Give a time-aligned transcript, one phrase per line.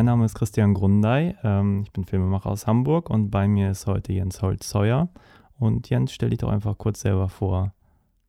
[0.00, 3.86] Mein Name ist Christian Grundei, ähm, ich bin Filmemacher aus Hamburg und bei mir ist
[3.86, 5.10] heute Jens Holzheuer.
[5.58, 7.74] Und Jens, stell dich doch einfach kurz selber vor.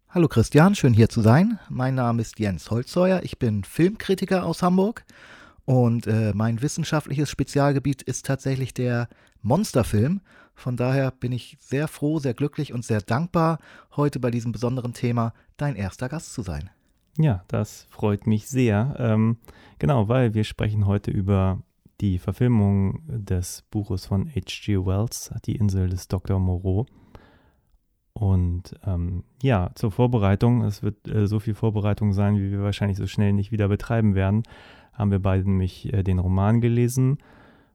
[0.10, 1.60] Hallo Christian, schön hier zu sein.
[1.70, 5.06] Mein Name ist Jens Holzheuer, ich bin Filmkritiker aus Hamburg
[5.64, 9.08] und äh, mein wissenschaftliches Spezialgebiet ist tatsächlich der
[9.42, 10.20] Monsterfilm.
[10.54, 13.60] Von daher bin ich sehr froh, sehr glücklich und sehr dankbar,
[13.96, 16.70] heute bei diesem besonderen Thema dein erster Gast zu sein.
[17.18, 18.96] Ja, das freut mich sehr.
[18.98, 19.38] Ähm,
[19.80, 21.62] genau, weil wir sprechen heute über
[22.00, 24.86] die Verfilmung des Buches von H.G.
[24.86, 26.40] Wells, Die Insel des Dr.
[26.40, 26.88] Moreau.
[28.14, 32.98] Und ähm, ja, zur Vorbereitung, es wird äh, so viel Vorbereitung sein, wie wir wahrscheinlich
[32.98, 34.44] so schnell nicht wieder betreiben werden,
[34.94, 37.20] haben wir beide nämlich äh, den Roman gelesen,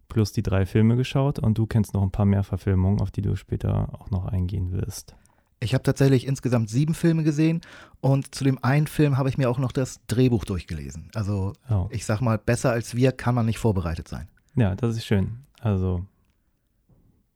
[0.09, 3.23] plus die drei Filme geschaut und du kennst noch ein paar mehr Verfilmungen, auf die
[3.23, 5.17] du später auch noch eingehen wirst.
[5.59, 7.61] Ich habe tatsächlich insgesamt sieben Filme gesehen
[8.01, 11.11] und zu dem einen Film habe ich mir auch noch das Drehbuch durchgelesen.
[11.15, 11.89] Also Oh.
[11.91, 14.29] ich sag mal, besser als wir kann man nicht vorbereitet sein.
[14.55, 15.39] Ja, das ist schön.
[15.61, 16.05] Also,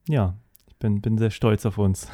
[0.08, 0.34] ja,
[0.68, 2.08] ich bin, bin sehr stolz auf uns.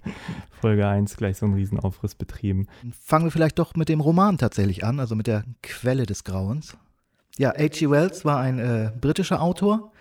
[0.60, 2.66] Folge 1 gleich so einen Riesenaufriss betrieben.
[3.04, 6.76] Fangen wir vielleicht doch mit dem Roman tatsächlich an, also mit der Quelle des Grauens.
[7.38, 7.90] Ja, H.G.
[7.90, 9.92] Wells war ein äh, britischer Autor,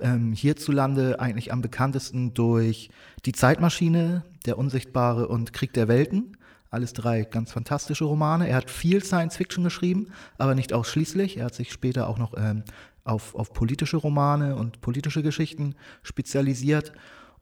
[0.00, 2.90] ähm, hierzulande eigentlich am bekanntesten durch
[3.24, 6.36] Die Zeitmaschine, Der Unsichtbare und Krieg der Welten.
[6.70, 8.48] Alles drei ganz fantastische Romane.
[8.48, 11.36] Er hat viel Science Fiction geschrieben, aber nicht ausschließlich.
[11.36, 12.64] Er hat sich später auch noch ähm,
[13.04, 16.92] auf, auf politische Romane und politische Geschichten spezialisiert.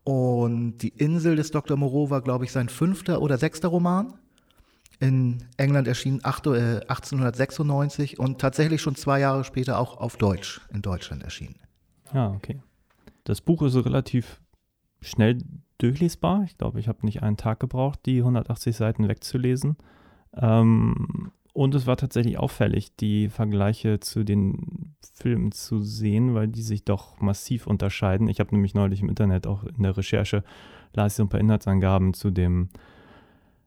[0.03, 1.77] Und Die Insel des Dr.
[1.77, 4.15] Moreau war, glaube ich, sein fünfter oder sechster Roman.
[4.99, 10.61] In England erschien acht- äh, 1896 und tatsächlich schon zwei Jahre später auch auf Deutsch
[10.73, 11.57] in Deutschland erschienen.
[12.13, 12.61] Ja, okay.
[13.25, 14.41] Das Buch ist relativ
[15.01, 15.39] schnell
[15.83, 16.45] durchlesbar.
[16.45, 19.77] Ich glaube, ich habe nicht einen Tag gebraucht, die 180 Seiten wegzulesen.
[20.35, 26.63] Ähm, und es war tatsächlich auffällig, die Vergleiche zu den Filmen zu sehen, weil die
[26.63, 28.29] sich doch massiv unterscheiden.
[28.29, 30.45] Ich habe nämlich neulich im Internet auch in der Recherche
[30.93, 32.69] las so ein paar Inhaltsangaben zu dem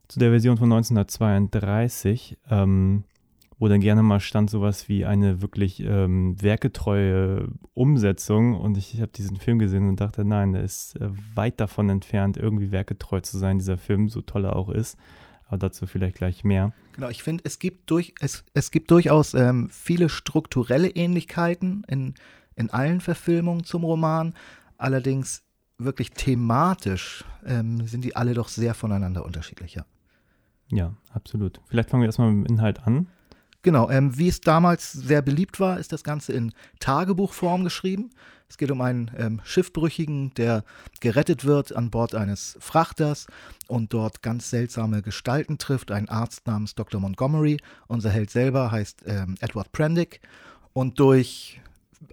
[0.07, 3.03] zu der Version von 1932, ähm,
[3.63, 9.07] wo dann gerne mal stand sowas wie eine wirklich ähm, werketreue Umsetzung und ich habe
[9.07, 13.37] diesen Film gesehen und dachte, nein, der ist äh, weit davon entfernt, irgendwie werketreu zu
[13.37, 14.97] sein, dieser Film, so toll er auch ist.
[15.47, 16.73] Aber dazu vielleicht gleich mehr.
[16.91, 22.15] Genau, ich finde, es gibt durch, es, es gibt durchaus ähm, viele strukturelle Ähnlichkeiten in,
[22.57, 24.33] in allen Verfilmungen zum Roman.
[24.77, 25.41] Allerdings
[25.77, 29.85] wirklich thematisch ähm, sind die alle doch sehr voneinander unterschiedlich, ja.
[30.69, 31.61] Ja, absolut.
[31.67, 33.07] Vielleicht fangen wir erstmal mit dem Inhalt an.
[33.63, 38.09] Genau, ähm, wie es damals sehr beliebt war, ist das Ganze in Tagebuchform geschrieben.
[38.49, 40.65] Es geht um einen ähm, Schiffbrüchigen, der
[40.99, 43.25] gerettet wird an Bord eines Frachters
[43.67, 45.91] und dort ganz seltsame Gestalten trifft.
[45.91, 46.99] Ein Arzt namens Dr.
[46.99, 47.57] Montgomery.
[47.87, 50.19] Unser Held selber heißt ähm, Edward Prendick.
[50.73, 51.61] Und durch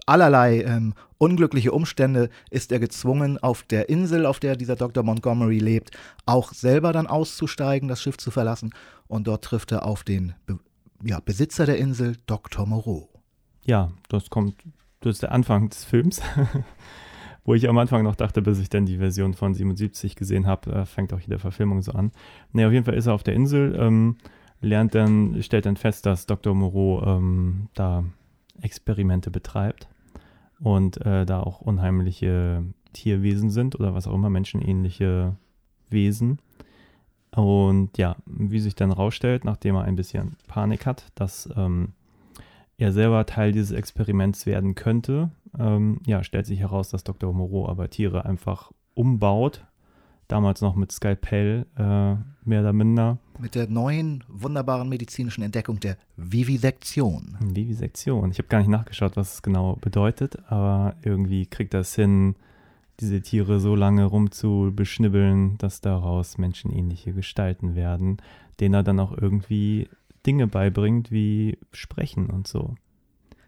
[0.05, 5.03] allerlei ähm, unglückliche Umstände ist er gezwungen, auf der Insel, auf der dieser Dr.
[5.03, 5.91] Montgomery lebt,
[6.25, 8.73] auch selber dann auszusteigen, das Schiff zu verlassen.
[9.07, 10.33] Und dort trifft er auf den
[11.03, 12.65] ja, Besitzer der Insel, Dr.
[12.65, 13.09] Moreau.
[13.65, 14.55] Ja, das kommt,
[15.01, 16.21] das ist der Anfang des Films.
[17.43, 20.71] Wo ich am Anfang noch dachte, bis ich dann die Version von 77 gesehen habe,
[20.71, 22.11] äh, fängt auch jede Verfilmung so an.
[22.51, 24.17] Ne, auf jeden Fall ist er auf der Insel, ähm,
[24.61, 26.53] lernt dann, stellt dann fest, dass Dr.
[26.53, 28.03] Moreau ähm, da
[28.61, 29.87] Experimente betreibt
[30.59, 32.63] und äh, da auch unheimliche
[32.93, 35.35] Tierwesen sind oder was auch immer, menschenähnliche
[35.89, 36.39] Wesen.
[37.35, 41.93] Und ja, wie sich dann rausstellt, nachdem er ein bisschen Panik hat, dass ähm,
[42.77, 47.33] er selber Teil dieses Experiments werden könnte, ähm, ja, stellt sich heraus, dass Dr.
[47.33, 49.65] Moreau aber Tiere einfach umbaut.
[50.27, 52.15] Damals noch mit Skalpell, äh,
[52.45, 53.17] mehr oder minder.
[53.37, 57.37] Mit der neuen, wunderbaren medizinischen Entdeckung der Vivisektion.
[57.41, 58.31] Vivisektion.
[58.31, 62.35] Ich habe gar nicht nachgeschaut, was es genau bedeutet, aber irgendwie kriegt er es hin,
[62.99, 68.17] diese Tiere so lange rumzubeschnibbeln, dass daraus menschenähnliche Gestalten werden,
[68.59, 69.89] denen er dann auch irgendwie
[70.25, 72.75] Dinge beibringt, wie Sprechen und so.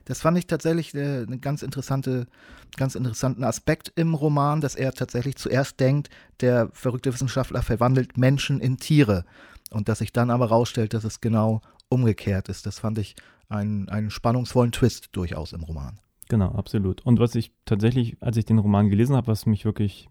[0.05, 2.27] Das fand ich tatsächlich äh, einen ganz, interessante,
[2.75, 6.09] ganz interessanten Aspekt im Roman, dass er tatsächlich zuerst denkt,
[6.41, 9.23] der verrückte Wissenschaftler verwandelt Menschen in Tiere.
[9.71, 12.65] Und dass sich dann aber rausstellt, dass es genau umgekehrt ist.
[12.65, 13.15] Das fand ich
[13.49, 15.99] einen, einen spannungsvollen Twist durchaus im Roman.
[16.33, 17.05] Genau, absolut.
[17.05, 20.09] Und was ich tatsächlich, als ich den Roman gelesen habe, was mich wirklich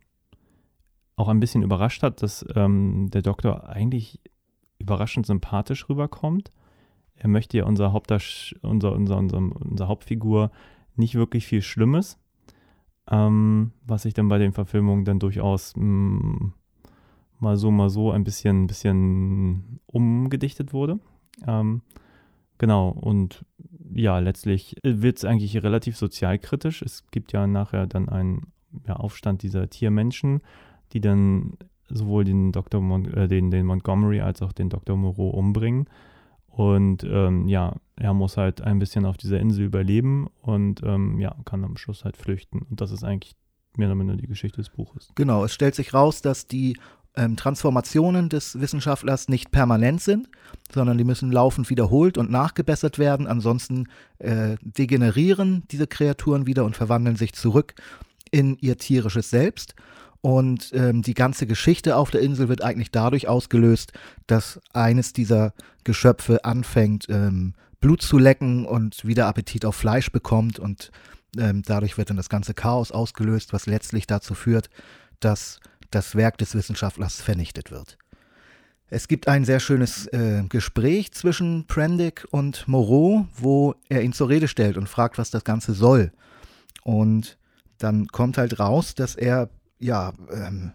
[1.17, 4.21] auch ein bisschen überrascht hat, dass ähm, der Doktor eigentlich
[4.79, 6.53] überraschend sympathisch rüberkommt.
[7.17, 10.53] Er möchte ja unser, Hauptdarsch unser, unser, unser, unser Hauptfigur
[10.95, 12.21] nicht wirklich viel Schlimmes,
[13.11, 16.55] ähm, was sich dann bei den Verfilmungen dann durchaus mh, mm,
[17.41, 21.01] mal so, mal so ein bisschen, bisschen umgedichtet wurde.
[21.49, 21.83] Ähm,
[22.63, 23.45] genau, und
[23.93, 26.81] ja, letztlich wird es eigentlich relativ sozialkritisch.
[26.81, 28.53] Es gibt ja nachher dann einen
[28.87, 30.43] ja, Aufstand dieser Tiermenschen,
[30.93, 32.81] die dann sowohl den Dr.
[32.81, 34.97] Mon äh, den, den Montgomery als auch den Dr.
[34.97, 35.89] Moreau umbringen.
[36.47, 41.35] Und ähm, ja, er muss halt ein bisschen auf dieser Insel überleben und ähm, ja,
[41.45, 42.63] kann am Schluss halt flüchten.
[42.63, 43.35] Und das ist eigentlich
[43.77, 45.11] mehr oder minder die Geschichte des Buches.
[45.17, 46.77] Genau, es stellt sich raus, dass die
[47.17, 50.29] ähm, Transformationen des Wissenschaftlers nicht permanent sind,
[50.73, 53.27] sondern die müssen laufend wiederholt und nachgebessert werden.
[53.27, 53.89] Ansonsten
[54.19, 57.75] äh, degenerieren diese Kreaturen wieder und verwandeln sich zurück
[58.31, 59.75] in ihr tierisches Selbst.
[60.23, 63.93] Und ähm, die ganze Geschichte auf der Insel wird eigentlich dadurch ausgelöst,
[64.27, 65.53] dass eines dieser
[65.85, 70.61] Geschöpfe anfängt, ähm, Blut zu lecken und wieder Appetit auf Fleisch bekommt.
[70.61, 70.93] Und
[71.37, 74.71] ähm, dadurch wird dann das ganze Chaos ausgelöst, was letztlich dazu führt,
[75.19, 75.59] dass
[75.95, 77.99] das Werk des Wissenschaftlers vernichtet wird.
[78.89, 84.29] Es gibt ein sehr schönes äh, Gespräch zwischen Prendick und Moreau, wo er ihn zur
[84.29, 86.13] Rede stellt und fragt, was das Ganze soll.
[86.83, 87.39] Und
[87.79, 89.49] dann kommt halt raus, dass er
[89.79, 90.73] ja, ähm,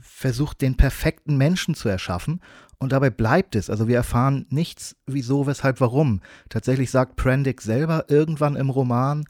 [0.00, 2.40] versucht, den perfekten Menschen zu erschaffen.
[2.78, 3.68] Und dabei bleibt es.
[3.68, 6.22] Also wir erfahren nichts, wieso, weshalb, warum.
[6.48, 9.24] Tatsächlich sagt Prendick selber irgendwann im Roman,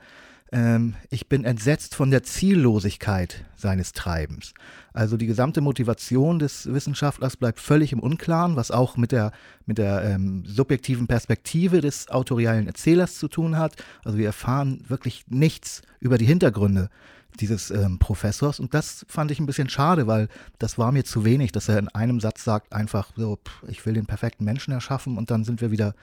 [0.53, 4.53] ähm, ich bin entsetzt von der Ziellosigkeit seines Treibens.
[4.93, 9.33] Also die gesamte Motivation des Wissenschaftlers bleibt völlig im Unklaren, was auch mit der,
[9.67, 13.77] mit der ähm, subjektiven Perspektive des autorialen Erzählers zu tun hat.
[14.05, 16.91] Also wir erfahren wirklich nichts über die Hintergründe
[17.39, 18.59] dieses ähm, Professors.
[18.59, 21.79] Und das fand ich ein bisschen schade, weil das war mir zu wenig, dass er
[21.79, 25.45] in einem Satz sagt, einfach so, pff, ich will den perfekten Menschen erschaffen und dann
[25.45, 25.95] sind wir wieder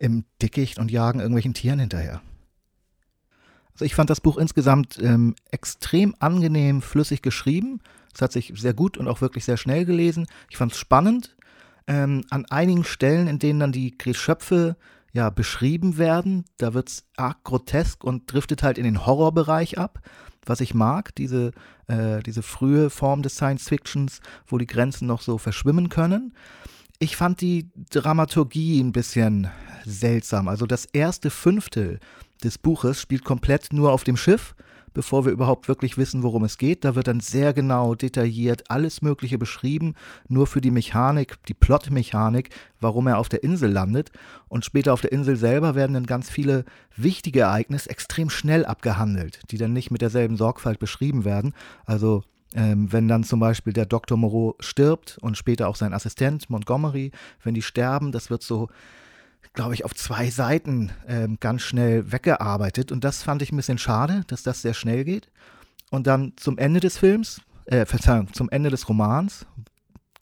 [0.00, 2.22] im Dickicht und jagen irgendwelchen Tieren hinterher.
[3.78, 7.80] Also ich fand das Buch insgesamt ähm, extrem angenehm, flüssig geschrieben.
[8.12, 10.26] Es hat sich sehr gut und auch wirklich sehr schnell gelesen.
[10.50, 11.36] Ich fand es spannend.
[11.86, 14.76] Ähm, an einigen Stellen, in denen dann die Geschöpfe
[15.12, 20.02] ja, beschrieben werden, da wird es arg grotesk und driftet halt in den Horrorbereich ab
[20.48, 21.52] was ich mag, diese,
[21.86, 26.34] äh, diese frühe Form des Science Fictions, wo die Grenzen noch so verschwimmen können.
[26.98, 29.48] Ich fand die Dramaturgie ein bisschen
[29.84, 30.48] seltsam.
[30.48, 32.00] Also das erste Fünftel
[32.44, 34.54] des Buches spielt komplett nur auf dem Schiff
[34.98, 36.84] bevor wir überhaupt wirklich wissen, worum es geht.
[36.84, 39.94] Da wird dann sehr genau detailliert alles Mögliche beschrieben,
[40.28, 42.50] nur für die Mechanik, die Plotmechanik,
[42.80, 44.10] warum er auf der Insel landet.
[44.48, 46.64] Und später auf der Insel selber werden dann ganz viele
[46.96, 51.54] wichtige Ereignisse extrem schnell abgehandelt, die dann nicht mit derselben Sorgfalt beschrieben werden.
[51.86, 52.24] Also
[52.54, 54.16] ähm, wenn dann zum Beispiel der Dr.
[54.16, 57.12] Moreau stirbt und später auch sein Assistent Montgomery,
[57.44, 58.68] wenn die sterben, das wird so
[59.54, 62.92] glaube ich, auf zwei Seiten äh, ganz schnell weggearbeitet.
[62.92, 65.30] Und das fand ich ein bisschen schade, dass das sehr schnell geht.
[65.90, 69.46] Und dann zum Ende des Films, äh, Verzeihung, zum Ende des Romans,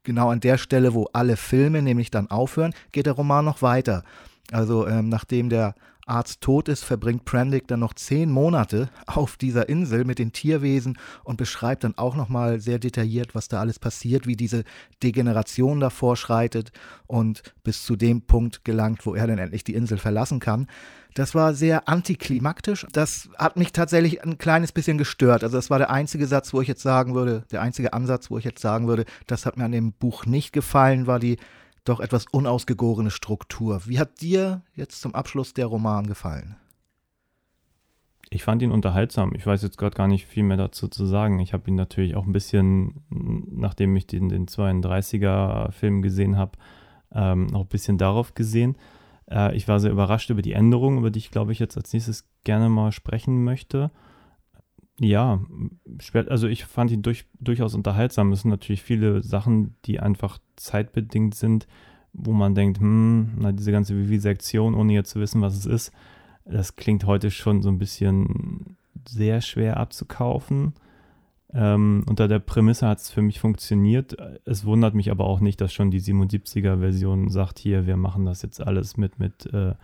[0.05, 4.05] genau an der Stelle, wo alle Filme nämlich dann aufhören, geht der Roman noch weiter.
[4.53, 5.75] Also ähm, nachdem der
[6.07, 10.99] Arzt tot ist, verbringt Prendick dann noch zehn Monate auf dieser Insel mit den Tierwesen
[11.25, 14.65] und beschreibt dann auch nochmal sehr detailliert, was da alles passiert, wie diese
[15.03, 16.71] Degeneration da vorschreitet
[17.07, 20.69] und bis zu dem Punkt gelangt, wo er dann endlich die Insel verlassen kann.
[21.15, 22.87] Das war sehr antiklimaktisch.
[22.93, 25.43] Das hat mich tatsächlich ein kleines bisschen gestört.
[25.43, 28.39] Also das war der einzige Satz, wo ich jetzt sagen würde, der einzige Ansatz, wo
[28.39, 31.39] ich jetzt sagen würde, das hat mir an dem Buch nicht gefallen, war die
[31.89, 33.83] doch etwas unausgegorene Struktur.
[33.87, 36.57] Wie hat dir jetzt zum Abschluss der Roman gefallen?
[38.29, 39.33] Ich fand ihn unterhaltsam.
[39.35, 41.39] Ich weiß jetzt gerade gar nicht viel mehr dazu zu sagen.
[41.39, 46.53] Ich habe ihn natürlich auch ein bisschen, nachdem ich den, den 32er-Film gesehen habe,
[47.13, 48.77] ähm, auch ein bisschen darauf gesehen.
[49.31, 51.93] Äh, ich war sehr überrascht über die Änderungen, über die ich, glaube ich, jetzt als
[51.93, 53.93] nächstes gerne mal sprechen möchte.
[54.99, 55.41] Ja,
[56.29, 58.33] also ich fand ihn durch, durchaus unterhaltsam.
[58.33, 61.67] Es sind natürlich viele Sachen, die einfach zeitbedingt sind,
[62.15, 65.93] wo man denkt, hm, na, diese ganze Vivisektion, ohne jetzt zu wissen, was es ist,
[66.47, 68.77] das klingt heute schon so ein bisschen
[69.07, 70.73] sehr schwer abzukaufen.
[71.53, 74.17] Ähm, unter der Prämisse hat es für mich funktioniert.
[74.45, 78.43] Es wundert mich aber auch nicht, dass schon die 77er-Version sagt, hier, wir machen das
[78.43, 79.75] jetzt alles mit, mit äh,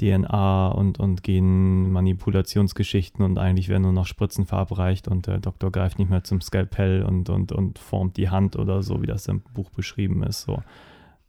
[0.00, 5.98] DNA und, und Genmanipulationsgeschichten und eigentlich werden nur noch Spritzen verabreicht und der Doktor greift
[5.98, 9.40] nicht mehr zum Skalpell und, und, und formt die Hand oder so, wie das im
[9.40, 10.42] Buch beschrieben ist.
[10.42, 10.62] So.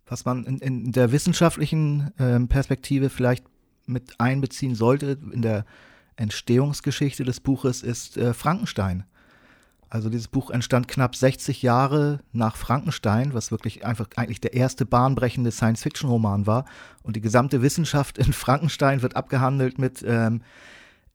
[0.07, 3.45] Was man in, in der wissenschaftlichen äh, Perspektive vielleicht
[3.85, 5.65] mit einbeziehen sollte in der
[6.15, 9.03] Entstehungsgeschichte des Buches ist äh, Frankenstein.
[9.89, 14.85] Also dieses Buch entstand knapp 60 Jahre nach Frankenstein, was wirklich einfach eigentlich der erste
[14.85, 16.65] bahnbrechende Science-Fiction-Roman war.
[17.03, 20.41] Und die gesamte Wissenschaft in Frankenstein wird abgehandelt mit ähm,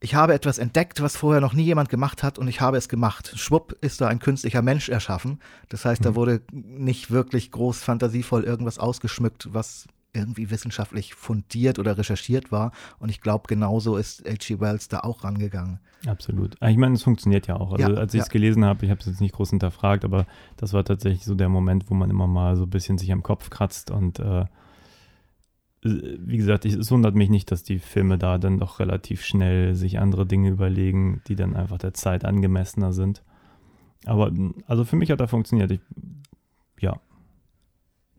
[0.02, 2.88] ich habe etwas entdeckt, was vorher noch nie jemand gemacht hat und ich habe es
[2.88, 3.32] gemacht.
[3.36, 5.40] Schwupp ist da ein künstlicher Mensch erschaffen.
[5.68, 11.96] Das heißt, da wurde nicht wirklich groß fantasievoll irgendwas ausgeschmückt, was irgendwie wissenschaftlich fundiert oder
[11.96, 12.72] recherchiert war.
[12.98, 14.60] Und ich glaube, genauso ist H.G.
[14.60, 15.80] Wells da auch rangegangen.
[16.06, 16.56] Absolut.
[16.60, 17.72] Ah, Ich meine, es funktioniert ja auch.
[17.72, 18.32] Also Ja, als ich es ja.
[18.32, 20.26] gelesen habe, ich habe es jetzt nicht groß hinterfragt, aber
[20.56, 23.22] das war tatsächlich so der Moment, wo man immer mal so ein bisschen sich am
[23.22, 24.46] Kopf kratzt und äh,
[25.82, 29.74] wie gesagt, ich, es wundert mich nicht, dass die Filme da dann doch relativ schnell
[29.74, 33.22] sich andere Dinge überlegen, die dann einfach der Zeit angemessener sind.
[34.04, 34.30] Aber
[34.66, 35.70] also für mich hat er funktioniert.
[35.70, 35.80] Ich,
[36.80, 37.00] ja.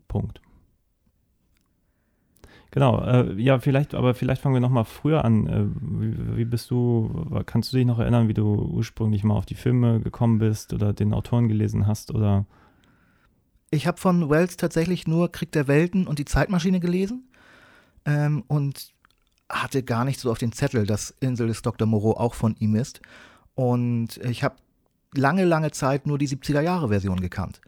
[0.08, 0.40] Punkt.
[2.72, 5.46] Genau, äh, ja, vielleicht, aber vielleicht fangen wir nochmal früher an.
[5.46, 9.44] Äh, wie, wie bist du, kannst du dich noch erinnern, wie du ursprünglich mal auf
[9.44, 12.46] die Filme gekommen bist oder den Autoren gelesen hast oder?
[13.70, 17.28] Ich habe von Wells tatsächlich nur Krieg der Welten und die Zeitmaschine gelesen
[18.06, 18.94] ähm, und
[19.50, 21.86] hatte gar nicht so auf den Zettel, dass Insel des Dr.
[21.86, 23.02] Moreau auch von ihm ist.
[23.54, 24.56] Und ich habe
[25.14, 27.60] lange, lange Zeit nur die 70er-Jahre-Version gekannt.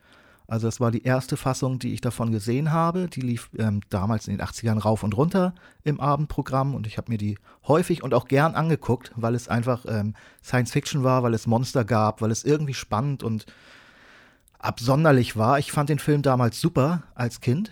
[0.46, 3.08] Also das war die erste Fassung, die ich davon gesehen habe.
[3.08, 7.10] Die lief ähm, damals in den 80ern rauf und runter im Abendprogramm und ich habe
[7.10, 11.32] mir die häufig und auch gern angeguckt, weil es einfach ähm, Science Fiction war, weil
[11.32, 13.46] es Monster gab, weil es irgendwie spannend und
[14.58, 15.58] absonderlich war.
[15.58, 17.70] Ich fand den Film damals super als Kind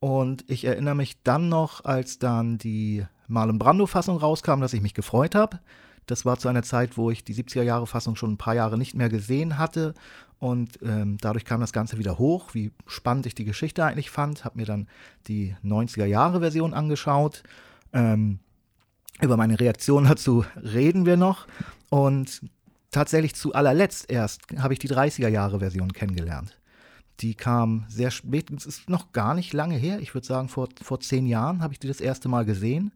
[0.00, 4.94] und ich erinnere mich dann noch, als dann die Marlon Brando-Fassung rauskam, dass ich mich
[4.94, 5.58] gefreut habe.
[6.06, 9.10] Das war zu einer Zeit, wo ich die 70er-Jahre-Fassung schon ein paar Jahre nicht mehr
[9.10, 9.92] gesehen hatte.
[10.38, 14.44] Und ähm, dadurch kam das Ganze wieder hoch, wie spannend ich die Geschichte eigentlich fand.
[14.44, 14.86] Habe mir dann
[15.26, 17.42] die 90er-Jahre-Version angeschaut.
[17.92, 18.38] Ähm,
[19.20, 21.46] über meine Reaktion dazu reden wir noch.
[21.90, 22.42] Und
[22.90, 26.56] tatsächlich zu allerletzt erst habe ich die 30er-Jahre-Version kennengelernt.
[27.20, 29.98] Die kam sehr spät, es ist noch gar nicht lange her.
[29.98, 32.92] Ich würde sagen, vor, vor zehn Jahren habe ich die das erste Mal gesehen.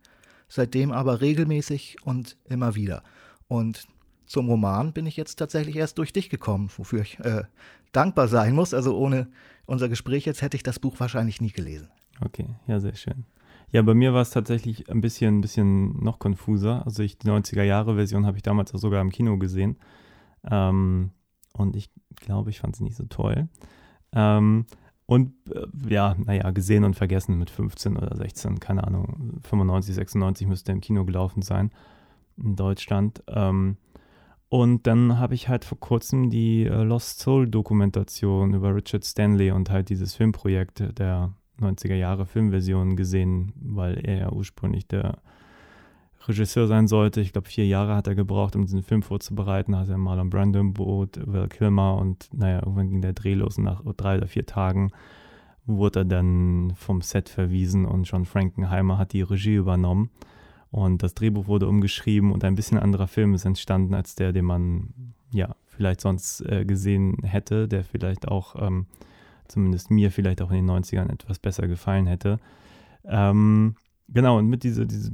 [0.49, 3.03] Seitdem aber regelmäßig und immer wieder.
[3.49, 3.89] Und
[4.33, 7.45] zum Roman bin ich jetzt tatsächlich erst durch dich gekommen, wofür ich äh,
[7.93, 8.73] dankbar sein muss.
[8.73, 9.29] Also ohne
[9.67, 11.89] unser Gespräch jetzt hätte ich das Buch wahrscheinlich nie gelesen.
[12.25, 13.25] Okay, ja, sehr schön.
[13.73, 16.83] Ja, bei mir war es tatsächlich ein bisschen, ein bisschen noch konfuser.
[16.87, 19.77] Also ich, die 90er-Jahre-Version habe ich damals auch sogar im Kino gesehen.
[20.51, 21.11] Ähm,
[21.53, 23.49] und ich glaube, ich fand sie nicht so toll.
[24.15, 24.65] Ähm,
[25.05, 30.47] und äh, ja, naja, gesehen und vergessen mit 15 oder 16, keine Ahnung, 95, 96
[30.47, 31.71] müsste im Kino gelaufen sein
[32.39, 33.23] in Deutschland.
[33.27, 33.77] Ähm,
[34.53, 39.51] und dann habe ich halt vor kurzem die äh, Lost Soul Dokumentation über Richard Stanley
[39.51, 45.23] und halt dieses Filmprojekt der 90er Jahre Filmversion gesehen, weil er ja ursprünglich der
[46.29, 47.23] Regisseur sein sollte.
[47.23, 49.73] Ich glaube, vier Jahre hat er gebraucht, um diesen Film vorzubereiten.
[49.73, 53.33] Da hat er Marlon Brando im Boot, Val Kilmer und naja, irgendwann ging der Dreh
[53.33, 54.91] los und nach drei oder vier Tagen
[55.65, 60.11] wurde er dann vom Set verwiesen und John Frankenheimer hat die Regie übernommen.
[60.73, 64.47] Und das Drehbuch wurde umgeschrieben und ein bisschen anderer Film ist entstanden als der, den
[64.47, 64.95] man
[65.31, 68.87] ja vielleicht sonst äh, gesehen hätte, der vielleicht auch, ähm,
[69.49, 72.41] zumindest mir vielleicht auch in den 90ern etwas besser gefallen hätte.
[73.05, 73.77] Ähm,
[74.09, 75.13] genau, und mit dieser diese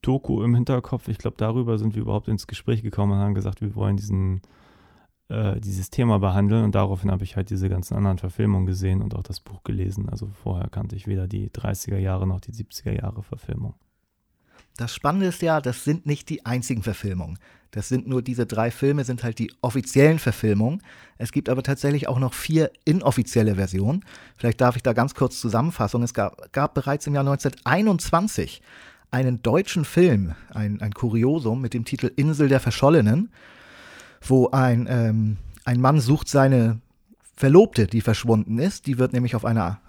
[0.00, 3.60] Doku im Hinterkopf, ich glaube, darüber sind wir überhaupt ins Gespräch gekommen und haben gesagt,
[3.60, 4.40] wir wollen diesen,
[5.28, 9.14] äh, dieses Thema behandeln und daraufhin habe ich halt diese ganzen anderen Verfilmungen gesehen und
[9.14, 10.08] auch das Buch gelesen.
[10.08, 13.74] Also vorher kannte ich weder die 30er Jahre noch die 70er Jahre Verfilmung.
[14.76, 17.38] Das Spannende ist ja, das sind nicht die einzigen Verfilmungen.
[17.70, 20.82] Das sind nur diese drei Filme, sind halt die offiziellen Verfilmungen.
[21.18, 24.04] Es gibt aber tatsächlich auch noch vier inoffizielle Versionen.
[24.36, 26.02] Vielleicht darf ich da ganz kurz Zusammenfassung.
[26.02, 28.60] Es gab, gab bereits im Jahr 1921
[29.12, 33.30] einen deutschen Film, ein, ein Kuriosum mit dem Titel Insel der Verschollenen,
[34.20, 36.80] wo ein, ähm, ein Mann sucht seine
[37.36, 38.86] Verlobte, die verschwunden ist.
[38.86, 39.80] Die wird nämlich auf einer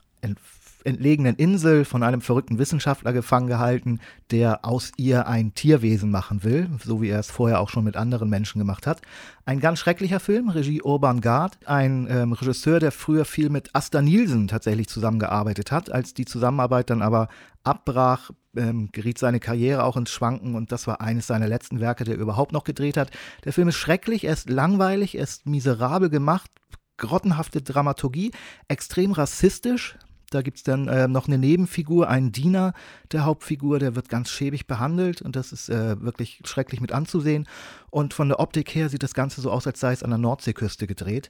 [0.84, 4.00] entlegenen Insel von einem verrückten Wissenschaftler gefangen gehalten,
[4.32, 7.98] der aus ihr ein Tierwesen machen will, so wie er es vorher auch schon mit
[7.98, 9.02] anderen Menschen gemacht hat.
[9.46, 14.02] Ein ganz schrecklicher Film, Regie Urban Gard, ein ähm, Regisseur, der früher viel mit Asta
[14.02, 15.92] Nielsen tatsächlich zusammengearbeitet hat.
[15.92, 17.28] Als die Zusammenarbeit dann aber
[17.64, 22.04] abbrach, ähm, geriet seine Karriere auch ins Schwanken und das war eines seiner letzten Werke,
[22.04, 23.12] der er überhaupt noch gedreht hat.
[23.46, 26.52] Der Film ist schrecklich, er ist langweilig, er ist miserabel gemacht,
[26.98, 28.32] grottenhafte Dramaturgie,
[28.68, 29.98] extrem rassistisch.
[30.32, 32.74] Da gibt es dann äh, noch eine Nebenfigur, einen Diener
[33.12, 37.48] der Hauptfigur, der wird ganz schäbig behandelt und das ist äh, wirklich schrecklich mit anzusehen.
[37.90, 40.20] Und von der Optik her sieht das Ganze so aus, als sei es an der
[40.20, 41.30] Nordseeküste gedreht.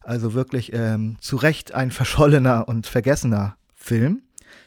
[0.00, 4.22] Also wirklich ähm, zu Recht ein verschollener und vergessener Film.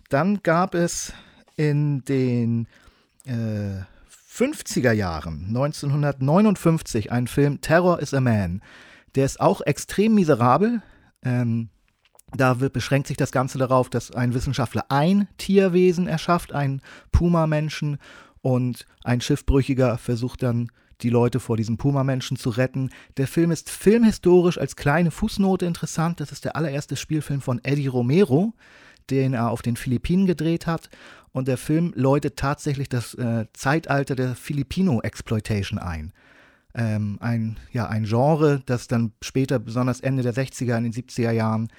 [0.10, 1.12] Dann gab es
[1.58, 2.68] in den
[3.25, 3.84] äh,
[4.34, 8.62] 50er Jahren, 1959, einen Film Terror is a Man.
[9.16, 10.82] Der ist auch extrem miserabel.
[11.22, 11.70] Ähm,
[12.36, 18.00] da wird, beschränkt sich das Ganze darauf, dass ein Wissenschaftler ein Tierwesen erschafft, einen Puma-Menschen,
[18.44, 20.70] und ein Schiffbrüchiger versucht dann
[21.02, 22.90] die Leute vor diesem Puma-Menschen zu retten.
[23.18, 26.20] Der Film ist filmhistorisch als kleine Fußnote interessant.
[26.20, 28.54] Das ist der allererste Spielfilm von Eddie Romero,
[29.10, 30.90] den er auf den Philippinen gedreht hat.
[31.32, 36.12] Und der Film läutet tatsächlich das äh, Zeitalter der Filipino-Exploitation ein.
[36.75, 41.32] Ähm, ein, ja, ein Genre, das dann später, besonders Ende der 60er, in den 70er
[41.32, 41.70] Jahren,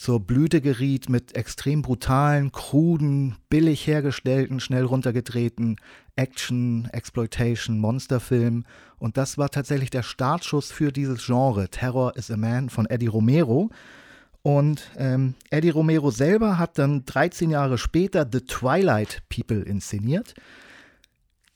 [0.00, 5.76] zur Blüte geriet mit extrem brutalen, kruden, billig hergestellten, schnell runtergedrehten
[6.16, 8.64] Action, Exploitation, Monsterfilmen.
[8.98, 11.68] Und das war tatsächlich der Startschuss für dieses Genre.
[11.68, 13.68] Terror is a Man von Eddie Romero.
[14.40, 20.32] Und ähm, Eddie Romero selber hat dann 13 Jahre später The Twilight People inszeniert.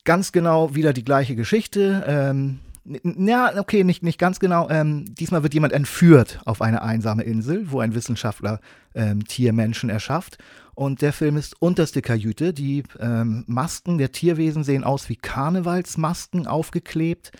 [0.05, 2.05] Ganz genau wieder die gleiche Geschichte.
[2.07, 4.69] Ähm, ja, okay, nicht, nicht ganz genau.
[4.69, 8.61] Ähm, diesmal wird jemand entführt auf eine einsame Insel, wo ein Wissenschaftler
[8.95, 10.38] ähm, Tiermenschen erschafft.
[10.75, 12.53] Und der Film ist unterste Kajüte.
[12.53, 17.33] Die ähm, Masken der Tierwesen sehen aus wie Karnevalsmasken aufgeklebt.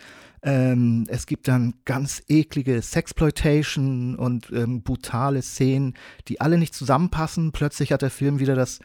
[0.43, 5.95] Ähm, es gibt dann ganz eklige Sexploitation und ähm, brutale Szenen,
[6.29, 7.53] die alle nicht zusammenpassen.
[7.53, 8.81] Plötzlich hat der Film wieder das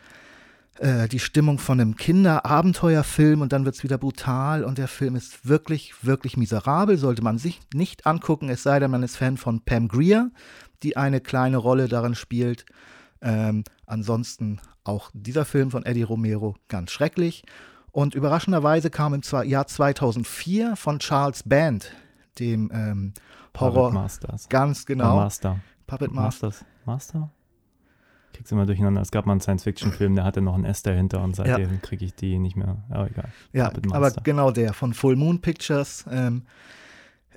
[0.79, 5.15] äh, die Stimmung von einem Kinderabenteuerfilm und dann wird es wieder brutal und der Film
[5.15, 9.37] ist wirklich, wirklich miserabel, sollte man sich nicht angucken, es sei denn, man ist Fan
[9.37, 10.31] von Pam Greer,
[10.83, 12.65] die eine kleine Rolle darin spielt.
[13.21, 17.43] Ähm, ansonsten auch dieser Film von Eddie Romero ganz schrecklich.
[17.91, 21.91] Und überraschenderweise kam im Jahr 2004 von Charles Band,
[22.39, 23.13] dem ähm,
[23.59, 23.89] Horror.
[23.89, 24.49] Puppet Masters.
[24.49, 25.17] Ganz genau.
[25.17, 25.59] Master.
[25.87, 26.47] Puppet Master.
[26.47, 26.65] Masters.
[26.85, 27.31] Master?
[28.33, 29.01] Krieg's immer durcheinander.
[29.01, 31.77] Es gab mal einen Science-Fiction-Film, der hatte noch ein S dahinter und seitdem ja.
[31.81, 32.77] kriege ich die nicht mehr.
[32.89, 33.29] Aber egal.
[33.53, 36.05] Ja, aber genau der von Full Moon Pictures.
[36.09, 36.43] Ähm,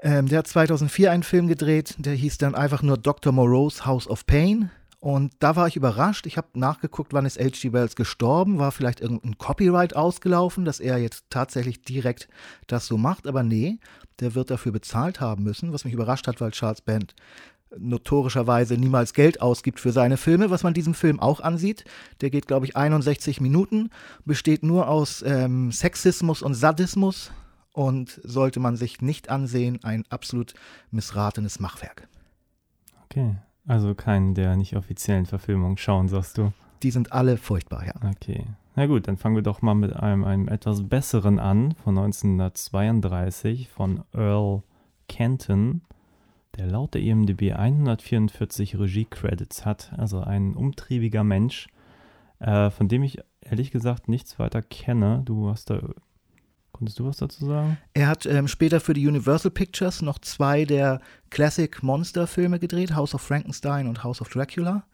[0.03, 3.33] ähm, der hat 2004 einen Film gedreht, der hieß dann einfach nur Dr.
[3.33, 4.71] Moreau's House of Pain.
[4.99, 6.27] Und da war ich überrascht.
[6.27, 7.73] Ich habe nachgeguckt, wann ist H.G.
[7.73, 8.61] Wells gestorben.
[8.61, 12.29] War vielleicht irgendein Copyright ausgelaufen, dass er jetzt tatsächlich direkt
[12.69, 13.27] das so macht.
[13.27, 13.81] Aber nee,
[14.21, 17.17] der wird dafür bezahlt haben müssen, was mich überrascht hat, weil Charles Band
[17.79, 21.85] notorischerweise niemals Geld ausgibt für seine Filme, was man diesem Film auch ansieht.
[22.21, 23.91] Der geht, glaube ich, 61 Minuten,
[24.25, 27.33] besteht nur aus ähm, Sexismus und Sadismus
[27.73, 30.55] und sollte man sich nicht ansehen, ein absolut
[30.91, 32.09] missratenes Machwerk.
[33.05, 36.53] Okay, also keinen der nicht offiziellen Verfilmungen schauen, sagst du?
[36.83, 37.95] Die sind alle furchtbar, ja.
[38.11, 38.45] Okay.
[38.75, 43.69] Na gut, dann fangen wir doch mal mit einem, einem etwas besseren an, von 1932
[43.69, 44.63] von Earl
[45.09, 45.83] Kenton
[46.57, 51.69] der laut der IMDb 144 Regie-Credits hat, also ein umtriebiger Mensch,
[52.41, 55.23] äh, von dem ich ehrlich gesagt nichts weiter kenne.
[55.25, 55.81] Du hast da,
[56.73, 57.79] konntest du was dazu sagen?
[57.95, 63.15] Er hat ähm, später für die Universal Pictures noch zwei der Classic Monster-Filme gedreht, House
[63.15, 64.85] of Frankenstein und House of Dracula.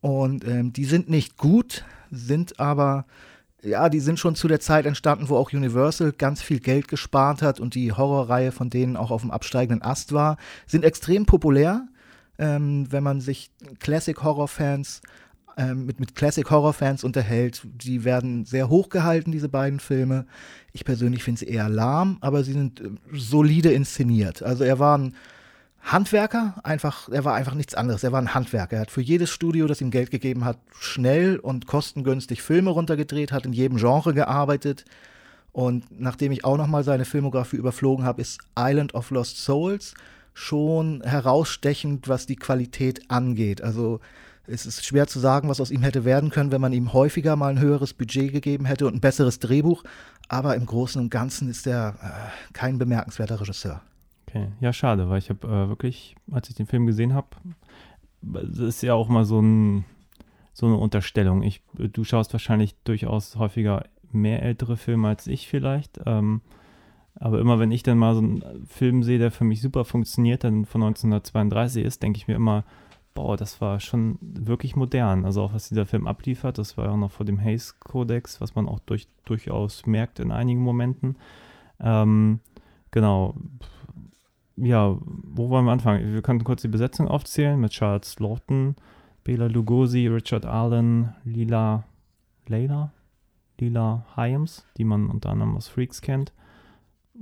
[0.00, 3.06] Und ähm, die sind nicht gut, sind aber
[3.64, 7.42] ja, die sind schon zu der Zeit entstanden, wo auch Universal ganz viel Geld gespart
[7.42, 11.86] hat und die Horrorreihe von denen auch auf dem absteigenden Ast war, sind extrem populär.
[12.38, 15.02] Ähm, wenn man sich Classic-Horror-Fans
[15.56, 20.26] ähm, mit, mit Classic-Horror-Fans unterhält, die werden sehr hoch gehalten, diese beiden Filme.
[20.72, 24.42] Ich persönlich finde sie eher lahm, aber sie sind äh, solide inszeniert.
[24.42, 25.14] Also er war ein
[25.84, 28.04] Handwerker, einfach, er war einfach nichts anderes.
[28.04, 28.76] Er war ein Handwerker.
[28.76, 33.32] Er hat für jedes Studio, das ihm Geld gegeben hat, schnell und kostengünstig Filme runtergedreht,
[33.32, 34.84] hat in jedem Genre gearbeitet.
[35.50, 39.94] Und nachdem ich auch nochmal seine Filmografie überflogen habe, ist Island of Lost Souls
[40.34, 43.60] schon herausstechend, was die Qualität angeht.
[43.60, 44.00] Also
[44.46, 47.36] es ist schwer zu sagen, was aus ihm hätte werden können, wenn man ihm häufiger
[47.36, 49.84] mal ein höheres Budget gegeben hätte und ein besseres Drehbuch.
[50.28, 53.82] Aber im Großen und Ganzen ist er äh, kein bemerkenswerter Regisseur.
[54.32, 57.28] Okay, ja, schade, weil ich habe äh, wirklich, als ich den Film gesehen habe,
[58.22, 59.84] das ist ja auch mal so, ein,
[60.54, 61.42] so eine Unterstellung.
[61.42, 66.00] Ich, du schaust wahrscheinlich durchaus häufiger mehr ältere Filme als ich vielleicht.
[66.06, 66.40] Ähm,
[67.16, 70.44] aber immer wenn ich dann mal so einen Film sehe, der für mich super funktioniert,
[70.44, 72.64] dann von 1932 ist, denke ich mir immer,
[73.12, 75.26] boah, das war schon wirklich modern.
[75.26, 78.54] Also auch was dieser Film abliefert, das war ja auch noch vor dem Hays-Kodex, was
[78.54, 81.16] man auch durch, durchaus merkt in einigen Momenten.
[81.80, 82.40] Ähm,
[82.92, 83.34] genau,
[84.56, 86.12] ja, wo wollen wir anfangen?
[86.12, 88.76] Wir können kurz die Besetzung aufzählen mit Charles Lawton,
[89.24, 91.84] Bela Lugosi, Richard Allen, Lila,
[92.46, 92.92] Leila,
[93.58, 96.32] Lila Hyams, die man unter anderem aus Freaks kennt.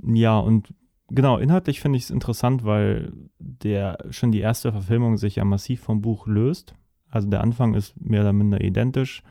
[0.03, 0.73] Ja, und
[1.09, 5.83] genau, inhaltlich finde ich es interessant, weil der schon die erste Verfilmung sich ja massiv
[5.83, 6.75] vom Buch löst.
[7.11, 9.23] Also der Anfang ist mehr oder minder identisch.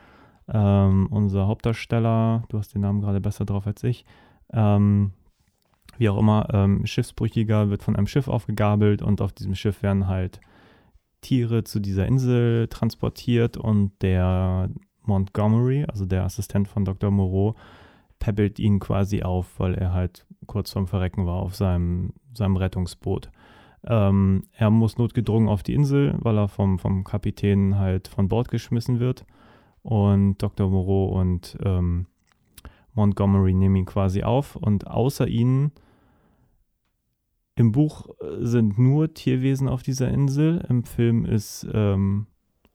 [0.47, 4.05] Ähm, unser Hauptdarsteller, du hast den Namen gerade besser drauf als ich,
[4.51, 5.11] ähm,
[5.99, 10.07] wie auch immer, ähm, Schiffsbrüchiger wird von einem Schiff aufgegabelt und auf diesem Schiff werden
[10.07, 10.39] halt
[11.21, 14.69] Tiere zu dieser Insel transportiert und der
[15.03, 17.11] Montgomery, also der Assistent von Dr.
[17.11, 17.55] Moreau,
[18.19, 23.29] päppelt ihn quasi auf, weil er halt kurz vorm Verrecken war auf seinem, seinem Rettungsboot.
[23.85, 28.49] Ähm, er muss notgedrungen auf die Insel, weil er vom, vom Kapitän halt von Bord
[28.49, 29.25] geschmissen wird.
[29.83, 30.69] Und Dr.
[30.69, 32.07] Moreau und ähm,
[32.93, 34.55] Montgomery nehmen ihn quasi auf.
[34.55, 35.71] Und außer ihnen
[37.59, 38.07] im Buch
[38.39, 40.65] sind nur Tierwesen auf dieser Insel.
[40.69, 42.27] Im Film ist ähm,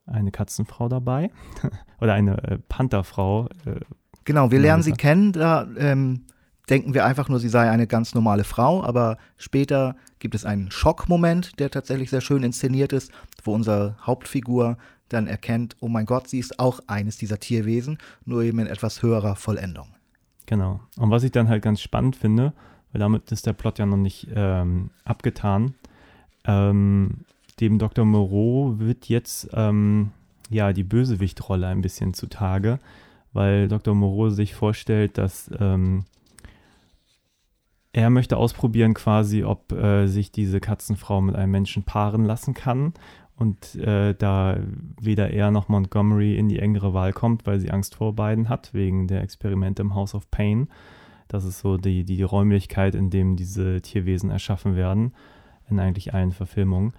[0.04, 1.30] eine Katzenfrau dabei
[2.02, 3.48] oder eine äh, Pantherfrau.
[3.64, 3.80] Äh,
[4.24, 5.32] genau, wir lernen sie kennen.
[5.32, 6.26] Da ähm,
[6.68, 10.70] denken wir einfach nur, sie sei eine ganz normale Frau, aber später gibt es einen
[10.70, 13.10] Schockmoment, der tatsächlich sehr schön inszeniert ist,
[13.42, 14.76] wo unsere Hauptfigur
[15.08, 19.02] dann erkennt, oh mein Gott, sie ist auch eines dieser Tierwesen, nur eben in etwas
[19.02, 19.94] höherer Vollendung.
[20.44, 20.80] Genau.
[20.98, 22.52] Und was ich dann halt ganz spannend finde,
[22.94, 25.74] weil damit ist der Plot ja noch nicht ähm, abgetan,
[26.44, 27.24] ähm,
[27.58, 28.04] dem Dr.
[28.04, 30.12] Moreau wird jetzt ähm,
[30.48, 32.78] ja die Bösewichtrolle ein bisschen zutage,
[33.32, 33.96] weil Dr.
[33.96, 36.04] Moreau sich vorstellt, dass ähm,
[37.92, 42.94] er möchte ausprobieren quasi, ob äh, sich diese Katzenfrau mit einem Menschen paaren lassen kann.
[43.36, 44.58] Und äh, da
[45.00, 48.72] weder er noch Montgomery in die engere Wahl kommt, weil sie Angst vor beiden hat,
[48.72, 50.68] wegen der Experimente im House of Pain.
[51.28, 55.14] Das ist so die, die Räumlichkeit, in dem diese Tierwesen erschaffen werden,
[55.68, 56.92] in eigentlich allen Verfilmungen.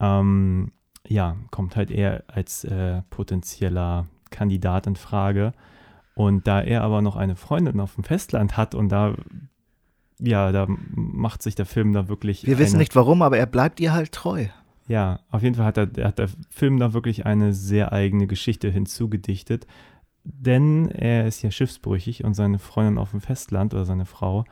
[0.00, 0.72] Ähm,
[1.06, 5.52] ja, kommt halt eher als äh, potenzieller Kandidat in Frage.
[6.14, 9.14] Und da er aber noch eine Freundin auf dem Festland hat und da
[10.20, 12.44] ja, da macht sich der Film da wirklich.
[12.46, 14.46] Wir wissen nicht warum, aber er bleibt ihr halt treu.
[14.88, 18.70] Ja, auf jeden Fall hat, er, hat der Film da wirklich eine sehr eigene Geschichte
[18.70, 19.66] hinzugedichtet.
[20.30, 24.44] Denn er ist ja schiffsbrüchig und seine Freundin auf dem Festland oder seine Frau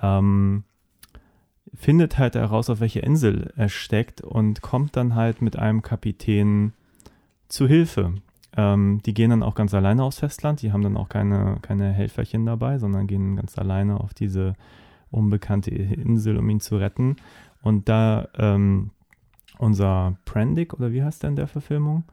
[0.00, 0.62] ähm,
[1.74, 6.72] findet halt heraus, auf welcher Insel er steckt und kommt dann halt mit einem Kapitän
[7.48, 8.14] zu Hilfe.
[8.56, 10.62] Ähm, die gehen dann auch ganz alleine aufs Festland.
[10.62, 14.54] Die haben dann auch keine, keine Helferchen dabei, sondern gehen ganz alleine auf diese
[15.10, 17.16] unbekannte Insel, um ihn zu retten.
[17.62, 18.90] Und da ähm,
[19.58, 22.04] unser Prendick, oder wie heißt der in der Verfilmung?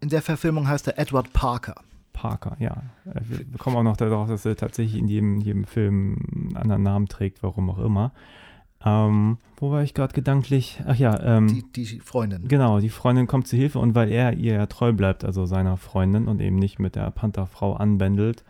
[0.00, 1.76] In der Verfilmung heißt er Edward Parker.
[2.12, 2.82] Parker, ja.
[3.06, 6.82] Äh, wir kommen auch noch darauf, dass er tatsächlich in jedem, jedem Film einen anderen
[6.82, 8.12] Namen trägt, warum auch immer.
[8.84, 10.82] Ähm, wo war ich gerade gedanklich?
[10.86, 12.48] Ach ja, ähm, die, die Freundin.
[12.48, 15.76] Genau, die Freundin kommt zu Hilfe und weil er ihr ja treu bleibt, also seiner
[15.76, 18.44] Freundin und eben nicht mit der Pantherfrau anbändelt,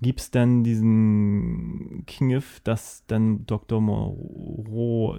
[0.00, 3.80] gibt es denn diesen Kniff, dass dann Dr.
[3.80, 5.16] Moreau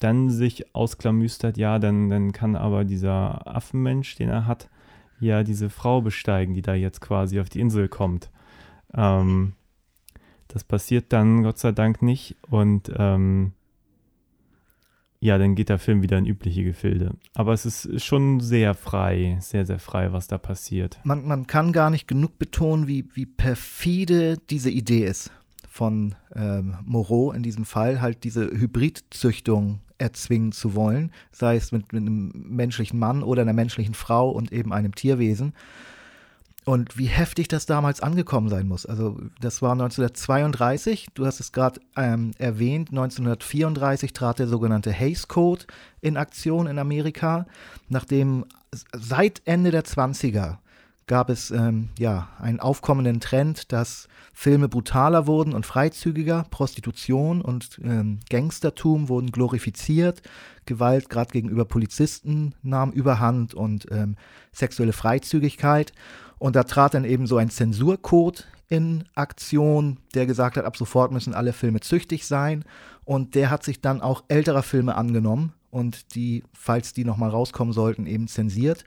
[0.00, 4.68] dann sich ausklamüstert, ja, dann, dann kann aber dieser Affenmensch, den er hat,
[5.20, 8.30] ja diese Frau besteigen, die da jetzt quasi auf die Insel kommt.
[8.94, 9.54] Ähm,
[10.48, 13.52] das passiert dann Gott sei Dank nicht und ähm,
[15.18, 17.14] ja, dann geht der Film wieder in übliche Gefilde.
[17.34, 20.98] Aber es ist schon sehr frei, sehr, sehr frei, was da passiert.
[21.04, 25.32] Man, man kann gar nicht genug betonen, wie, wie perfide diese Idee ist
[25.68, 31.92] von ähm, Moreau in diesem Fall, halt diese Hybridzüchtung erzwingen zu wollen, sei es mit,
[31.92, 35.54] mit einem menschlichen Mann oder einer menschlichen Frau und eben einem Tierwesen.
[36.64, 38.86] Und wie heftig das damals angekommen sein muss.
[38.86, 45.28] Also das war 1932, du hast es gerade ähm, erwähnt, 1934 trat der sogenannte Hays
[45.28, 45.64] Code
[46.00, 47.46] in Aktion in Amerika,
[47.88, 48.46] nachdem
[48.92, 50.58] seit Ende der 20er
[51.06, 57.80] gab es ähm, ja einen aufkommenden Trend, dass Filme brutaler wurden und freizügiger, Prostitution und
[57.82, 60.22] ähm, Gangstertum wurden glorifiziert,
[60.66, 64.16] Gewalt gerade gegenüber Polizisten nahm überhand und ähm,
[64.52, 65.92] sexuelle Freizügigkeit.
[66.38, 71.12] Und da trat dann eben so ein Zensurcode in Aktion, der gesagt hat, ab sofort
[71.12, 72.64] müssen alle Filme züchtig sein.
[73.04, 77.72] Und der hat sich dann auch älterer Filme angenommen und die, falls die nochmal rauskommen
[77.72, 78.84] sollten, eben zensiert.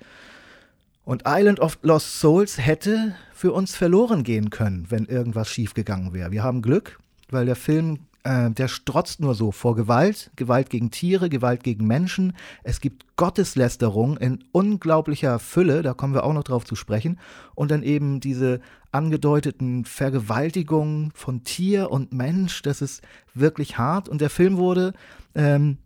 [1.09, 6.29] Und Island of Lost Souls hätte für uns verloren gehen können, wenn irgendwas schiefgegangen wäre.
[6.29, 6.99] Wir haben Glück,
[7.31, 11.87] weil der Film äh, der strotzt nur so vor Gewalt, Gewalt gegen Tiere, Gewalt gegen
[11.87, 12.33] Menschen.
[12.61, 17.17] Es gibt Gotteslästerung in unglaublicher Fülle, da kommen wir auch noch drauf zu sprechen.
[17.55, 23.01] Und dann eben diese angedeuteten Vergewaltigungen von Tier und Mensch, das ist
[23.33, 24.09] wirklich hart.
[24.09, 24.93] Und der Film wurde
[25.33, 25.79] ähm,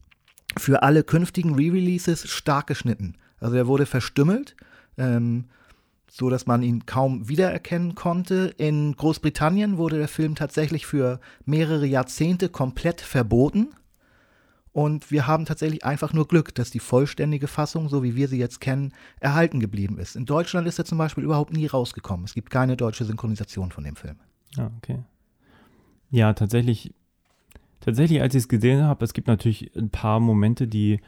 [0.57, 3.15] für alle künftigen Re-Releases stark geschnitten.
[3.39, 4.57] Also er wurde verstümmelt.
[4.97, 5.45] Ähm,
[6.15, 8.53] so dass man ihn kaum wiedererkennen konnte.
[8.57, 13.69] In Großbritannien wurde der Film tatsächlich für mehrere Jahrzehnte komplett verboten.
[14.73, 18.37] Und wir haben tatsächlich einfach nur Glück, dass die vollständige Fassung, so wie wir sie
[18.37, 20.15] jetzt kennen, erhalten geblieben ist.
[20.15, 22.25] In Deutschland ist er zum Beispiel überhaupt nie rausgekommen.
[22.25, 24.17] Es gibt keine deutsche Synchronisation von dem Film.
[24.55, 24.99] Ja, okay.
[26.11, 26.93] Ja, tatsächlich,
[27.79, 30.99] tatsächlich, als ich es gesehen habe, es gibt natürlich ein paar Momente, die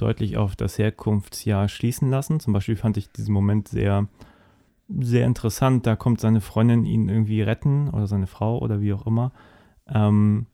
[0.00, 2.40] deutlich auf das Herkunftsjahr schließen lassen.
[2.40, 4.08] Zum Beispiel fand ich diesen Moment sehr
[4.98, 5.86] sehr interessant.
[5.86, 9.32] Da kommt seine Freundin ihn irgendwie retten oder seine Frau oder wie auch immer.
[9.88, 10.46] Ähm,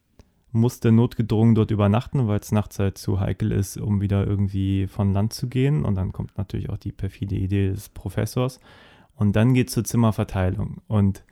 [0.53, 5.13] musste notgedrungen dort übernachten, weil es nachts halt zu heikel ist, um wieder irgendwie von
[5.13, 5.85] Land zu gehen.
[5.85, 8.61] Und dann kommt natürlich auch die perfide Idee des Professors.
[9.15, 10.83] Und dann geht es zur Zimmerverteilung.
[10.89, 11.25] Und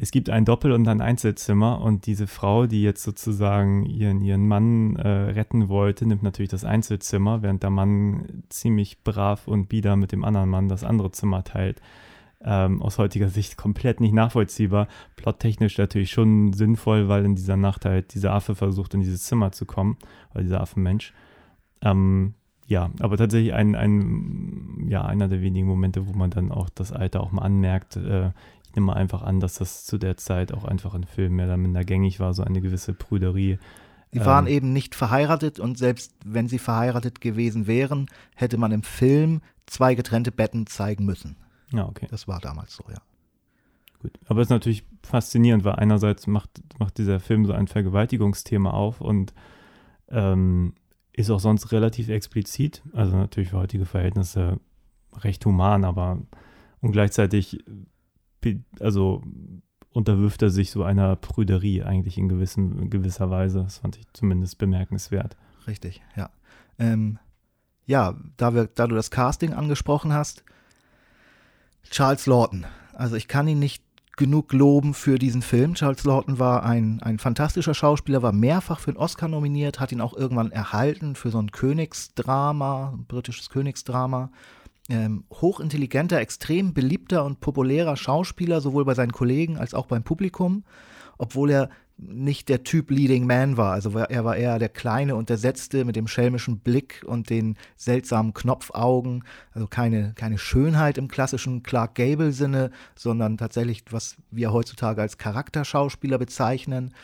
[0.00, 1.80] es gibt ein Doppel- und ein Einzelzimmer.
[1.80, 6.64] Und diese Frau, die jetzt sozusagen ihren, ihren Mann äh, retten wollte, nimmt natürlich das
[6.64, 11.44] Einzelzimmer, während der Mann ziemlich brav und bieder mit dem anderen Mann das andere Zimmer
[11.44, 11.80] teilt
[12.44, 14.88] ähm, aus heutiger Sicht komplett nicht nachvollziehbar.
[15.16, 19.52] Plottechnisch natürlich schon sinnvoll, weil in dieser Nacht halt dieser Affe versucht, in dieses Zimmer
[19.52, 19.96] zu kommen,
[20.32, 21.12] oder dieser Affenmensch.
[21.82, 22.34] Ähm,
[22.66, 26.92] ja, aber tatsächlich ein, ein, ja, einer der wenigen Momente, wo man dann auch das
[26.92, 27.96] Alter auch mal anmerkt.
[27.96, 28.30] Äh,
[28.68, 31.56] ich nehme einfach an, dass das zu der Zeit auch einfach in Filmen mehr oder
[31.56, 33.58] minder gängig war, so eine gewisse Prüderie.
[34.12, 38.72] Sie waren ähm, eben nicht verheiratet und selbst wenn sie verheiratet gewesen wären, hätte man
[38.72, 41.36] im Film zwei getrennte Betten zeigen müssen.
[41.72, 42.06] Ja, okay.
[42.10, 43.00] Das war damals so, ja.
[44.00, 44.12] Gut.
[44.26, 49.00] Aber es ist natürlich faszinierend, weil einerseits macht, macht dieser Film so ein Vergewaltigungsthema auf
[49.00, 49.34] und
[50.08, 50.74] ähm,
[51.12, 52.82] ist auch sonst relativ explizit.
[52.92, 54.60] Also natürlich für heutige Verhältnisse
[55.16, 56.18] recht human, aber
[56.80, 57.64] und gleichzeitig
[58.80, 59.22] also
[59.90, 63.62] unterwirft er sich so einer Prüderie eigentlich in, gewissen, in gewisser Weise.
[63.64, 65.36] Das fand ich zumindest bemerkenswert.
[65.66, 66.30] Richtig, ja.
[66.78, 67.18] Ähm,
[67.86, 70.44] ja, da, wir, da du das Casting angesprochen hast,
[71.90, 72.66] Charles Lawton.
[72.92, 73.82] Also ich kann ihn nicht
[74.16, 75.74] genug loben für diesen Film.
[75.74, 80.00] Charles Lawton war ein, ein fantastischer Schauspieler, war mehrfach für den Oscar nominiert, hat ihn
[80.00, 84.30] auch irgendwann erhalten für so ein Königsdrama, ein britisches Königsdrama.
[84.90, 90.64] Ähm, hochintelligenter, extrem beliebter und populärer Schauspieler, sowohl bei seinen Kollegen als auch beim Publikum,
[91.18, 93.72] obwohl er nicht der Typ Leading Man war.
[93.72, 97.56] Also er war eher der kleine und der Setzte mit dem schelmischen Blick und den
[97.76, 99.24] seltsamen Knopfaugen.
[99.52, 106.18] Also keine, keine Schönheit im klassischen Clark Gable-Sinne, sondern tatsächlich, was wir heutzutage als Charakterschauspieler
[106.18, 106.94] bezeichnen.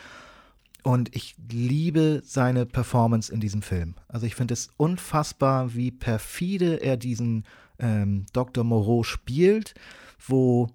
[0.81, 3.95] Und ich liebe seine Performance in diesem Film.
[4.07, 7.43] Also ich finde es unfassbar, wie perfide er diesen
[7.79, 8.63] ähm, Dr.
[8.63, 9.73] Moreau spielt,
[10.27, 10.69] wo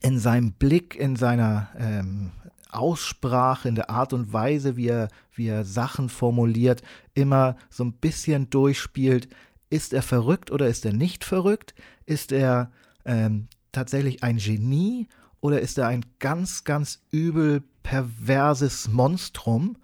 [0.00, 2.32] in seinem Blick, in seiner ähm,
[2.70, 6.82] Aussprache, in der Art und Weise, wie er, wie er Sachen formuliert,
[7.14, 9.28] immer so ein bisschen durchspielt.
[9.70, 11.74] Ist er verrückt oder ist er nicht verrückt?
[12.04, 12.72] Ist er
[13.04, 15.08] ähm, tatsächlich ein Genie
[15.40, 19.76] oder ist er ein ganz, ganz übel perverses Monstrum?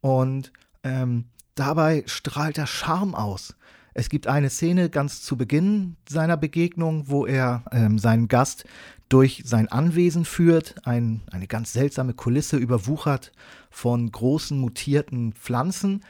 [0.00, 0.52] Und
[0.82, 3.54] ähm, dabei strahlt er Charme aus.
[3.94, 8.64] Es gibt eine Szene ganz zu Beginn seiner Begegnung, wo er ähm, seinen Gast
[9.08, 13.30] durch sein Anwesen führt, ein, eine ganz seltsame Kulisse überwuchert
[13.70, 16.02] von großen mutierten Pflanzen.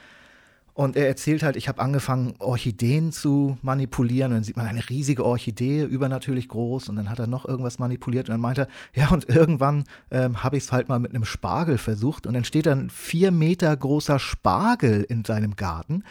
[0.73, 4.33] Und er erzählt halt, ich habe angefangen, Orchideen zu manipulieren.
[4.33, 6.89] Und dann sieht man eine riesige Orchidee, übernatürlich groß.
[6.89, 8.29] Und dann hat er noch irgendwas manipuliert.
[8.29, 11.25] Und dann meint er, ja, und irgendwann ähm, habe ich es halt mal mit einem
[11.25, 12.27] Spargel versucht.
[12.27, 16.03] Und dann steht dann vier Meter großer Spargel in seinem Garten.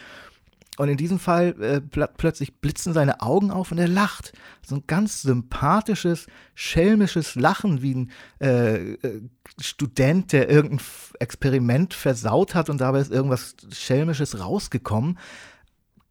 [0.76, 4.32] Und in diesem Fall äh, pl plötzlich blitzen seine Augen auf und er lacht.
[4.66, 8.10] So ein ganz sympathisches, schelmisches Lachen, wie ein
[8.40, 9.22] äh, äh,
[9.60, 10.84] Student, der irgendein
[11.20, 15.18] Experiment versaut hat und dabei ist irgendwas Schelmisches rausgekommen.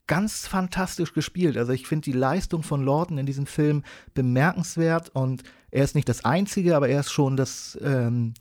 [0.07, 1.57] Ganz fantastisch gespielt.
[1.57, 6.07] Also ich finde die Leistung von Lawton in diesem Film bemerkenswert und er ist nicht
[6.07, 8.33] das Einzige, aber er ist schon das, ähm,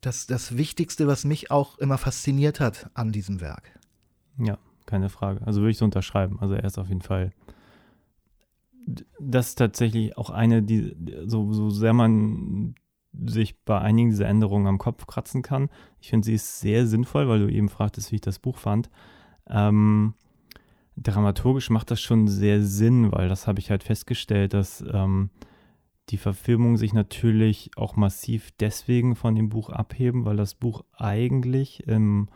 [0.00, 3.70] das, das Wichtigste, was mich auch immer fasziniert hat an diesem Werk.
[4.38, 5.46] Ja, keine Frage.
[5.46, 6.40] Also würde ich so unterschreiben.
[6.40, 7.30] Also er ist auf jeden Fall.
[9.20, 10.96] Das ist tatsächlich auch eine, die,
[11.26, 12.74] so, so sehr man
[13.12, 15.68] sich bei einigen dieser Änderungen am Kopf kratzen kann.
[16.00, 18.90] Ich finde, sie ist sehr sinnvoll, weil du eben fragtest, wie ich das Buch fand.
[19.48, 20.14] Ähm,
[20.96, 25.30] dramaturgisch macht das schon sehr Sinn, weil das habe ich halt festgestellt, dass ähm,
[26.10, 31.86] die Verfilmungen sich natürlich auch massiv deswegen von dem Buch abheben, weil das Buch eigentlich
[31.86, 32.28] im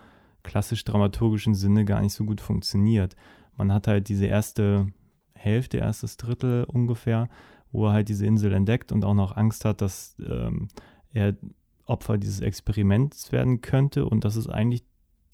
[0.43, 3.17] klassisch-dramaturgischen Sinne gar nicht so gut funktioniert.
[3.57, 4.87] Man hat halt diese erste
[5.35, 7.29] Hälfte, erstes Drittel ungefähr,
[7.71, 10.69] wo er halt diese Insel entdeckt und auch noch Angst hat, dass ähm,
[11.13, 11.37] er
[11.85, 14.07] Opfer dieses Experiments werden könnte.
[14.07, 14.85] Und das ist eigentlich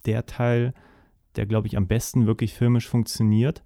[0.06, 0.72] der Teil,
[1.36, 3.62] der, glaube ich, am besten wirklich filmisch funktioniert.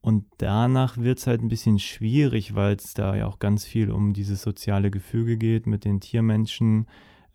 [0.00, 3.90] Und danach wird es halt ein bisschen schwierig, weil es da ja auch ganz viel
[3.90, 6.86] um dieses soziale Gefüge geht mit den Tiermenschen,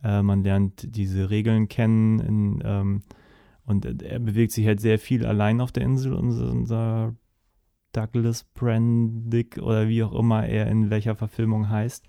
[0.06, 3.02] äh, man lernt diese Regeln kennen in, ähm,
[3.66, 6.14] und er bewegt sich halt sehr viel allein auf der Insel.
[6.14, 7.16] Unser, unser
[7.92, 12.06] Douglas Brandick oder wie auch immer er in welcher Verfilmung heißt.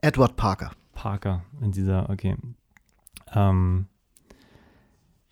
[0.00, 0.72] Edward Parker.
[0.92, 2.36] Parker in dieser, okay.
[3.32, 3.86] Ähm,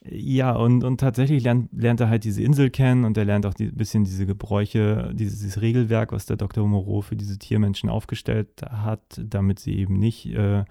[0.04, 3.54] Ja, und, und tatsächlich lernt, lernt er halt diese Insel kennen und er lernt auch
[3.58, 6.66] ein bisschen diese Gebräuche, dieses, dieses, Regelwerk, was der Dr.
[6.68, 10.64] Moreau für diese Tiermenschen aufgestellt hat, damit sie eben nicht äh,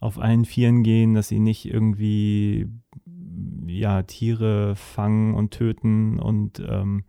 [0.00, 2.68] auf allen Vieren gehen, dass sie nicht irgendwie
[3.66, 7.04] ja, Tiere fangen und töten und ähm,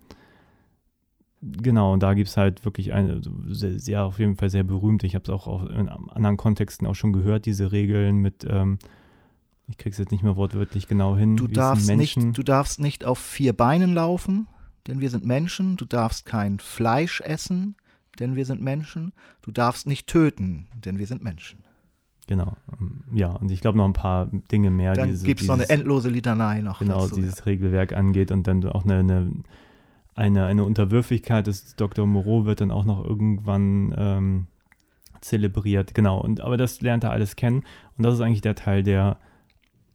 [1.42, 5.04] genau, und da gibt es halt wirklich eine sehr, sehr, auf jeden Fall sehr berühmt.
[5.04, 8.80] Ich habe es auch, auch in anderen Kontexten auch schon gehört, diese Regeln mit ähm,
[9.70, 11.38] ich krieg's jetzt nicht mehr wortwörtlich genau hin.
[11.38, 14.48] Du darfst, nicht, du darfst nicht auf vier Beinen laufen,
[14.88, 15.78] denn wir sind Menschen.
[15.78, 17.76] Du darfst kein Fleisch essen,
[18.20, 19.14] denn wir sind Menschen.
[19.44, 21.64] Du darfst nicht töten, denn wir sind Menschen.
[22.30, 22.56] Genau.
[23.12, 24.94] Ja, und ich glaube noch ein paar Dinge mehr.
[24.94, 26.78] Dann gibt es noch eine endlose Litanei noch.
[26.78, 27.46] Genau, dazu, dieses ja.
[27.46, 29.32] Regelwerk angeht und dann auch eine, eine,
[30.14, 32.06] eine, eine Unterwürfigkeit des Dr.
[32.06, 34.48] Moreau wird dann auch noch irgendwann ähm,
[35.22, 35.96] zelebriert.
[35.96, 37.64] Genau, und aber das lernt er alles kennen.
[37.98, 39.18] Und das ist eigentlich der Teil, der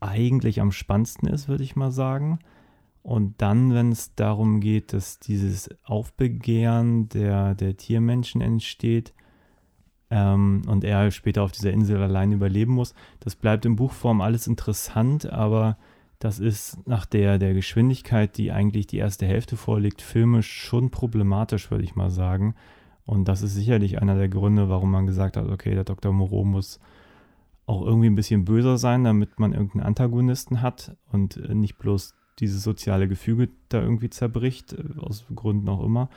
[0.00, 2.40] eigentlich am spannendsten ist, würde ich mal sagen.
[3.04, 9.14] Und dann, wenn es darum geht, dass dieses Aufbegehren der, der Tiermenschen entsteht
[10.10, 14.46] ähm, und er später auf dieser Insel allein überleben muss, das bleibt in Buchform alles
[14.46, 15.76] interessant, aber
[16.18, 21.70] das ist nach der, der Geschwindigkeit, die eigentlich die erste Hälfte vorliegt, filmisch schon problematisch,
[21.70, 22.54] würde ich mal sagen.
[23.04, 26.12] Und das ist sicherlich einer der Gründe, warum man gesagt hat, okay, der Dr.
[26.12, 26.80] Moreau muss
[27.66, 32.14] auch irgendwie ein bisschen böser sein, damit man irgendeinen Antagonisten hat und äh, nicht bloß
[32.38, 36.08] dieses soziale Gefüge da irgendwie zerbricht, äh, aus Gründen auch immer.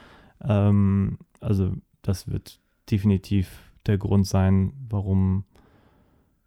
[0.41, 5.43] Ähm, also das wird definitiv der Grund sein, warum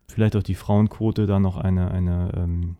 [0.08, 2.76] vielleicht auch die Frauenquote da noch eine, eine ähm,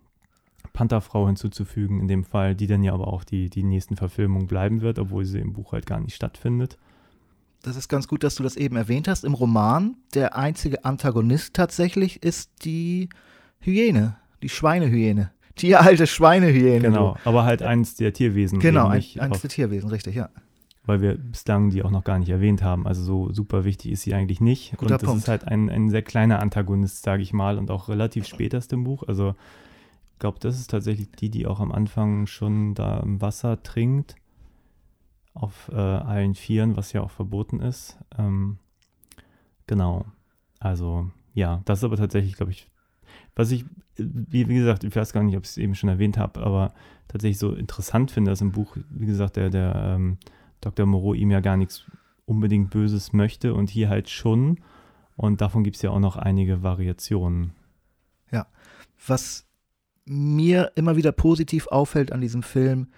[0.73, 4.81] Pantherfrau hinzuzufügen, in dem Fall, die dann ja aber auch die, die nächsten Verfilmungen bleiben
[4.81, 6.79] wird, obwohl sie im Buch halt gar nicht stattfindet
[7.63, 9.25] das ist ganz gut, dass du das eben erwähnt hast.
[9.25, 13.09] Im Roman, der einzige Antagonist tatsächlich ist die
[13.61, 15.33] Hyäne, die Schweinehyäne.
[15.59, 16.81] Die alte Schweinehyäne.
[16.81, 18.61] Genau, aber halt eins der Tierwesen.
[18.61, 20.31] Genau, ein, eins der Tierwesen, richtig, ja.
[20.85, 22.87] Weil wir bislang die auch noch gar nicht erwähnt haben.
[22.87, 24.73] Also so super wichtig ist sie eigentlich nicht.
[24.73, 25.23] Guter und das Punkt.
[25.23, 28.73] ist halt ein, ein sehr kleiner Antagonist, sage ich mal, und auch relativ spät erst
[28.73, 29.03] im Buch.
[29.07, 29.35] Also
[30.13, 34.17] ich glaube, das ist tatsächlich die, die auch am Anfang schon da im Wasser trinkt
[35.35, 37.99] auf äh, allen Vieren, was ja auch verboten ist.
[38.19, 38.59] Ähm,
[39.67, 40.05] genau.
[40.59, 42.69] Also, ja, das ist aber tatsächlich, glaube ich,
[43.35, 43.65] was ich,
[43.97, 46.75] wie, wie, gesagt, ich weiß gar nicht, ob ich es eben schon erwähnt habe, aber
[47.09, 50.19] tatsächlich so interessant finde, dass im Buch, wie gesagt, der, der ähm,
[50.61, 50.87] Dr.
[50.87, 51.85] Moreau ihm ja gar nichts
[52.25, 54.61] unbedingt Böses möchte und hier halt schon.
[55.17, 57.53] Und davon gibt es ja auch noch einige Variationen.
[58.31, 58.47] Ja,
[59.07, 59.47] was
[60.05, 62.89] mir immer wieder positiv auffällt an diesem Film,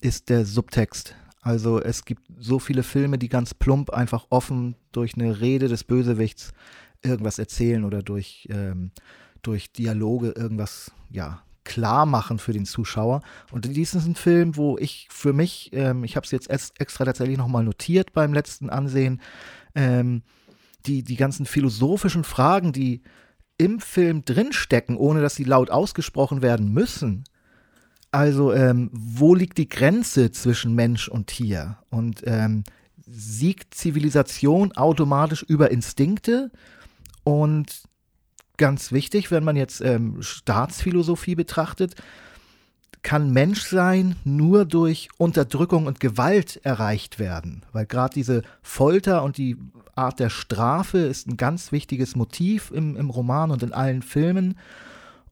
[0.00, 1.14] ist der Subtext.
[1.42, 5.84] Also es gibt so viele Filme, die ganz plump einfach offen durch eine Rede des
[5.84, 6.52] Bösewichts
[7.02, 8.90] irgendwas erzählen oder durch, ähm,
[9.42, 13.22] durch Dialoge irgendwas, ja, klar machen für den Zuschauer.
[13.50, 17.04] Und dies ist ein Film, wo ich für mich, ähm, ich habe es jetzt extra
[17.04, 19.20] tatsächlich nochmal notiert beim letzten Ansehen,
[19.74, 20.22] ähm,
[20.86, 23.02] die, die ganzen philosophischen Fragen, die
[23.58, 27.24] im Film drinstecken, ohne dass sie laut ausgesprochen werden müssen,
[28.12, 31.78] also, ähm, wo liegt die Grenze zwischen Mensch und Tier?
[31.90, 32.64] Und ähm,
[33.06, 36.50] siegt Zivilisation automatisch über Instinkte?
[37.22, 37.84] Und
[38.60, 41.94] ganz wichtig, wenn man jetzt ähm, Staatsphilosophie betrachtet,
[43.02, 47.64] kann Menschsein nur durch Unterdrückung und Gewalt erreicht werden.
[47.72, 49.56] Weil gerade diese Folter und die
[49.94, 54.58] Art der Strafe ist ein ganz wichtiges Motiv im, im Roman und in allen Filmen.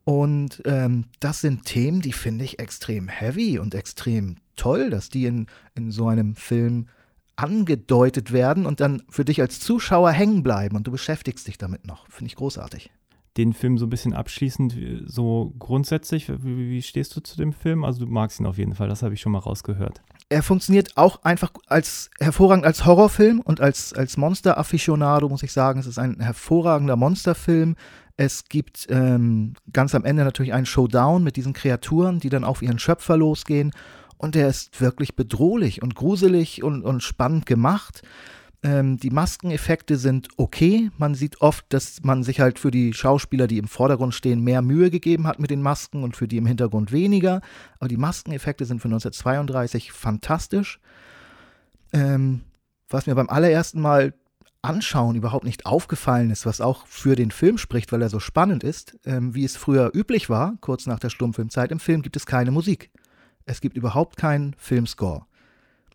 [0.03, 5.25] Und ähm, das sind Themen, die finde ich extrem heavy und extrem toll, dass die
[5.25, 6.87] in, in so einem Film
[7.35, 11.85] angedeutet werden und dann für dich als Zuschauer hängen bleiben und du beschäftigst dich damit
[11.85, 12.09] noch.
[12.09, 12.89] Finde ich großartig.
[13.39, 14.75] Den Film so ein bisschen abschließend,
[15.05, 17.85] so grundsätzlich, wie, wie stehst du zu dem Film?
[17.85, 20.01] Also du magst ihn auf jeden Fall, das habe ich schon mal rausgehört.
[20.27, 25.79] Er funktioniert auch einfach als hervorragend als Horrorfilm und als, als Monster-Afficionado, muss ich sagen.
[25.79, 27.77] Es ist ein hervorragender Monsterfilm.
[28.17, 32.61] Es gibt ähm, ganz am Ende natürlich einen Showdown mit diesen Kreaturen, die dann auf
[32.61, 33.71] ihren Schöpfer losgehen.
[34.17, 38.01] Und der ist wirklich bedrohlich und gruselig und, und spannend gemacht.
[38.61, 40.91] Ähm, die Maskeneffekte sind okay.
[40.97, 44.61] Man sieht oft, dass man sich halt für die Schauspieler, die im Vordergrund stehen, mehr
[44.61, 47.41] Mühe gegeben hat mit den Masken und für die im Hintergrund weniger.
[47.79, 50.79] Aber die Maskeneffekte sind für 1932 fantastisch.
[51.93, 52.41] Ähm,
[52.89, 54.13] was mir beim allerersten Mal
[54.61, 58.63] Anschauen überhaupt nicht aufgefallen ist, was auch für den Film spricht, weil er so spannend
[58.63, 61.71] ist, ähm, wie es früher üblich war, kurz nach der Stummfilmzeit.
[61.71, 62.91] Im Film gibt es keine Musik.
[63.45, 65.25] Es gibt überhaupt keinen Filmscore.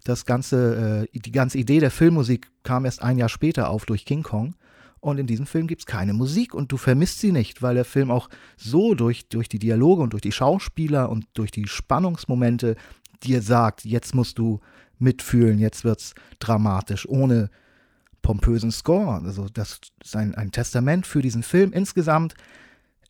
[0.04, 4.04] Das ganze, äh, die ganze Idee der Filmmusik kam erst ein Jahr später auf durch
[4.04, 4.54] King Kong.
[5.00, 7.84] Und in diesem Film gibt es keine Musik und du vermisst sie nicht, weil der
[7.84, 12.76] Film auch so durch, durch die Dialoge und durch die Schauspieler und durch die Spannungsmomente
[13.22, 14.60] dir sagt, jetzt musst du
[14.98, 17.50] mitfühlen, jetzt wird es dramatisch, ohne
[18.22, 19.20] pompösen Score.
[19.22, 21.72] Also das ist ein, ein Testament für diesen Film.
[21.72, 22.34] Insgesamt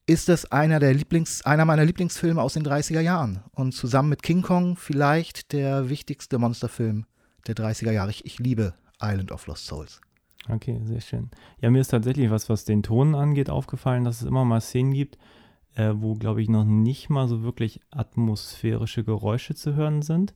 [0.06, 3.42] ist das einer, der Lieblings, einer meiner Lieblingsfilme aus den 30er Jahren.
[3.52, 7.06] Und zusammen mit King Kong vielleicht der wichtigste Monsterfilm
[7.46, 8.10] der 30er Jahre.
[8.10, 10.00] Ich, ich liebe Island of Lost Souls.
[10.48, 11.30] Okay, sehr schön.
[11.60, 14.92] Ja, mir ist tatsächlich was, was den Ton angeht, aufgefallen, dass es immer mal Szenen
[14.92, 15.16] gibt,
[15.74, 20.34] äh, wo, glaube ich, noch nicht mal so wirklich atmosphärische Geräusche zu hören sind.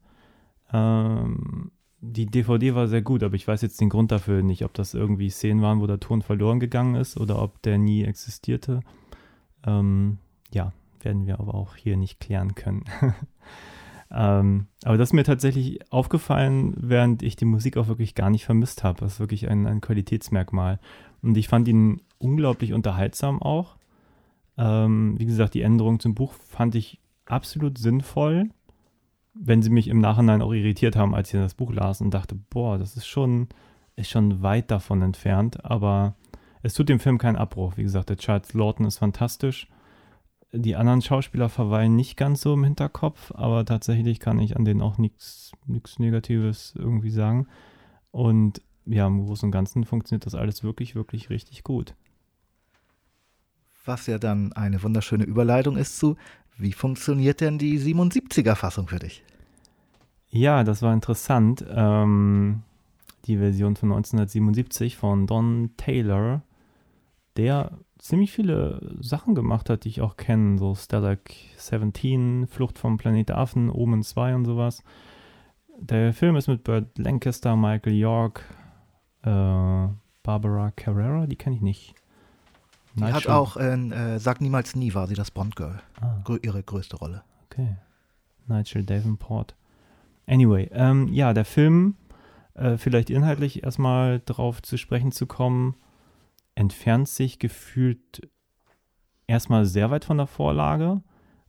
[0.73, 4.73] Ähm, die DVD war sehr gut, aber ich weiß jetzt den Grund dafür nicht, ob
[4.73, 8.81] das irgendwie Szenen waren, wo der Ton verloren gegangen ist oder ob der nie existierte.
[9.67, 10.19] Ähm,
[10.53, 12.85] ja, werden wir aber auch hier nicht klären können.
[14.11, 18.45] ähm, aber das ist mir tatsächlich aufgefallen, während ich die Musik auch wirklich gar nicht
[18.45, 19.01] vermisst habe.
[19.01, 20.81] Das ist wirklich ein, ein Qualitätsmerkmal.
[21.23, 23.77] Und ich fand ihn unglaublich unterhaltsam auch.
[24.57, 28.51] Ähm, wie gesagt, die Änderung zum Buch fand ich absolut sinnvoll
[29.41, 32.35] wenn sie mich im Nachhinein auch irritiert haben, als ich das Buch las und dachte,
[32.51, 33.49] boah, das ist schon,
[33.97, 36.15] ist schon weit davon entfernt, aber
[36.63, 37.77] es tut dem Film keinen Abbruch.
[37.77, 39.69] Wie gesagt, der Charles Lawton ist fantastisch.
[40.53, 44.81] Die anderen Schauspieler verweilen nicht ganz so im Hinterkopf, aber tatsächlich kann ich an denen
[44.81, 45.53] auch nichts
[45.99, 47.47] Negatives irgendwie sagen.
[48.11, 51.95] Und ja, im Großen und Ganzen funktioniert das alles wirklich, wirklich richtig gut.
[53.85, 56.17] Was ja dann eine wunderschöne Überleitung ist zu
[56.59, 59.23] wie funktioniert denn die 77er-Fassung für dich?
[60.29, 61.65] Ja, das war interessant.
[61.71, 62.63] Ähm,
[63.27, 66.43] die Version von 1977 von Don Taylor,
[67.39, 71.20] der ziemlich viele Sachen gemacht hat, die ich auch kenne, so Stalag
[71.57, 74.82] 17, Flucht vom Planet Affen, Omen 2 und sowas.
[75.78, 78.45] Der Film ist mit Burt Lancaster, Michael York,
[79.22, 79.89] äh,
[80.22, 81.95] Barbara Carrera, die kenne ich nicht.
[82.97, 83.30] Die Night hat Show.
[83.30, 85.80] auch in äh, Sag niemals nie war sie das Bond-Girl.
[86.01, 86.22] Ah.
[86.43, 87.22] Ihre größte Rolle.
[87.47, 87.76] Okay.
[88.49, 89.55] Nigel Davenport.
[90.26, 91.95] Anyway, ähm, ja, der Film,
[92.55, 95.76] äh, vielleicht inhaltlich erstmal drauf zu sprechen zu kommen,
[96.59, 98.29] entfernt sich gefühlt
[99.27, 101.03] erstmal sehr weit von der Vorlage.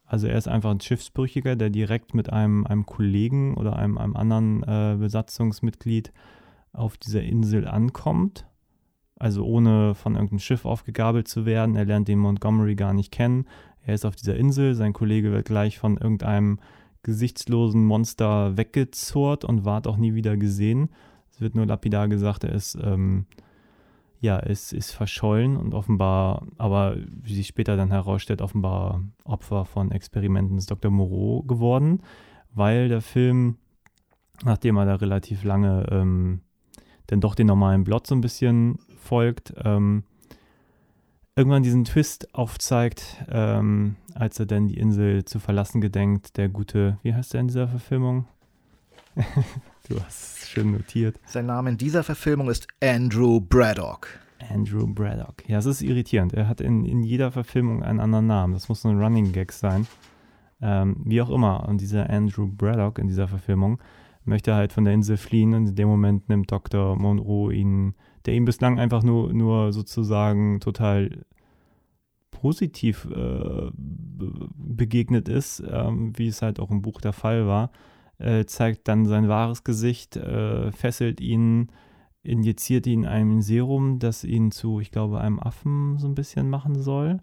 [0.05, 4.15] Also er ist einfach ein Schiffsbrüchiger, der direkt mit einem, einem Kollegen oder einem, einem
[4.15, 6.11] anderen äh, Besatzungsmitglied
[6.73, 8.45] auf dieser Insel ankommt
[9.19, 11.75] also ohne von irgendeinem Schiff aufgegabelt zu werden.
[11.75, 13.45] Er lernt den Montgomery gar nicht kennen.
[13.85, 16.59] Er ist auf dieser Insel, sein Kollege wird gleich von irgendeinem
[17.03, 20.89] gesichtslosen Monster weggezurrt und ward auch nie wieder gesehen.
[21.29, 23.25] Es wird nur lapidar gesagt, er ist, ähm,
[24.21, 29.91] ja, ist, ist verschollen und offenbar, aber wie sich später dann herausstellt, offenbar Opfer von
[29.91, 30.91] Experimenten des Dr.
[30.91, 32.01] Moreau geworden,
[32.53, 33.57] weil der Film,
[34.43, 36.41] nachdem er da relativ lange ähm,
[37.07, 40.03] dann doch den normalen Plot so ein bisschen folgt, ähm,
[41.35, 46.97] irgendwann diesen Twist aufzeigt, ähm, als er dann die Insel zu verlassen gedenkt, der gute,
[47.01, 48.27] wie heißt er in dieser Verfilmung?
[49.89, 51.19] du hast es schön notiert.
[51.25, 54.07] Sein Name in dieser Verfilmung ist Andrew Braddock.
[54.49, 55.47] Andrew Braddock.
[55.47, 56.33] Ja, es ist irritierend.
[56.33, 58.53] Er hat in, in jeder Verfilmung einen anderen Namen.
[58.53, 59.87] Das muss ein Running Gag sein.
[60.61, 61.67] Ähm, wie auch immer.
[61.67, 63.79] Und dieser Andrew Braddock in dieser Verfilmung
[64.25, 66.95] möchte halt von der Insel fliehen und in dem Moment nimmt Dr.
[66.95, 71.25] Monroe ihn, der ihm bislang einfach nur, nur sozusagen total
[72.31, 77.71] positiv äh, begegnet ist, ähm, wie es halt auch im Buch der Fall war,
[78.19, 81.71] äh, zeigt dann sein wahres Gesicht, äh, fesselt ihn,
[82.21, 86.81] injiziert ihn ein Serum, das ihn zu, ich glaube, einem Affen so ein bisschen machen
[86.81, 87.19] soll.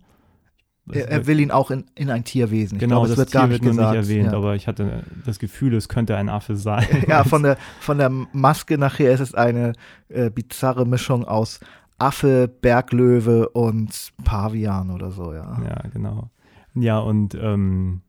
[0.93, 2.77] Er, er, will ihn auch in, in ein Tierwesen.
[2.77, 3.91] Ich genau, glaube, das, das wird Tier gar nicht wird gesagt.
[3.91, 4.39] nicht erwähnt, ja.
[4.39, 6.87] aber ich hatte das Gefühl, es könnte ein Affe sein.
[7.09, 9.73] Ja, von der, von der Maske nachher ist es eine
[10.09, 11.59] äh, bizarre Mischung aus
[11.99, 15.61] Affe, Berglöwe und Pavian oder so, ja.
[15.61, 16.31] Ja, genau.
[16.75, 18.03] Ja, und ähm,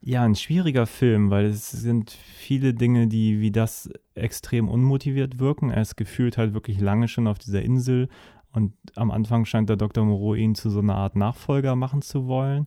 [0.00, 5.70] ja, ein schwieriger Film, weil es sind viele Dinge, die wie das extrem unmotiviert wirken.
[5.70, 8.08] Er ist gefühlt halt wirklich lange schon auf dieser Insel
[8.52, 10.04] und am Anfang scheint der Dr.
[10.04, 12.66] Moreau ihn zu so einer Art Nachfolger machen zu wollen.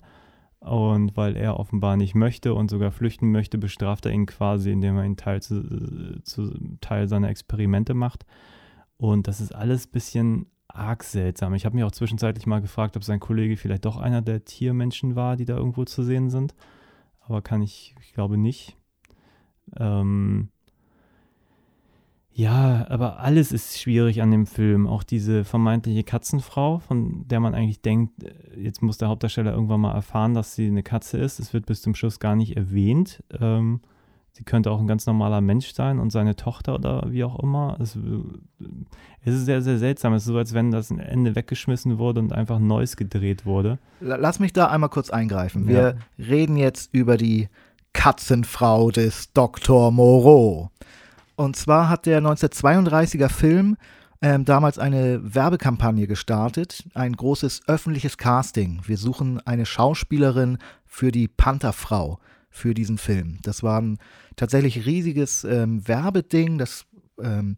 [0.59, 4.97] Und weil er offenbar nicht möchte und sogar flüchten möchte, bestraft er ihn quasi, indem
[4.97, 8.27] er ihn Teil, zu, zu Teil seiner Experimente macht.
[8.97, 11.55] Und das ist alles ein bisschen arg seltsam.
[11.55, 15.15] Ich habe mich auch zwischenzeitlich mal gefragt, ob sein Kollege vielleicht doch einer der Tiermenschen
[15.15, 16.53] war, die da irgendwo zu sehen sind.
[17.32, 18.75] Aber kann ich, ich glaube nicht.
[19.79, 20.49] Ähm,
[22.34, 24.86] ja, aber alles ist schwierig an dem Film.
[24.86, 29.79] Auch diese vermeintliche Katzenfrau, von der man eigentlich denkt, äh, jetzt muss der Hauptdarsteller irgendwann
[29.79, 31.39] mal erfahren, dass sie eine Katze ist.
[31.39, 33.23] Es wird bis zum Schluss gar nicht erwähnt.
[33.39, 33.79] Ähm,
[34.34, 37.77] sie könnte auch ein ganz normaler Mensch sein und seine Tochter oder wie auch immer.
[37.79, 37.97] Es,
[39.23, 40.13] es ist sehr, sehr seltsam.
[40.13, 43.79] Es ist so, als wenn das Ende weggeschmissen wurde und einfach Neues gedreht wurde.
[43.99, 45.67] Lass mich da einmal kurz eingreifen.
[45.67, 46.25] Wir ja.
[46.25, 47.49] reden jetzt über die
[47.93, 49.91] Katzenfrau des Dr.
[49.91, 50.71] Moreau.
[51.36, 53.75] Und zwar hat der 1932er Film
[54.21, 58.82] ähm, damals eine Werbekampagne gestartet, ein großes öffentliches Casting.
[58.86, 62.19] Wir suchen eine Schauspielerin für die Pantherfrau
[62.52, 63.39] für diesen Film.
[63.41, 63.97] Das war ein
[64.36, 66.86] tatsächlich riesiges ähm, Werbeding, das
[67.20, 67.56] ähm,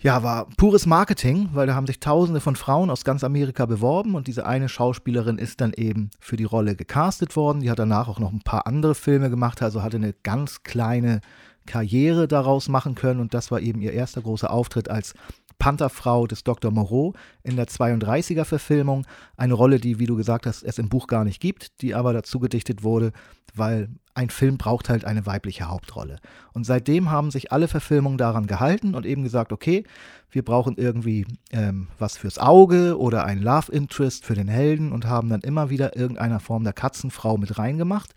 [0.00, 4.14] ja, war pures Marketing, weil da haben sich Tausende von Frauen aus ganz Amerika beworben
[4.14, 7.60] und diese eine Schauspielerin ist dann eben für die Rolle gecastet worden.
[7.60, 11.20] Die hat danach auch noch ein paar andere Filme gemacht, also hatte eine ganz kleine
[11.66, 15.14] Karriere daraus machen können und das war eben ihr erster großer Auftritt als
[15.58, 16.70] Pantherfrau des Dr.
[16.70, 19.06] Moreau in der 32er-Verfilmung.
[19.36, 22.12] Eine Rolle, die, wie du gesagt hast, es im Buch gar nicht gibt, die aber
[22.12, 23.12] dazu gedichtet wurde,
[23.54, 26.18] weil ein Film braucht halt eine weibliche Hauptrolle.
[26.52, 29.84] Und seitdem haben sich alle Verfilmungen daran gehalten und eben gesagt, okay,
[30.30, 35.06] wir brauchen irgendwie ähm, was fürs Auge oder ein Love Interest für den Helden und
[35.06, 38.14] haben dann immer wieder irgendeiner Form der Katzenfrau mit reingemacht,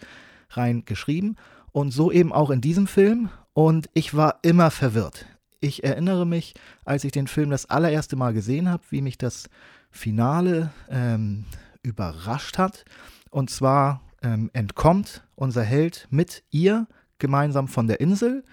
[0.51, 1.37] reingeschrieben.
[1.71, 3.29] Und so eben auch in diesem Film.
[3.53, 5.25] Und ich war immer verwirrt
[5.61, 6.53] ich erinnere mich,
[6.83, 9.49] als ich den Film das allererste Mal gesehen habe, wie mich das
[9.91, 11.45] Finale ähm,
[11.83, 12.83] überrascht hat.
[13.29, 16.87] Und zwar ähm, entkommt unser Held mit ihr
[17.19, 18.43] gemeinsam von der Insel.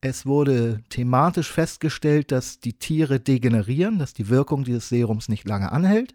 [0.00, 5.72] Es wurde thematisch festgestellt, dass die Tiere degenerieren, dass die Wirkung dieses Serums nicht lange
[5.72, 6.14] anhält.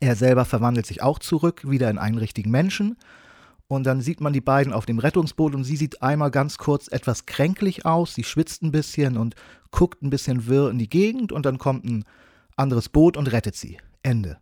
[0.00, 2.96] Er selber verwandelt sich auch zurück, wieder in einen richtigen Menschen.
[3.68, 6.88] Und dann sieht man die beiden auf dem Rettungsboot und sie sieht einmal ganz kurz
[6.88, 8.14] etwas kränklich aus.
[8.14, 9.34] Sie schwitzt ein bisschen und
[9.72, 12.04] guckt ein bisschen wirr in die Gegend und dann kommt ein
[12.56, 13.78] anderes Boot und rettet sie.
[14.02, 14.38] Ende.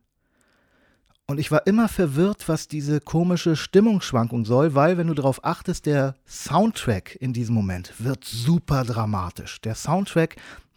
[1.27, 5.87] Und ich war immer verwirrt, was diese komische Stimmungsschwankung soll, weil, wenn du darauf achtest,
[5.87, 9.63] der Soundtrack in diesem Moment wird super dramatisch.
[9.63, 10.37] Der Soundtrack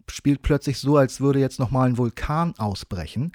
[0.09, 3.33] spielt plötzlich so, als würde jetzt nochmal ein Vulkan ausbrechen.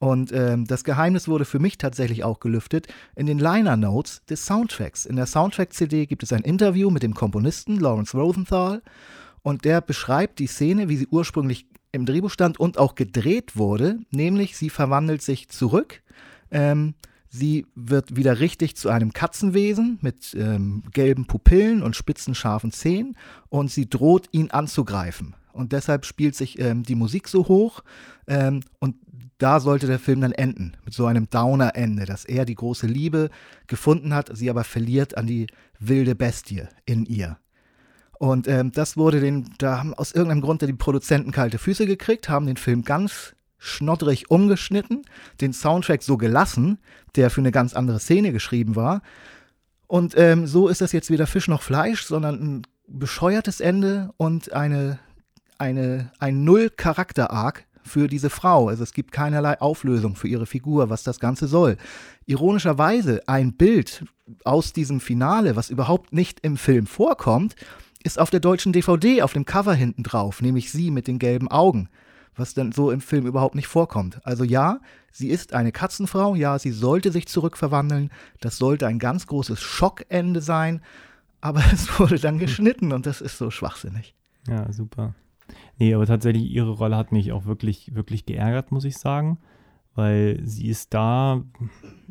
[0.00, 4.46] Und ähm, das Geheimnis wurde für mich tatsächlich auch gelüftet in den Liner Notes des
[4.46, 5.04] Soundtracks.
[5.04, 8.80] In der Soundtrack-CD gibt es ein Interview mit dem Komponisten Lawrence Rosenthal
[9.42, 13.98] und der beschreibt die Szene, wie sie ursprünglich im Drehbuch stand und auch gedreht wurde,
[14.10, 16.02] nämlich sie verwandelt sich zurück.
[16.50, 16.94] Ähm,
[17.28, 23.18] sie wird wieder richtig zu einem Katzenwesen mit ähm, gelben Pupillen und spitzen scharfen Zähnen
[23.50, 25.34] und sie droht ihn anzugreifen.
[25.52, 27.82] Und deshalb spielt sich ähm, die Musik so hoch.
[28.26, 28.94] Ähm, und
[29.40, 33.30] da sollte der Film dann enden, mit so einem Downer-Ende, dass er die große Liebe
[33.66, 35.46] gefunden hat, sie aber verliert an die
[35.78, 37.38] wilde Bestie in ihr.
[38.18, 42.28] Und ähm, das wurde den, da haben aus irgendeinem Grund die Produzenten kalte Füße gekriegt,
[42.28, 45.02] haben den Film ganz schnoddrig umgeschnitten,
[45.40, 46.78] den Soundtrack so gelassen,
[47.16, 49.00] der für eine ganz andere Szene geschrieben war.
[49.86, 54.52] Und ähm, so ist das jetzt weder Fisch noch Fleisch, sondern ein bescheuertes Ende und
[54.52, 54.98] eine,
[55.56, 58.68] eine, ein Null-Charakter-Arc, für diese Frau.
[58.68, 61.76] Also es gibt keinerlei Auflösung für ihre Figur, was das Ganze soll.
[62.26, 64.04] Ironischerweise ein Bild
[64.44, 67.56] aus diesem Finale, was überhaupt nicht im Film vorkommt,
[68.02, 71.48] ist auf der deutschen DVD auf dem Cover hinten drauf, nämlich sie mit den gelben
[71.48, 71.88] Augen,
[72.34, 74.24] was dann so im Film überhaupt nicht vorkommt.
[74.24, 74.80] Also ja,
[75.12, 78.10] sie ist eine Katzenfrau, ja, sie sollte sich zurückverwandeln,
[78.40, 80.80] das sollte ein ganz großes Schockende sein,
[81.40, 84.14] aber es wurde dann geschnitten und das ist so schwachsinnig.
[84.48, 85.14] Ja, super.
[85.80, 89.38] Nee, aber tatsächlich, ihre Rolle hat mich auch wirklich, wirklich geärgert, muss ich sagen.
[89.94, 91.42] Weil sie ist da,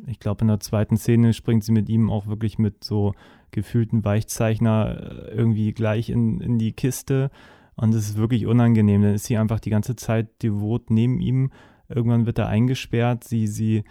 [0.07, 3.13] ich glaube, in der zweiten Szene springt sie mit ihm auch wirklich mit so
[3.51, 7.29] gefühlten Weichzeichner äh, irgendwie gleich in, in die Kiste.
[7.75, 9.03] Und es ist wirklich unangenehm.
[9.03, 11.51] Dann ist sie einfach die ganze Zeit devot neben ihm.
[11.87, 13.23] Irgendwann wird er eingesperrt.
[13.23, 13.83] Sie, sie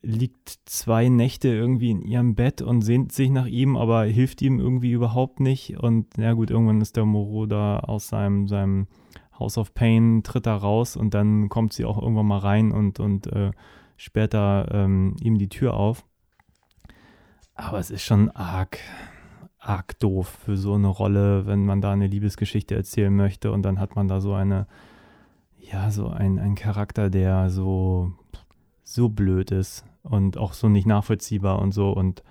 [0.00, 4.60] liegt zwei Nächte irgendwie in ihrem Bett und sehnt sich nach ihm, aber hilft ihm
[4.60, 5.78] irgendwie überhaupt nicht.
[5.78, 8.86] Und ja gut, irgendwann ist der Moro da aus seinem, seinem
[9.38, 13.00] House of Pain, tritt da raus und dann kommt sie auch irgendwann mal rein und,
[13.00, 13.50] und äh,
[13.96, 16.04] sperrt da ähm, ihm die Tür auf.
[17.54, 18.78] Aber es ist schon arg,
[19.58, 23.80] arg doof für so eine Rolle, wenn man da eine Liebesgeschichte erzählen möchte und dann
[23.80, 24.68] hat man da so eine,
[25.58, 28.12] ja, so ein, ein Charakter, der so
[28.88, 31.90] so blöd ist und auch so nicht nachvollziehbar und so.
[31.90, 32.22] Und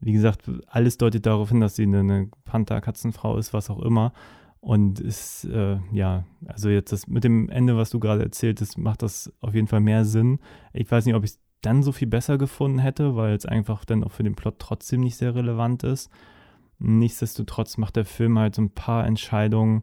[0.00, 4.12] wie gesagt, alles deutet darauf hin, dass sie eine, eine Panther-Katzenfrau ist, was auch immer.
[4.60, 8.78] Und ist, äh, ja, also jetzt das mit dem Ende, was du gerade erzählt hast,
[8.78, 10.38] macht das auf jeden Fall mehr Sinn.
[10.72, 13.84] Ich weiß nicht, ob ich es dann so viel besser gefunden hätte, weil es einfach
[13.84, 16.10] dann auch für den Plot trotzdem nicht sehr relevant ist.
[16.78, 19.82] Nichtsdestotrotz macht der Film halt so ein paar Entscheidungen,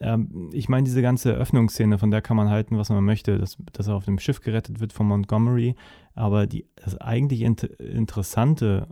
[0.00, 3.56] ähm, ich meine, diese ganze Öffnungsszene, von der kann man halten, was man möchte, dass,
[3.72, 5.74] dass er auf dem Schiff gerettet wird von Montgomery.
[6.14, 8.88] Aber die, das eigentlich inter Interessante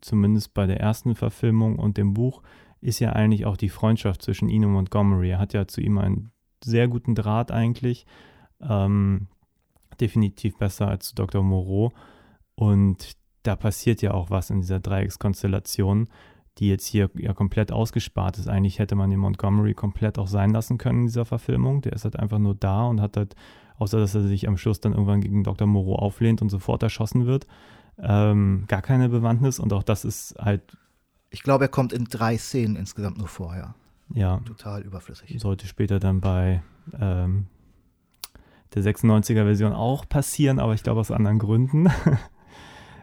[0.00, 2.42] zumindest bei der ersten Verfilmung und dem Buch,
[2.80, 5.30] ist ja eigentlich auch die Freundschaft zwischen ihm und Montgomery.
[5.30, 6.30] Er hat ja zu ihm einen
[6.62, 8.06] sehr guten Draht eigentlich.
[8.60, 9.28] Ähm,
[10.00, 11.42] definitiv besser als zu Dr.
[11.42, 11.92] Moreau.
[12.54, 16.08] Und da passiert ja auch was in dieser Dreieckskonstellation,
[16.58, 18.48] die jetzt hier ja komplett ausgespart ist.
[18.48, 21.82] Eigentlich hätte man den Montgomery komplett auch sein lassen können in dieser Verfilmung.
[21.82, 23.36] Der ist halt einfach nur da und hat halt,
[23.78, 25.66] außer dass er sich am Schluss dann irgendwann gegen Dr.
[25.66, 27.46] Moreau auflehnt und sofort erschossen wird,
[27.98, 29.58] ähm, gar keine Bewandtnis.
[29.58, 30.76] Und auch das ist halt.
[31.30, 33.74] Ich glaube, er kommt in drei Szenen insgesamt nur vorher.
[34.14, 34.38] Ja.
[34.38, 35.38] Total überflüssig.
[35.38, 36.62] Sollte später dann bei
[36.98, 37.46] ähm,
[38.74, 41.88] der 96er Version auch passieren, aber ich glaube aus anderen Gründen.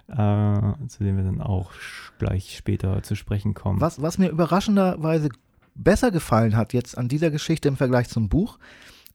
[0.07, 1.71] äh, zu denen wir dann auch
[2.19, 3.81] gleich später zu sprechen kommen.
[3.81, 5.29] Was, was mir überraschenderweise
[5.75, 8.57] besser gefallen hat jetzt an dieser Geschichte im Vergleich zum Buch,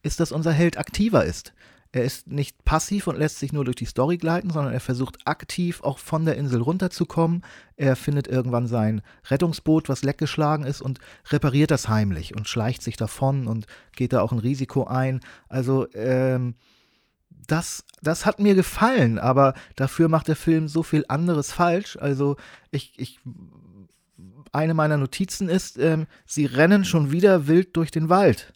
[0.02, 1.52] ist, dass unser Held aktiver ist.
[1.92, 5.26] Er ist nicht passiv und lässt sich nur durch die Story gleiten, sondern er versucht
[5.26, 7.42] aktiv auch von der Insel runterzukommen.
[7.76, 12.96] Er findet irgendwann sein Rettungsboot, was leckgeschlagen ist, und repariert das heimlich und schleicht sich
[12.96, 13.66] davon und
[13.96, 15.20] geht da auch ein Risiko ein.
[15.48, 16.54] Also, ähm,
[17.46, 21.96] das, das hat mir gefallen, aber dafür macht der Film so viel anderes falsch.
[22.00, 22.36] Also,
[22.70, 23.20] ich, ich
[24.52, 28.52] eine meiner Notizen ist, ähm, sie rennen schon wieder wild durch den Wald.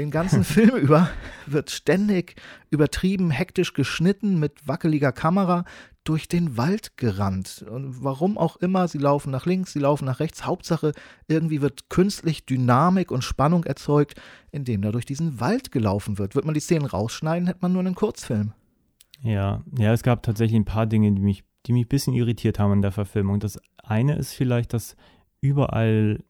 [0.00, 1.10] Den ganzen Film über
[1.44, 2.34] wird ständig
[2.70, 5.66] übertrieben hektisch geschnitten mit wackeliger Kamera
[6.04, 7.66] durch den Wald gerannt.
[7.70, 10.46] Und warum auch immer, sie laufen nach links, sie laufen nach rechts.
[10.46, 10.92] Hauptsache,
[11.28, 14.18] irgendwie wird künstlich Dynamik und Spannung erzeugt,
[14.50, 16.34] indem da durch diesen Wald gelaufen wird.
[16.34, 18.54] Wird man die Szenen rausschneiden, hätte man nur einen Kurzfilm.
[19.20, 22.58] Ja, ja, es gab tatsächlich ein paar Dinge, die mich, die mich ein bisschen irritiert
[22.58, 23.38] haben in der Verfilmung.
[23.38, 24.96] Das eine ist vielleicht, dass
[25.42, 26.24] überall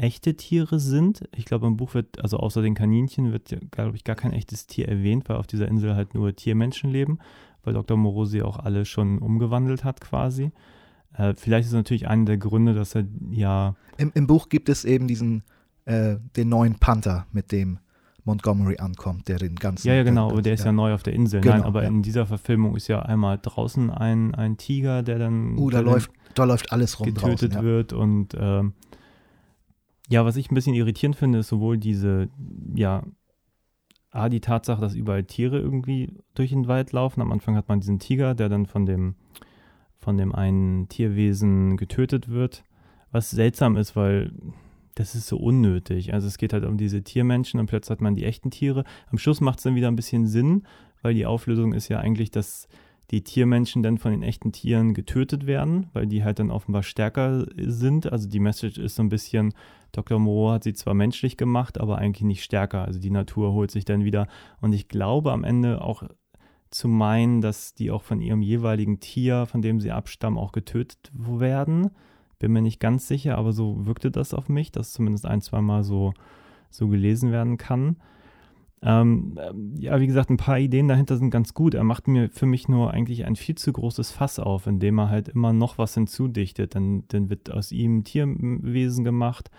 [0.00, 1.28] echte Tiere sind.
[1.36, 4.66] Ich glaube, im Buch wird, also außer den Kaninchen, wird, glaube ich, gar kein echtes
[4.66, 7.18] Tier erwähnt, weil auf dieser Insel halt nur Tiermenschen leben,
[7.62, 7.96] weil Dr.
[7.96, 10.52] Morosi auch alle schon umgewandelt hat quasi.
[11.14, 13.74] Äh, vielleicht ist es natürlich einer der Gründe, dass er ja.
[13.98, 15.42] Im, im Buch gibt es eben diesen,
[15.84, 17.78] äh, den neuen Panther, mit dem
[18.24, 19.88] Montgomery ankommt, der den ganzen.
[19.88, 21.40] Ja, ja, genau, aber der ist ja, ja neu auf der Insel.
[21.40, 21.88] Genau, Nein, aber ja.
[21.88, 25.58] in dieser Verfilmung ist ja einmal draußen ein, ein Tiger, der dann.
[25.58, 27.62] Uh, da läuft, da läuft alles rum getötet draußen, ja.
[27.62, 28.74] wird und ähm,
[30.10, 32.28] ja, was ich ein bisschen irritierend finde, ist sowohl diese,
[32.74, 33.04] ja,
[34.10, 37.22] A, die Tatsache, dass überall Tiere irgendwie durch den Wald laufen.
[37.22, 39.14] Am Anfang hat man diesen Tiger, der dann von dem,
[39.98, 42.64] von dem einen Tierwesen getötet wird.
[43.12, 44.32] Was seltsam ist, weil
[44.96, 46.12] das ist so unnötig.
[46.12, 48.82] Also es geht halt um diese Tiermenschen und plötzlich hat man die echten Tiere.
[49.12, 50.66] Am Schluss macht es dann wieder ein bisschen Sinn,
[51.02, 52.66] weil die Auflösung ist ja eigentlich, dass
[53.10, 57.46] die Tiermenschen dann von den echten Tieren getötet werden, weil die halt dann offenbar stärker
[57.56, 58.10] sind.
[58.10, 59.52] Also die Message ist so ein bisschen,
[59.92, 60.18] Dr.
[60.20, 62.84] Moreau hat sie zwar menschlich gemacht, aber eigentlich nicht stärker.
[62.84, 64.28] Also die Natur holt sich dann wieder.
[64.60, 66.04] Und ich glaube am Ende auch
[66.70, 71.10] zu meinen, dass die auch von ihrem jeweiligen Tier, von dem sie abstammen, auch getötet
[71.12, 71.90] werden.
[72.38, 75.60] Bin mir nicht ganz sicher, aber so wirkte das auf mich, dass zumindest ein, zwei
[75.60, 76.14] Mal so,
[76.70, 77.96] so gelesen werden kann.
[78.82, 79.38] Ähm,
[79.78, 81.74] ja, wie gesagt, ein paar Ideen dahinter sind ganz gut.
[81.74, 85.10] Er macht mir für mich nur eigentlich ein viel zu großes Fass auf, indem er
[85.10, 86.74] halt immer noch was hinzudichtet.
[86.74, 89.50] Dann, dann wird aus ihm Tierwesen gemacht.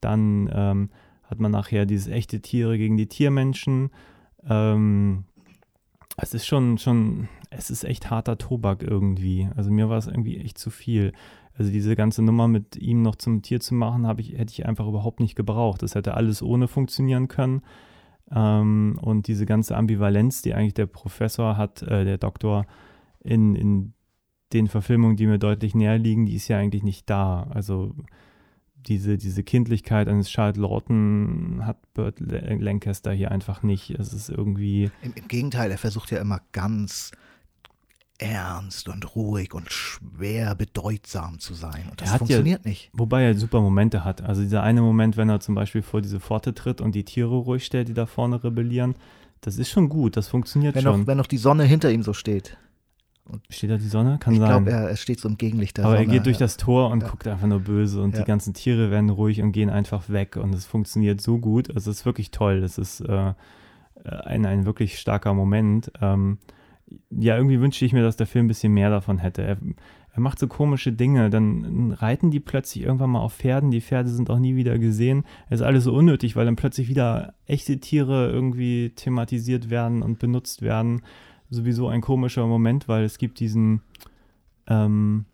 [0.00, 0.90] Dann ähm,
[1.24, 3.90] hat man nachher dieses echte Tiere gegen die Tiermenschen.
[4.48, 5.24] Ähm,
[6.16, 9.48] es ist schon, schon, es ist echt harter Tobak irgendwie.
[9.56, 11.12] Also mir war es irgendwie echt zu viel.
[11.56, 14.86] Also diese ganze Nummer mit ihm noch zum Tier zu machen, ich, hätte ich einfach
[14.86, 15.82] überhaupt nicht gebraucht.
[15.82, 17.62] Das hätte alles ohne funktionieren können.
[18.34, 22.66] Ähm, und diese ganze Ambivalenz, die eigentlich der Professor hat, äh, der Doktor,
[23.20, 23.92] in, in
[24.52, 27.48] den Verfilmungen, die mir deutlich näher liegen, die ist ja eigentlich nicht da.
[27.50, 27.94] Also
[28.86, 33.90] diese, diese Kindlichkeit eines Charles Lawton hat Burt Lancaster hier einfach nicht.
[33.90, 34.90] Es ist irgendwie.
[35.02, 37.10] Im, Im Gegenteil, er versucht ja immer ganz
[38.18, 41.86] ernst und ruhig und schwer bedeutsam zu sein.
[41.88, 42.90] Und das funktioniert ja, nicht.
[42.92, 44.22] Wobei er super Momente hat.
[44.22, 47.36] Also dieser eine Moment, wenn er zum Beispiel vor diese Pforte tritt und die Tiere
[47.36, 48.96] ruhig stellt, die da vorne rebellieren,
[49.40, 51.00] das ist schon gut, das funktioniert wenn schon.
[51.00, 52.56] Noch, wenn noch die Sonne hinter ihm so steht.
[53.24, 54.18] Und steht da die Sonne?
[54.18, 54.48] Kann ich sein.
[54.48, 56.08] Ich glaube, er, er, steht so im Gegenlicht der Aber Sonne.
[56.08, 57.08] er geht durch das Tor und ja.
[57.08, 58.22] guckt einfach nur böse und Ja.
[58.22, 61.68] die ganzen Tiere werden ruhig und gehen einfach weg und es funktioniert so gut.
[61.68, 62.62] Also es ist wirklich toll.
[62.62, 63.34] Das ist äh,
[64.04, 65.92] ein, ein wirklich starker Moment.
[66.00, 66.38] Ähm,
[67.10, 69.42] ja, irgendwie wünschte ich mir, dass der Film ein bisschen mehr davon hätte.
[69.42, 69.58] Er,
[70.12, 71.30] er macht so komische Dinge.
[71.30, 73.70] Dann reiten die plötzlich irgendwann mal auf Pferden.
[73.70, 75.24] Die Pferde sind auch nie wieder gesehen.
[75.48, 80.18] Es ist alles so unnötig, weil dann plötzlich wieder echte Tiere irgendwie thematisiert werden und
[80.18, 81.02] benutzt werden.
[81.50, 83.82] Sowieso ein komischer Moment, weil es gibt diesen,
[84.66, 85.24] ähm,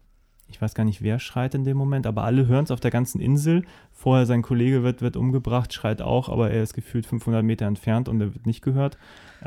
[0.48, 2.92] ich weiß gar nicht, wer schreit in dem Moment, aber alle hören es auf der
[2.92, 3.64] ganzen Insel.
[3.92, 8.08] Vorher sein Kollege wird, wird umgebracht, schreit auch, aber er ist gefühlt 500 Meter entfernt
[8.08, 8.96] und er wird nicht gehört.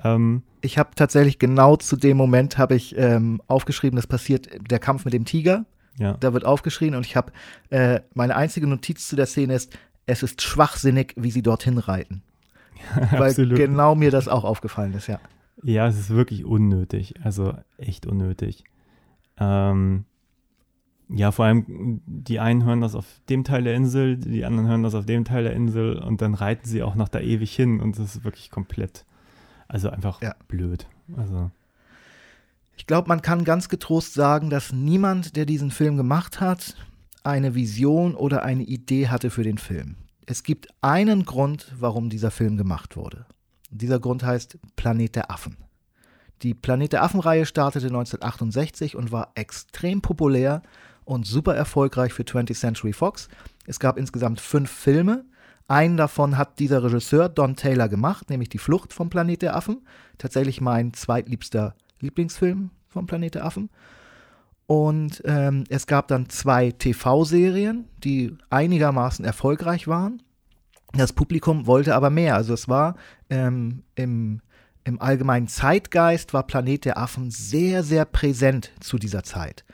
[0.04, 4.80] Ähm, Ich habe tatsächlich genau zu dem Moment habe ich ähm, aufgeschrieben, das passiert der
[4.80, 5.66] Kampf mit dem Tiger.
[5.98, 6.14] Ja.
[6.20, 7.32] Da wird aufgeschrien und ich habe,
[7.70, 12.22] äh, meine einzige Notiz zu der Szene ist, es ist schwachsinnig, wie sie dorthin reiten.
[13.12, 13.58] Weil Absolut.
[13.58, 15.20] genau mir das auch aufgefallen ist, ja.
[15.64, 17.16] Ja, es ist wirklich unnötig.
[17.24, 18.64] Also echt unnötig.
[19.40, 20.06] Ähm,
[21.10, 24.84] ja, vor allem die einen hören das auf dem Teil der Insel, die anderen hören
[24.84, 27.80] das auf dem Teil der Insel und dann reiten sie auch noch da ewig hin
[27.80, 29.06] und das ist wirklich komplett,
[29.68, 30.36] also einfach Ja.
[30.48, 30.88] blöd.
[31.16, 31.52] Also
[32.76, 36.76] Ich glaube, man kann ganz getrost sagen, dass niemand, der diesen Film gemacht hat,
[37.24, 39.96] eine Vision oder eine Idee hatte für den Film.
[40.28, 43.26] Es gibt einen Grund, warum dieser Film gemacht wurde.
[43.72, 45.58] Dieser Grund heißt Planet der Affen.
[46.44, 50.62] Die Planet der Affen-Reihe startete 1968 und war extrem populär
[51.04, 53.28] und super erfolgreich für 20th Century Fox.
[53.66, 55.26] Es gab insgesamt fünf Filme.
[55.68, 59.86] Einen davon hat dieser Regisseur Don Taylor gemacht, nämlich Die Flucht vom Planet der Affen.
[60.18, 63.70] Tatsächlich mein zweitliebster Lieblingsfilm vom Planet der Affen.
[64.66, 70.22] Und ähm, es gab dann zwei TV-Serien, die einigermaßen erfolgreich waren.
[70.94, 72.36] Das Publikum wollte aber mehr.
[72.36, 72.96] Also es war
[73.30, 74.42] ähm, im,
[74.84, 79.66] im allgemeinen Zeitgeist war Planet der Affen sehr, sehr präsent zu dieser Zeit.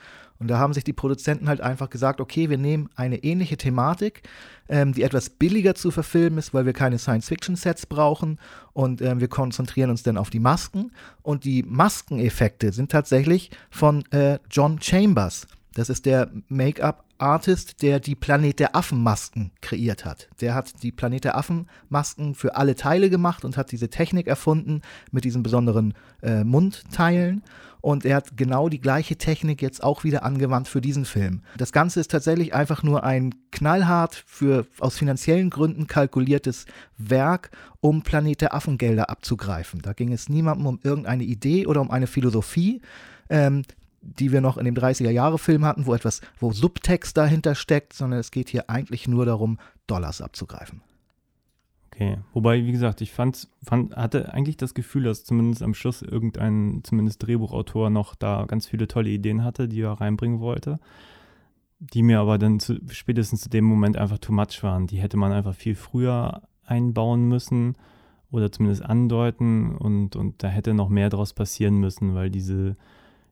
[0.43, 4.23] Und da haben sich die Produzenten halt einfach gesagt, okay, wir nehmen eine ähnliche Thematik,
[4.67, 8.39] ähm, die etwas billiger zu verfilmen ist, weil wir keine Science-Fiction-Sets brauchen
[8.73, 10.91] und ähm, wir konzentrieren uns dann auf die Masken.
[11.21, 15.47] Und die Maskeneffekte sind tatsächlich von äh, John Chambers.
[15.75, 20.27] Das ist der Make-up-Artist, der die Planet der Affen-Masken kreiert hat.
[20.41, 24.81] Der hat die Planet der Affen-Masken für alle Teile gemacht und hat diese Technik erfunden
[25.09, 27.43] mit diesen besonderen äh, Mundteilen.
[27.83, 31.41] Und er hat genau die gleiche Technik jetzt auch wieder angewandt für diesen Film.
[31.57, 36.65] Das Ganze ist tatsächlich einfach nur ein knallhart für aus finanziellen Gründen kalkuliertes
[36.97, 39.81] Werk, um Planet der Affengelder abzugreifen.
[39.81, 42.81] Da ging es niemandem um irgendeine Idee oder um eine Philosophie.
[43.29, 43.63] Ähm,
[44.01, 48.31] die wir noch in dem 30er-Jahre-Film hatten, wo etwas, wo Subtext dahinter steckt, sondern es
[48.31, 50.81] geht hier eigentlich nur darum, Dollars abzugreifen.
[51.93, 56.01] Okay, wobei, wie gesagt, ich fand, fand, hatte eigentlich das Gefühl, dass zumindest am Schluss
[56.01, 60.79] irgendein, zumindest Drehbuchautor noch da ganz viele tolle Ideen hatte, die er reinbringen wollte,
[61.77, 64.87] die mir aber dann zu, spätestens zu dem Moment einfach too much waren.
[64.87, 67.75] Die hätte man einfach viel früher einbauen müssen
[68.31, 72.75] oder zumindest andeuten und, und da hätte noch mehr draus passieren müssen, weil diese,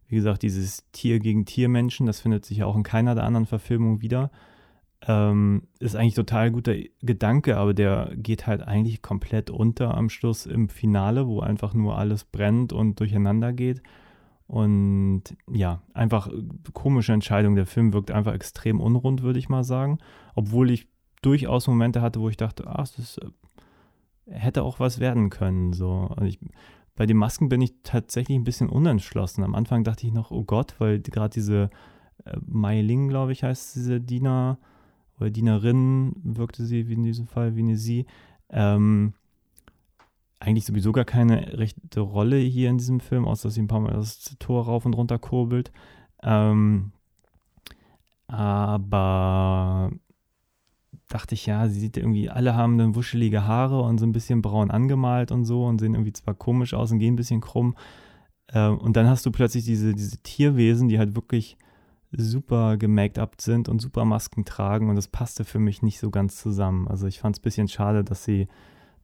[0.08, 3.48] wie gesagt, dieses Tier gegen Tier-Menschen, das findet sich ja auch in keiner der anderen
[3.48, 4.30] Verfilmungen wieder.
[5.08, 10.46] Ähm, ist eigentlich total guter Gedanke, aber der geht halt eigentlich komplett unter am Schluss
[10.46, 13.82] im Finale, wo einfach nur alles brennt und durcheinander geht.
[14.46, 16.30] Und ja, einfach
[16.74, 17.56] komische Entscheidung.
[17.56, 19.98] Der Film wirkt einfach extrem unrund, würde ich mal sagen.
[20.36, 20.88] Obwohl ich
[21.22, 23.30] durchaus Momente hatte, wo ich dachte, ach, das äh,
[24.28, 25.74] hätte auch was werden können.
[25.74, 26.10] So.
[26.16, 26.40] Also ich,
[26.96, 29.44] bei den Masken bin ich tatsächlich ein bisschen unentschlossen.
[29.44, 31.70] Am Anfang dachte ich noch, oh Gott, weil gerade diese
[32.26, 34.60] äh, Mai Ling, glaube ich, heißt diese Diener
[35.22, 38.06] oder Dienerin, wirkte sie wie in diesem Fall wie eine sie.
[38.50, 39.14] Ähm,
[40.40, 43.80] eigentlich sowieso gar keine rechte Rolle hier in diesem Film, außer dass sie ein paar
[43.80, 45.72] Mal das Tor rauf und runter kurbelt.
[46.24, 46.92] Ähm,
[48.28, 49.92] aber
[51.10, 54.42] dachte ich, ja, sie sieht irgendwie, alle haben dann wuschelige Haare und so ein bisschen
[54.42, 57.76] braun angemalt und so und sehen irgendwie zwar komisch aus und gehen ein bisschen krumm.
[58.54, 61.58] Ähm, und dann hast du plötzlich diese, diese Tierwesen, die halt wirklich
[62.12, 66.38] super gemake-up sind und super Masken tragen und das passte für mich nicht so ganz
[66.38, 66.88] zusammen.
[66.88, 68.48] Also ich fand es ein bisschen schade, dass sie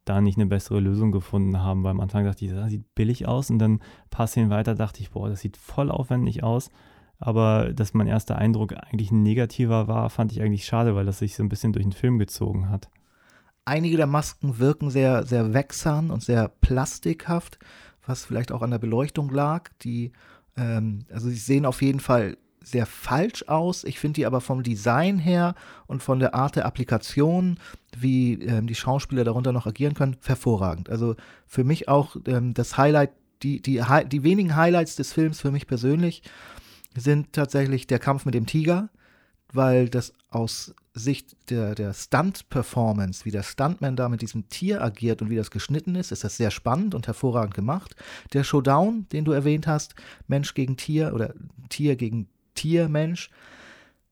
[0.04, 3.26] da nicht eine bessere Lösung gefunden haben, weil am Anfang dachte ich, das sieht billig
[3.26, 3.80] aus und dann
[4.10, 6.70] paar Szenen weiter dachte ich, boah, das sieht voll aufwendig aus.
[7.18, 11.18] Aber dass mein erster Eindruck eigentlich ein negativer war, fand ich eigentlich schade, weil das
[11.18, 12.88] sich so ein bisschen durch den Film gezogen hat.
[13.64, 17.58] Einige der Masken wirken sehr, sehr wächsern und sehr plastikhaft,
[18.06, 19.70] was vielleicht auch an der Beleuchtung lag.
[19.82, 20.12] Die,
[20.56, 22.38] ähm, also sie sehen auf jeden Fall
[22.70, 23.84] sehr falsch aus.
[23.84, 25.54] Ich finde die aber vom Design her
[25.86, 27.58] und von der Art der Applikation,
[27.96, 30.90] wie ähm, die Schauspieler darunter noch agieren können, hervorragend.
[30.90, 31.16] Also
[31.46, 33.10] für mich auch ähm, das Highlight,
[33.42, 36.22] die, die, die wenigen Highlights des Films für mich persönlich
[36.96, 38.88] sind tatsächlich der Kampf mit dem Tiger,
[39.52, 45.22] weil das aus Sicht der, der Stunt-Performance, wie der Stuntman da mit diesem Tier agiert
[45.22, 47.94] und wie das geschnitten ist, ist das sehr spannend und hervorragend gemacht.
[48.32, 49.94] Der Showdown, den du erwähnt hast,
[50.26, 51.34] Mensch gegen Tier oder
[51.68, 53.30] Tier gegen Tier, Mensch,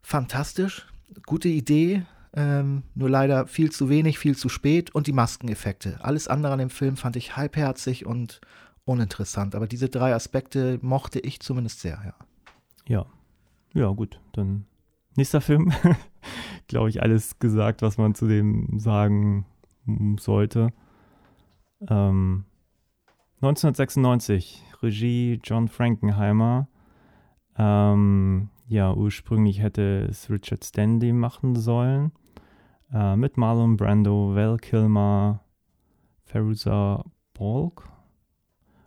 [0.02, 0.86] fantastisch,
[1.26, 5.98] gute Idee, ähm, nur leider viel zu wenig, viel zu spät und die Maskeneffekte.
[6.00, 8.40] Alles andere an dem Film fand ich halbherzig und
[8.84, 12.14] uninteressant, aber diese drei Aspekte mochte ich zumindest sehr, ja.
[12.86, 13.06] Ja,
[13.74, 14.66] ja, gut, dann
[15.16, 15.72] nächster Film.
[16.68, 19.44] Glaube ich, alles gesagt, was man zu dem sagen
[20.20, 20.68] sollte.
[21.88, 22.44] Ähm,
[23.40, 26.68] 1996, Regie John Frankenheimer.
[27.58, 32.12] Ähm, ja, ursprünglich hätte es Richard Stanley machen sollen.
[32.92, 35.40] Äh, mit Marlon Brando, Val Kilmer,
[36.24, 37.04] Feruza
[37.34, 37.88] Balk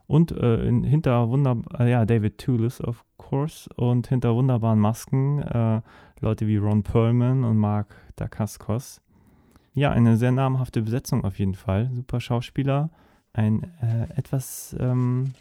[0.10, 5.40] und äh, in, hinter wunderbar, äh, ja, David Toulis, of course, und hinter wunderbaren Masken
[5.44, 5.82] äh,
[6.20, 9.02] Leute wie Ron Perlman und Mark Dacascos.
[9.76, 11.92] Ja, eine sehr namhafte Besetzung auf jeden Fall.
[11.94, 12.90] Super Schauspieler.
[13.34, 14.76] Ein äh, etwas.
[14.80, 15.34] Ähm,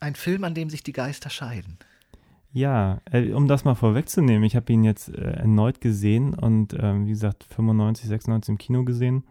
[0.00, 1.78] Ein Film, an dem sich die Geister scheiden.
[2.52, 7.06] Ja, äh, um das mal vorwegzunehmen, ich habe ihn jetzt äh, erneut gesehen und ähm,
[7.06, 9.24] wie gesagt 95, 96 im Kino gesehen.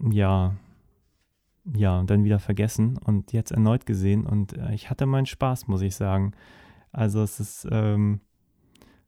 [0.00, 0.56] Ja,
[1.74, 5.66] ja, und dann wieder vergessen und jetzt erneut gesehen und äh, ich hatte meinen Spaß,
[5.66, 6.32] muss ich sagen.
[6.92, 8.20] Also es ist, ähm,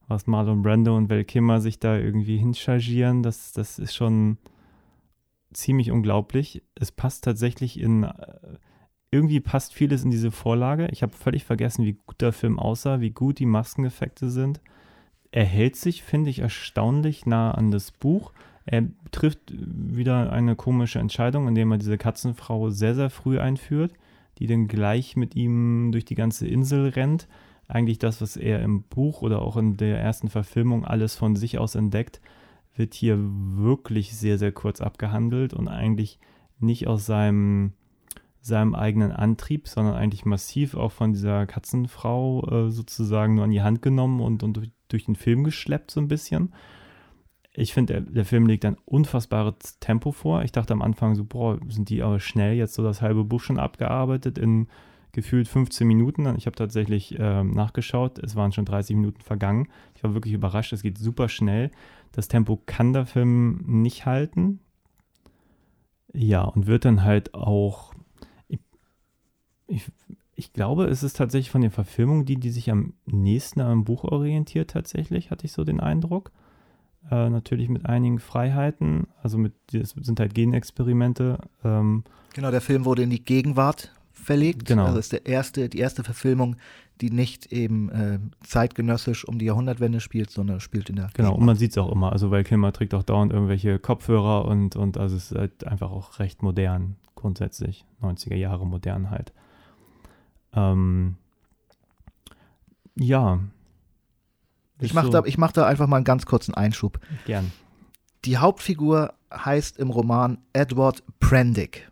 [0.08, 4.38] was Marlon Brando und Val Kimmer sich da irgendwie hinchargieren, das, das ist schon
[5.52, 6.62] ziemlich unglaublich.
[6.74, 8.58] Es passt tatsächlich in, äh,
[9.10, 10.88] irgendwie passt vieles in diese Vorlage.
[10.90, 14.60] Ich habe völlig vergessen, wie gut der Film aussah, wie gut die Maskeneffekte sind.
[15.30, 18.32] Er hält sich, finde ich, erstaunlich nah an das Buch.
[18.64, 23.92] Er trifft wieder eine komische Entscheidung, indem er diese Katzenfrau sehr, sehr früh einführt,
[24.38, 27.28] die dann gleich mit ihm durch die ganze Insel rennt.
[27.66, 31.58] Eigentlich das, was er im Buch oder auch in der ersten Verfilmung alles von sich
[31.58, 32.20] aus entdeckt,
[32.76, 36.18] wird hier wirklich sehr, sehr kurz abgehandelt und eigentlich
[36.60, 37.72] nicht aus seinem,
[38.48, 43.62] seinem eigenen Antrieb, sondern eigentlich massiv auch von dieser Katzenfrau äh, sozusagen nur an die
[43.62, 46.52] Hand genommen und, und durch, durch den Film geschleppt so ein bisschen.
[47.52, 50.42] Ich finde, der, der, Film legt ein unfassbares Tempo vor.
[50.42, 53.40] Ich dachte am Anfang so, boah, sind die aber schnell jetzt so das halbe Buch
[53.40, 54.68] schon abgearbeitet in
[55.12, 56.32] gefühlt 15 Minuten.
[56.36, 59.68] Ich habe tatsächlich äh, nachgeschaut, es waren schon 30 Minuten vergangen.
[59.96, 61.70] Ich war wirklich überrascht, es geht super schnell.
[62.12, 64.60] Das Tempo kann der Film nicht halten.
[66.12, 67.92] Ja, und wird dann halt auch.
[69.68, 69.86] Ich,
[70.34, 74.04] ich, glaube, es ist tatsächlich von den Verfilmungen die, die sich am nächsten am Buch
[74.04, 76.32] orientiert, tatsächlich, hatte ich so den Eindruck.
[77.10, 81.38] Äh, natürlich mit einigen Freiheiten, also mit, das sind halt Genexperimente.
[81.64, 82.04] Ähm,
[82.34, 84.66] genau, der Film wurde in die Gegenwart verlegt.
[84.66, 84.86] Genau.
[84.86, 86.56] Also ist der erste, die erste Verfilmung,
[87.00, 91.38] die nicht eben äh, zeitgenössisch um die Jahrhundertwende spielt, sondern spielt in der Genau, Gegenwart.
[91.38, 92.12] und man sieht es auch immer.
[92.12, 95.90] Also weil Kilmer trägt auch dauernd irgendwelche Kopfhörer und, und also es ist halt einfach
[95.90, 97.86] auch recht modern, grundsätzlich.
[98.02, 99.32] 90er Jahre modern halt.
[100.54, 101.16] Ähm,
[102.96, 103.40] ja,
[104.80, 107.00] ich mache da, mach da einfach mal einen ganz kurzen Einschub.
[107.26, 107.52] Gern.
[108.24, 111.90] Die Hauptfigur heißt im Roman Edward Prendick.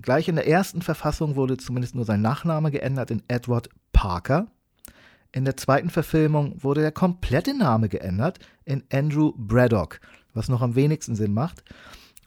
[0.00, 4.46] Gleich in der ersten Verfassung wurde zumindest nur sein Nachname geändert in Edward Parker.
[5.32, 10.00] In der zweiten Verfilmung wurde der komplette Name geändert in Andrew Braddock,
[10.34, 11.64] was noch am wenigsten Sinn macht.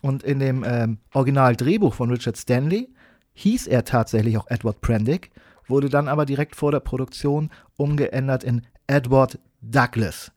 [0.02, 2.90] Und in dem ähm, Originaldrehbuch von Richard Stanley
[3.34, 5.32] hieß er tatsächlich auch Edward Prendick,
[5.68, 10.32] wurde dann aber direkt vor der Produktion umgeändert in Edward Douglas.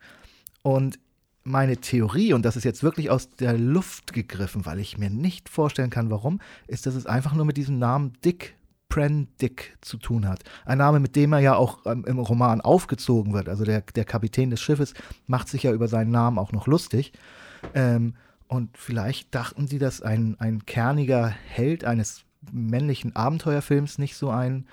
[0.62, 0.99] Und
[1.42, 5.49] meine Theorie, und das ist jetzt wirklich aus der Luft gegriffen, weil ich mir nicht
[5.49, 8.57] vorstellen kann, warum, ist, dass es einfach nur mit diesem Namen Dick
[8.88, 10.45] Prendick zu tun hat.
[10.64, 13.49] Ein Name, mit dem er ja auch ähm, im Roman aufgezogen wird.
[13.49, 14.95] Also der, der Kapitän des Schiffes
[15.26, 17.12] macht sich ja über seinen Namen auch noch lustig.
[17.74, 18.14] Ähm,
[18.47, 24.66] und vielleicht dachten sie, dass ein, ein kerniger Held eines männlichen Abenteuerfilms nicht so einen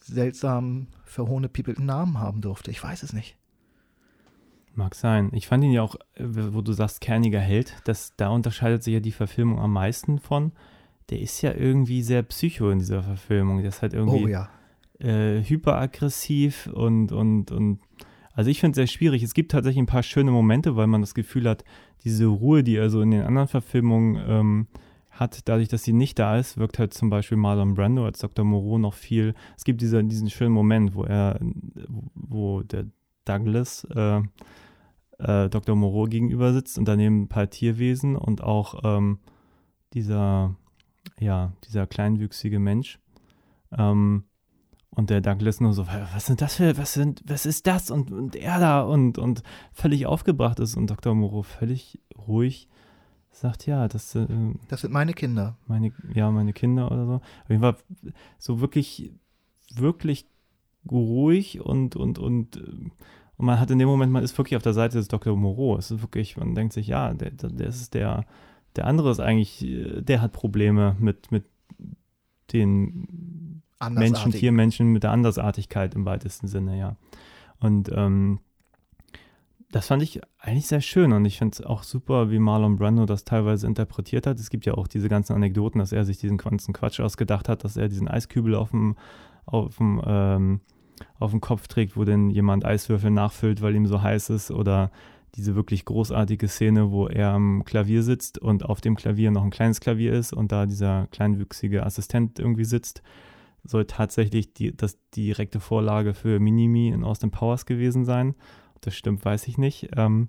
[0.00, 2.70] seltsamen, verhohnepiepelten Namen haben durfte.
[2.70, 3.36] Ich weiß es nicht.
[4.74, 5.30] Mag sein.
[5.32, 8.94] Ich fand ihn ja auch, äh, wo du sagst, kerniger Held, das, da unterscheidet sich
[8.94, 10.52] ja die Verfilmung am meisten von.
[11.10, 13.58] Der ist ja irgendwie sehr psycho in dieser Verfilmung.
[13.58, 14.48] Der ist halt irgendwie oh, ja.
[15.00, 17.80] äh, hyperaggressiv und, und, und
[18.34, 19.24] also ich finde es sehr schwierig.
[19.24, 21.64] Es gibt tatsächlich ein paar schöne Momente, weil man das Gefühl hat,
[22.04, 24.66] diese Ruhe, die er so in den anderen Verfilmungen ähm,
[25.20, 28.44] hat, dadurch, dass sie nicht da ist, wirkt halt zum Beispiel Marlon Brando als Dr.
[28.44, 29.34] Moreau noch viel.
[29.56, 31.38] Es gibt diese, diesen schönen Moment, wo er,
[32.14, 32.86] wo der
[33.24, 34.20] Douglas äh,
[35.18, 35.76] äh, Dr.
[35.76, 39.18] Moreau gegenüber sitzt und daneben ein paar Tierwesen und auch ähm,
[39.92, 40.56] dieser,
[41.18, 42.98] ja, dieser kleinwüchsige Mensch.
[43.76, 44.24] Ähm,
[44.90, 47.90] und der Douglas nur so, was sind das für, was sind, was ist das?
[47.90, 49.42] Und, und er da und, und
[49.72, 51.14] völlig aufgebracht ist und Dr.
[51.14, 52.68] Moreau völlig ruhig
[53.40, 54.26] sagt, ja, das, äh,
[54.68, 55.56] das sind meine Kinder.
[55.66, 57.14] Meine, ja, meine Kinder oder so.
[57.14, 57.76] Auf jeden Fall
[58.38, 59.12] so wirklich,
[59.74, 60.26] wirklich
[60.90, 62.90] ruhig und, und, und äh,
[63.38, 65.36] und man hat in dem Moment, man ist wirklich auf der Seite des Dr.
[65.36, 65.76] Moreau.
[65.76, 68.26] Es ist wirklich, man denkt sich, ja, der, der ist der,
[68.74, 69.64] der andere ist eigentlich,
[70.00, 71.44] der hat Probleme mit, mit
[72.52, 76.96] den Menschen, Tiermenschen, mit der Andersartigkeit im weitesten Sinne, ja.
[77.60, 78.40] Und ähm,
[79.70, 83.04] das fand ich eigentlich sehr schön und ich finde es auch super, wie Marlon Brando
[83.04, 84.40] das teilweise interpretiert hat.
[84.40, 87.64] Es gibt ja auch diese ganzen Anekdoten, dass er sich diesen ganzen Quatsch ausgedacht hat,
[87.64, 88.96] dass er diesen Eiskübel auf dem,
[89.44, 90.60] auf dem ähm,
[91.18, 94.90] auf dem Kopf trägt, wo denn jemand Eiswürfel nachfüllt, weil ihm so heiß ist oder
[95.34, 99.50] diese wirklich großartige Szene, wo er am Klavier sitzt und auf dem Klavier noch ein
[99.50, 103.02] kleines Klavier ist und da dieser kleinwüchsige Assistent irgendwie sitzt,
[103.62, 108.34] soll tatsächlich die, das direkte Vorlage für Minimi in Austin Powers gewesen sein.
[108.80, 109.90] Das stimmt, weiß ich nicht.
[109.96, 110.28] Ähm,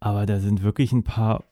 [0.00, 1.44] aber da sind wirklich ein paar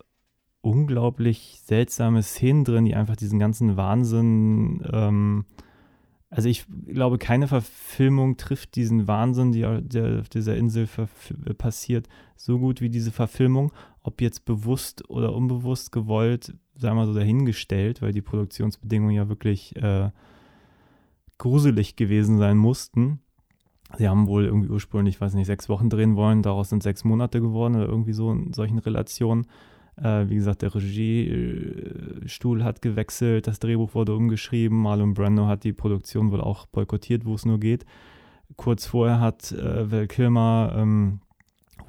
[0.61, 5.45] unglaublich seltsame Szenen drin, die einfach diesen ganzen Wahnsinn ähm,
[6.29, 10.89] also ich glaube, keine Verfilmung trifft diesen Wahnsinn, der, der auf dieser Insel
[11.57, 13.73] passiert, so gut wie diese Verfilmung.
[14.03, 19.77] Ob jetzt bewusst oder unbewusst gewollt, sagen wir so dahingestellt, weil die Produktionsbedingungen ja wirklich
[19.77, 20.11] äh,
[21.39, 23.21] gruselig gewesen sein mussten.
[23.97, 27.41] Sie haben wohl irgendwie ursprünglich, weiß nicht, sechs Wochen drehen wollen, daraus sind sechs Monate
[27.41, 29.47] geworden oder irgendwie so in solchen Relationen.
[29.97, 35.72] Äh, wie gesagt, der Regiestuhl hat gewechselt, das Drehbuch wurde umgeschrieben, Marlon Brando hat die
[35.72, 37.87] Produktion wohl auch boykottiert, wo es nur geht.
[38.57, 41.20] Kurz vorher hat äh, Val Kilmer ähm,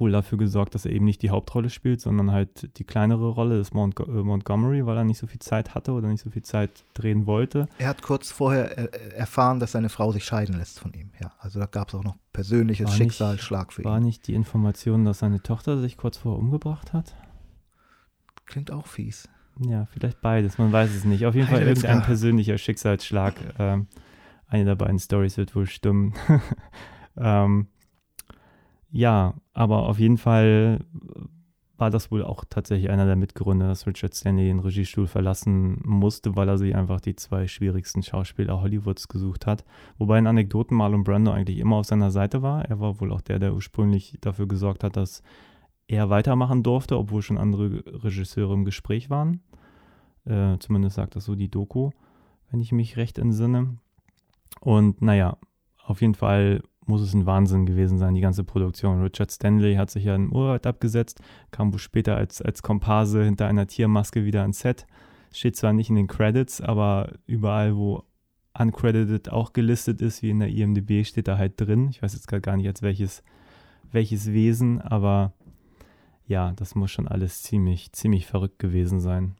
[0.00, 3.58] wohl dafür gesorgt, dass er eben nicht die Hauptrolle spielt, sondern halt die kleinere Rolle
[3.58, 6.42] des Mont äh, Montgomery, weil er nicht so viel Zeit hatte oder nicht so viel
[6.42, 7.66] Zeit drehen wollte.
[7.78, 11.10] Er hat kurz vorher äh, erfahren, dass seine Frau sich scheiden lässt von ihm.
[11.20, 13.88] Ja, also da gab es auch noch persönliches Schicksalsschlag für ihn.
[13.88, 17.14] War nicht die Information, dass seine Tochter sich kurz vorher umgebracht hat?
[18.46, 19.28] Klingt auch fies.
[19.60, 21.26] Ja, vielleicht beides, man weiß es nicht.
[21.26, 23.34] Auf jeden Fall irgendein persönlicher Schicksalsschlag.
[23.58, 23.88] Ähm,
[24.46, 26.14] eine der beiden Stories wird wohl stimmen.
[27.16, 27.66] ähm,
[28.90, 30.80] ja, aber auf jeden Fall
[31.78, 36.34] war das wohl auch tatsächlich einer der Mitgründe, dass Richard Stanley den Regiestuhl verlassen musste,
[36.34, 39.64] weil er sich einfach die zwei schwierigsten Schauspieler Hollywoods gesucht hat.
[39.96, 42.64] Wobei in Anekdoten Marlon Brando eigentlich immer auf seiner Seite war.
[42.64, 45.22] Er war wohl auch der, der ursprünglich dafür gesorgt hat, dass
[45.86, 49.40] er weitermachen durfte, obwohl schon andere Regisseure im Gespräch waren.
[50.24, 51.90] Äh, zumindest sagt das so die Doku,
[52.50, 53.78] wenn ich mich recht entsinne.
[54.60, 55.38] Und naja,
[55.84, 59.02] auf jeden Fall muss es ein Wahnsinn gewesen sein, die ganze Produktion.
[59.02, 61.20] Richard Stanley hat sich ja in Urwald abgesetzt,
[61.50, 64.86] kam später als, als Komparse hinter einer Tiermaske wieder ans Set.
[65.32, 68.04] Steht zwar nicht in den Credits, aber überall, wo
[68.58, 71.88] uncredited auch gelistet ist, wie in der IMDb, steht da halt drin.
[71.90, 73.22] Ich weiß jetzt gar nicht, als welches,
[73.92, 75.34] welches Wesen, aber
[76.26, 79.36] ja, das muss schon alles ziemlich, ziemlich verrückt gewesen sein.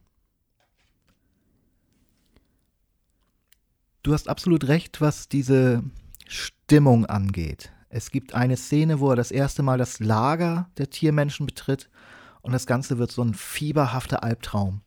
[4.01, 5.83] Du hast absolut recht, was diese
[6.29, 7.71] Stimmung angeht.
[7.89, 11.89] Es gibt eine Szene, wo er das erste Mal das Lager der Tiermenschen betritt
[12.41, 14.81] und das Ganze wird so ein fieberhafter Albtraum.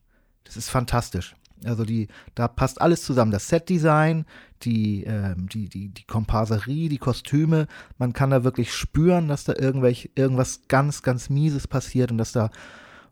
[0.44, 1.34] Das ist fantastisch.
[1.64, 3.32] Also die, da passt alles zusammen.
[3.32, 4.24] Das Setdesign,
[4.62, 7.66] die, ähm, die, die, die Komparserie, die Kostüme.
[7.98, 12.32] Man kann da wirklich spüren, dass da irgendwelch, irgendwas ganz, ganz Mieses passiert und dass
[12.32, 12.50] da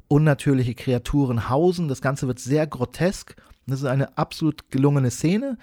[0.07, 1.89] unnatürliche Kreaturen hausen.
[1.89, 3.37] Das Ganze wird sehr grotesk.
[3.66, 5.59] Das ist eine absolut gelungene Szene.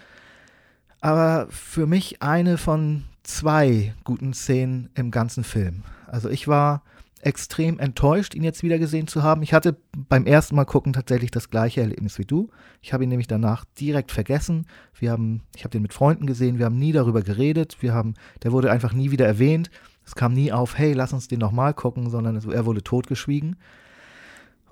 [1.01, 5.83] Aber für mich eine von zwei guten Szenen im ganzen Film.
[6.07, 6.83] Also ich war
[7.21, 9.41] extrem enttäuscht, ihn jetzt wieder gesehen zu haben.
[9.41, 12.49] Ich hatte beim ersten Mal gucken tatsächlich das gleiche Erlebnis wie du.
[12.81, 14.65] Ich habe ihn nämlich danach direkt vergessen.
[14.97, 17.77] Wir haben, ich habe den mit Freunden gesehen, wir haben nie darüber geredet.
[17.81, 19.69] Wir haben, der wurde einfach nie wieder erwähnt.
[20.05, 23.57] Es kam nie auf, hey, lass uns den nochmal gucken, sondern er wurde totgeschwiegen.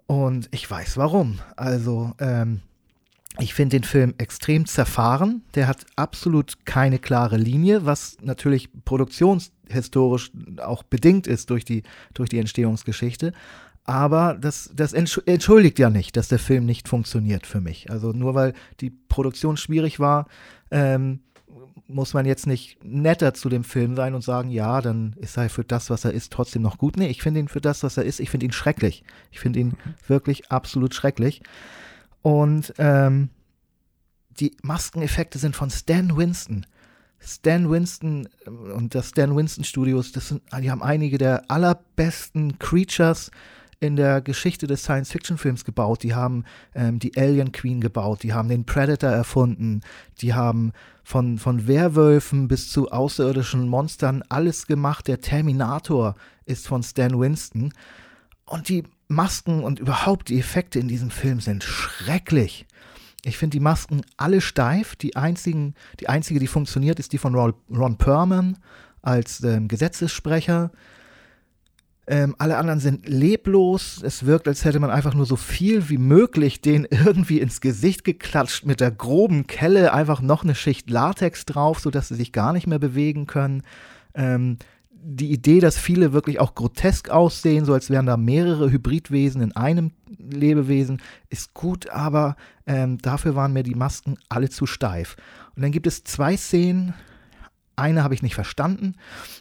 [0.08, 1.40] Und ich weiß warum.
[1.58, 2.62] Also, ähm,
[3.40, 5.44] ich finde den Film extrem zerfahren.
[5.56, 11.84] Der hat absolut keine klare Linie, was natürlich produktionshistorisch auch bedingt ist durch die,
[12.14, 13.34] durch die Entstehungsgeschichte.
[13.84, 17.92] Aber das, das entschuldigt ja nicht, dass der Film nicht funktioniert für mich.
[17.92, 20.28] Also nur weil die Produktion schwierig war,
[20.72, 21.20] ähm,
[21.88, 25.50] muss man jetzt nicht netter zu dem Film sein und sagen, ja, dann ist er
[25.50, 26.98] für das, was er ist, trotzdem noch gut.
[26.98, 29.04] Nee, ich finde ihn für das, was er ist, ich finde ihn schrecklich.
[29.32, 29.74] Ich finde ihn
[30.08, 31.44] wirklich absolut schrecklich.
[32.26, 33.30] Und ähm,
[34.32, 36.66] die Maskeneffekte sind von Stan Winston.
[37.20, 42.58] Stan Winston äh, und das Stan Winston Studios, das sind, die haben einige der allerbesten
[42.58, 43.30] Creatures
[43.80, 46.02] in der Geschichte des Science-Fiction-Films gebaut.
[46.02, 49.82] Die haben ähm, die Alien Queen gebaut, die haben den Predator erfunden,
[50.22, 50.72] die haben
[51.04, 55.08] von, von Werwölfen bis zu außerirdischen Monstern alles gemacht.
[55.08, 56.16] Der Terminator
[56.46, 57.72] ist von Stan Winston.
[58.46, 62.66] Und die Masken und überhaupt die Effekte in diesem Film sind schrecklich.
[63.24, 64.96] Ich finde die Masken alle steif.
[64.96, 68.58] Die, einzigen, die einzige, die funktioniert, ist die von Ron Perlman
[69.02, 70.72] als ähm, Gesetzessprecher.
[72.08, 74.02] Ähm, alle anderen sind leblos.
[74.04, 78.04] Es wirkt, als hätte man einfach nur so viel wie möglich den irgendwie ins Gesicht
[78.04, 82.54] geklatscht mit der groben Kelle, einfach noch eine Schicht Latex drauf, sodass sie sich gar
[82.54, 83.64] nicht mehr bewegen können.
[84.14, 84.58] Ähm,
[85.08, 89.56] die Idee, dass viele wirklich auch grotesk aussehen, so als wären da mehrere Hybridwesen in
[89.56, 91.00] einem Lebewesen,
[91.30, 92.36] ist gut, aber
[92.66, 95.16] ähm, dafür waren mir die Masken alle zu steif.
[95.56, 96.96] Und dann gibt es zwei Szenen,
[97.76, 98.96] eine habe ich nicht verstanden.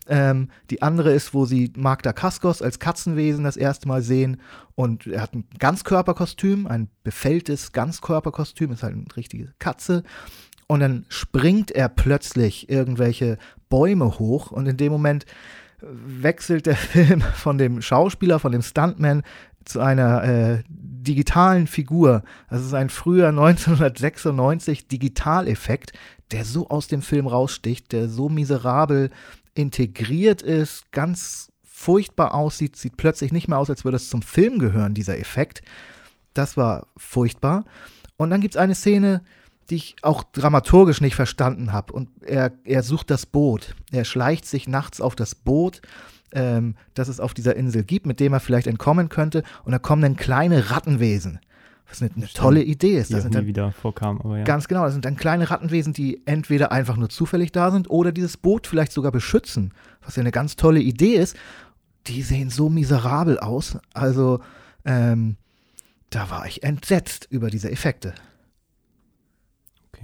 [0.06, 4.42] Ähm, die andere ist, wo sie Magda Kaskos als Katzenwesen das erste Mal sehen
[4.74, 10.02] und er hat ein Ganzkörperkostüm, ein befälltes Ganzkörperkostüm, ist halt eine richtige Katze.
[10.66, 13.38] Und dann springt er plötzlich irgendwelche
[13.68, 15.26] Bäume hoch und in dem Moment
[15.80, 19.22] wechselt der Film von dem Schauspieler, von dem Stuntman
[19.64, 22.22] zu einer äh, digitalen Figur.
[22.50, 25.92] Das ist ein früher 1996 Digitaleffekt,
[26.32, 29.10] der so aus dem Film raussticht, der so miserabel
[29.54, 34.58] integriert ist, ganz furchtbar aussieht, sieht plötzlich nicht mehr aus, als würde es zum Film
[34.58, 35.62] gehören, dieser Effekt.
[36.32, 37.64] Das war furchtbar.
[38.16, 39.22] Und dann gibt es eine Szene,
[39.70, 41.92] die ich auch dramaturgisch nicht verstanden habe.
[41.92, 43.74] Und er, er sucht das Boot.
[43.90, 45.80] Er schleicht sich nachts auf das Boot,
[46.32, 49.42] ähm, das es auf dieser Insel gibt, mit dem er vielleicht entkommen könnte.
[49.64, 51.40] Und da kommen dann kleine Rattenwesen.
[51.88, 53.10] Was eine, eine tolle Idee ist.
[53.10, 54.44] Die Das sind nie dann, wieder vorkam, aber ja.
[54.44, 58.10] Ganz genau, das sind dann kleine Rattenwesen, die entweder einfach nur zufällig da sind oder
[58.10, 61.36] dieses Boot vielleicht sogar beschützen, was ja eine ganz tolle Idee ist.
[62.06, 63.78] Die sehen so miserabel aus.
[63.92, 64.40] Also,
[64.84, 65.36] ähm,
[66.10, 68.14] da war ich entsetzt über diese Effekte.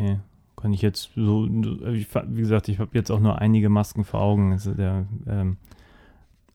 [0.00, 0.18] Okay.
[0.56, 4.52] Kann ich jetzt so, wie gesagt, ich habe jetzt auch nur einige Masken vor Augen.
[4.52, 5.56] Also der, ähm,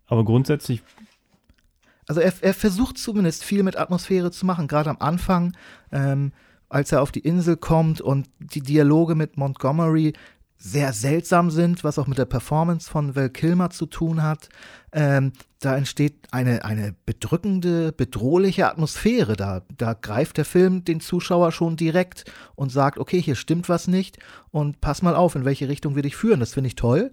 [0.05, 0.83] aber grundsätzlich,
[2.07, 5.57] Also er, er versucht zumindest viel mit Atmosphäre zu machen, gerade am Anfang,
[5.91, 6.33] ähm,
[6.69, 10.13] als er auf die Insel kommt und die Dialoge mit Montgomery
[10.57, 14.49] sehr seltsam sind, was auch mit der Performance von Val Kilmer zu tun hat.
[14.97, 19.35] Ähm, da entsteht eine, eine bedrückende, bedrohliche Atmosphäre.
[19.35, 22.23] Da, da greift der Film den Zuschauer schon direkt
[22.55, 24.19] und sagt, okay, hier stimmt was nicht
[24.51, 26.39] und pass mal auf, in welche Richtung wir dich führen.
[26.39, 27.11] Das finde ich toll.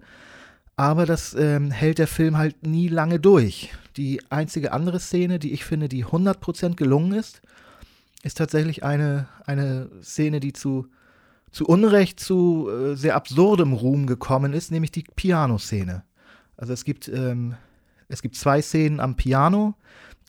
[0.77, 3.73] Aber das ähm, hält der Film halt nie lange durch.
[3.97, 7.41] Die einzige andere Szene, die ich finde, die 100% gelungen ist,
[8.23, 10.87] ist tatsächlich eine, eine Szene, die zu,
[11.51, 16.05] zu Unrecht zu äh, sehr absurdem Ruhm gekommen ist, nämlich die Piano-Szene.
[16.55, 17.55] Also es gibt, ähm,
[18.07, 19.75] es gibt zwei Szenen am Piano,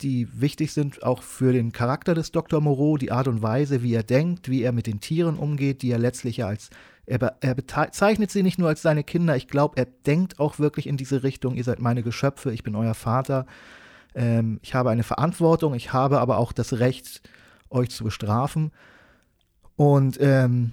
[0.02, 2.60] die wichtig sind auch für den Charakter des Dr.
[2.60, 5.90] Moreau, die Art und Weise, wie er denkt, wie er mit den Tieren umgeht, die
[5.90, 6.70] er letztlich als
[7.06, 10.58] er, be- er bezeichnet sie nicht nur als seine Kinder, ich glaube, er denkt auch
[10.58, 13.46] wirklich in diese Richtung, ihr seid meine Geschöpfe, ich bin euer Vater,
[14.14, 17.22] ähm, ich habe eine Verantwortung, ich habe aber auch das Recht,
[17.70, 18.70] euch zu bestrafen.
[19.76, 20.72] Und ähm,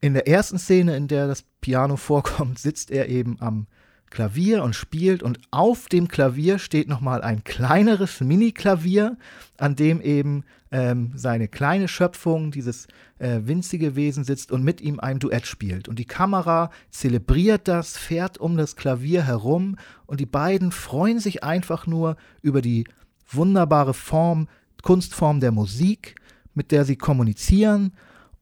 [0.00, 3.66] in der ersten Szene, in der das Piano vorkommt, sitzt er eben am
[4.10, 9.16] Klavier und spielt und auf dem Klavier steht nochmal ein kleineres Mini-Klavier,
[9.58, 12.86] an dem eben ähm, seine kleine Schöpfung, dieses
[13.18, 15.88] äh, winzige Wesen sitzt und mit ihm ein Duett spielt.
[15.88, 21.44] Und die Kamera zelebriert das, fährt um das Klavier herum und die beiden freuen sich
[21.44, 22.84] einfach nur über die
[23.30, 24.48] wunderbare Form,
[24.82, 26.16] Kunstform der Musik,
[26.54, 27.92] mit der sie kommunizieren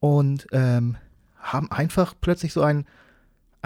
[0.00, 0.96] und ähm,
[1.38, 2.86] haben einfach plötzlich so ein,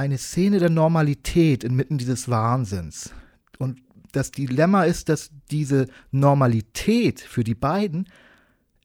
[0.00, 3.12] eine Szene der Normalität inmitten dieses Wahnsinns.
[3.58, 3.82] Und
[4.12, 8.08] das Dilemma ist, dass diese Normalität für die beiden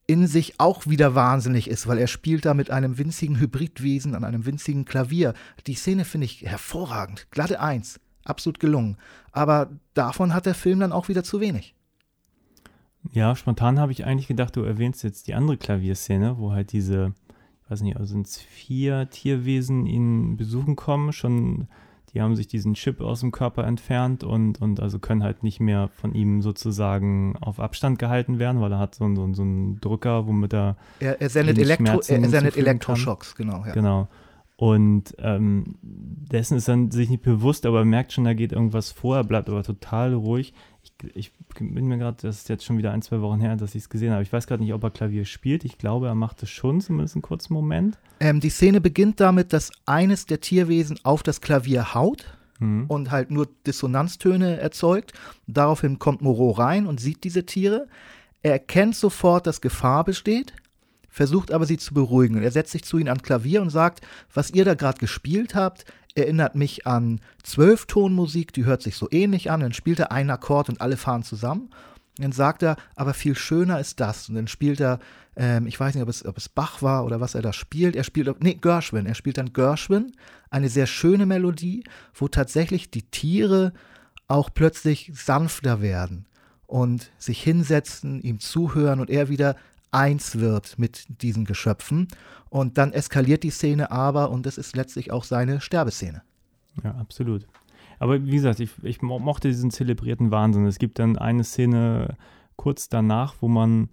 [0.06, 4.24] in sich auch wieder wahnsinnig ist, weil er spielt da mit einem winzigen Hybridwesen an
[4.24, 5.32] einem winzigen Klavier.
[5.66, 7.26] Die Szene finde ich hervorragend.
[7.30, 7.98] Glatte Eins.
[8.26, 8.98] Absolut gelungen.
[9.32, 11.74] Aber davon hat der Film dann auch wieder zu wenig.
[13.12, 17.14] ja, spontan habe ich eigentlich gedacht, du erwähnst jetzt die andere Klavierszene, wo halt diese,
[17.68, 21.68] weiß nicht, also sind es vier Tierwesen ihn besuchen kommen, schon,
[22.14, 25.60] die haben sich diesen Chip aus dem Körper entfernt und, und also können halt nicht
[25.60, 29.34] mehr von ihm sozusagen auf Abstand gehalten werden, weil er hat so, einen- so, einen-
[29.34, 32.66] so einen Drücker, womit er Er, er sendet, Elektro, Schmerzen er sendet zufügen kann.
[32.66, 33.64] Elektroschocks, genau.
[33.66, 33.72] Ja.
[33.72, 34.08] Genau.
[34.58, 38.90] Und ähm, dessen ist dann sich nicht bewusst, aber er merkt schon, da geht irgendwas
[38.90, 40.54] vor, er bleibt aber total ruhig.
[41.14, 43.82] Ich, bin mir gerade, das ist jetzt schon wieder ein, zwei Wochen her, dass ich
[43.82, 44.22] es gesehen habe.
[44.22, 45.64] Ich weiß gerade nicht, ob er Klavier spielt.
[45.64, 47.98] Ich glaube, er macht es schon, zumindest einen kurzen Moment.
[48.20, 52.26] Ähm, die Szene beginnt damit, dass eines der Tierwesen auf das Klavier haut
[52.58, 52.86] Mhm.
[52.88, 55.12] und halt nur Dissonanztöne erzeugt.
[55.46, 57.86] Daraufhin kommt Moreau rein und sieht diese Tiere.
[58.42, 60.54] Er erkennt sofort, dass Gefahr besteht,
[61.10, 62.36] versucht aber sie zu beruhigen.
[62.36, 64.00] Und er setzt sich zu ihnen ans Klavier und sagt,
[64.32, 65.84] was ihr da gerade gespielt habt,
[66.16, 69.60] erinnert mich an Zwölftonmusik, die hört sich so ähnlich an.
[69.60, 71.70] Dann spielt er einen Akkord und alle fahren zusammen.
[72.18, 74.28] Und dann sagt er, aber viel schöner ist das.
[74.28, 74.98] Und dann spielt er,
[75.36, 77.94] ähm, ich weiß nicht, ob es, ob es Bach war oder was er da spielt.
[77.94, 79.06] Er spielt, nee, Gershwin.
[79.06, 80.12] Er spielt dann Gershwin,
[80.50, 81.84] eine sehr schöne Melodie,
[82.14, 83.72] wo tatsächlich die Tiere
[84.28, 86.26] auch plötzlich sanfter werden
[86.66, 89.56] und sich hinsetzen, ihm zuhören und er wieder
[89.90, 92.08] eins wird mit diesen Geschöpfen.
[92.48, 96.22] Und dann eskaliert die Szene aber und das ist letztlich auch seine Sterbeszene.
[96.84, 97.46] Ja, absolut.
[97.98, 100.66] Aber wie gesagt, ich, ich mo- mochte diesen zelebrierten Wahnsinn.
[100.66, 102.16] Es gibt dann eine Szene
[102.56, 103.88] kurz danach, wo man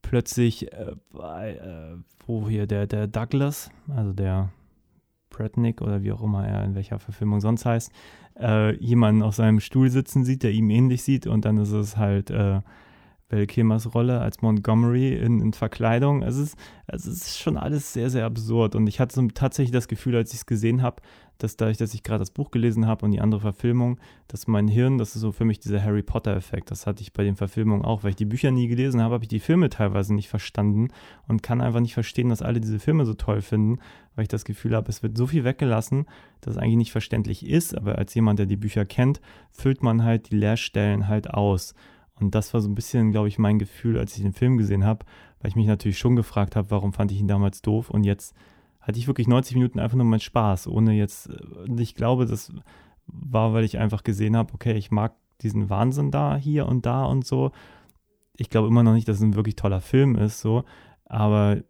[0.00, 1.96] plötzlich, äh, äh,
[2.26, 4.50] wo hier der, der Douglas, also der
[5.30, 7.90] Bratnick oder wie auch immer er in welcher Verfilmung sonst heißt,
[8.38, 11.96] äh, jemanden auf seinem Stuhl sitzen sieht, der ihm ähnlich sieht und dann ist es
[11.96, 12.30] halt
[13.32, 16.22] Val Kilmers Rolle als Montgomery in, in, Verkleidung.
[16.22, 16.56] Es ist,
[16.86, 20.32] es ist schon alles sehr, sehr absurd und ich hatte so tatsächlich das Gefühl, als
[20.32, 21.02] ich es gesehen habe,
[21.38, 23.98] dass dadurch, dass ich gerade das Buch gelesen habe und die andere Verfilmung,
[24.28, 27.24] dass mein Hirn, das ist so für mich dieser Harry Potter-Effekt, das hatte ich bei
[27.24, 30.14] den Verfilmungen auch, weil ich die Bücher nie gelesen habe, habe ich die Filme teilweise
[30.14, 30.88] nicht verstanden
[31.26, 33.80] und kann einfach nicht verstehen, dass alle diese Filme so toll finden,
[34.14, 36.06] weil ich das Gefühl habe, es wird so viel weggelassen,
[36.42, 40.04] dass es eigentlich nicht verständlich ist, aber als jemand, der die Bücher kennt, füllt man
[40.04, 41.74] halt die Leerstellen halt aus.
[42.20, 44.84] Und das war so ein bisschen, glaube ich, mein Gefühl, als ich den Film gesehen
[44.84, 45.04] habe,
[45.40, 48.34] weil ich mich natürlich schon gefragt habe, warum fand ich ihn damals doof und jetzt
[48.80, 51.30] hatte ich wirklich 90 Minuten einfach nur meinen Spaß, ohne jetzt,
[51.66, 52.52] und ich glaube, das
[53.06, 57.04] war, weil ich einfach gesehen habe, okay, ich mag diesen Wahnsinn da, hier und da
[57.04, 57.52] und so.
[58.36, 60.64] Ich glaube immer noch nicht, dass es ein wirklich toller Film ist, so,
[61.04, 61.62] aber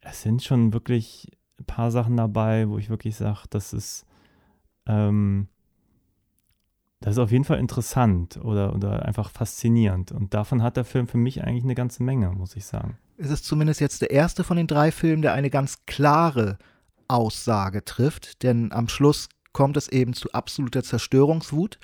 [0.00, 4.06] es sind schon wirklich ein paar Sachen dabei, wo ich wirklich sage, das ist,
[4.86, 5.48] ähm,
[7.04, 10.10] das ist auf jeden Fall interessant oder, oder einfach faszinierend.
[10.10, 12.96] Und davon hat der Film für mich eigentlich eine ganze Menge, muss ich sagen.
[13.18, 16.56] Es ist zumindest jetzt der erste von den drei Filmen, der eine ganz klare
[17.06, 21.78] Aussage trifft, denn am Schluss kommt es eben zu absoluter Zerstörungswut.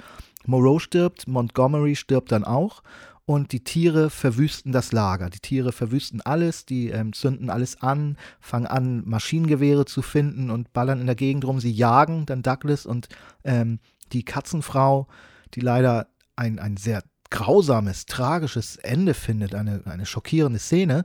[0.46, 2.82] Moreau stirbt, Montgomery stirbt dann auch
[3.26, 5.28] und die Tiere verwüsten das Lager.
[5.28, 10.72] Die Tiere verwüsten alles, die ähm, zünden alles an, fangen an, Maschinengewehre zu finden und
[10.72, 11.60] ballern in der Gegend rum.
[11.60, 13.10] Sie jagen dann Douglas und
[13.44, 13.80] ähm,
[14.12, 15.08] die Katzenfrau,
[15.54, 21.04] die leider ein, ein sehr grausames, tragisches Ende findet, eine, eine schockierende Szene.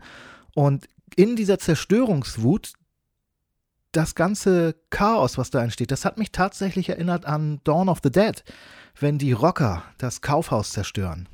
[0.53, 2.73] Und in dieser Zerstörungswut,
[3.91, 8.11] das ganze Chaos, was da entsteht, das hat mich tatsächlich erinnert an Dawn of the
[8.11, 8.43] Dead,
[8.99, 11.29] wenn die Rocker das Kaufhaus zerstören.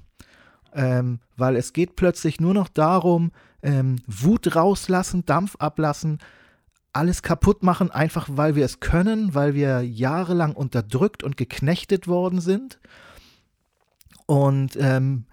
[0.74, 3.32] Ähm, weil es geht plötzlich nur noch darum,
[3.64, 6.20] ähm, Wut rauslassen, Dampf ablassen,
[6.94, 12.42] alles kaputt machen, einfach weil wir es können, weil wir jahrelang unterdrückt und geknechtet worden
[12.42, 12.80] sind.
[14.26, 15.26] Und ähm,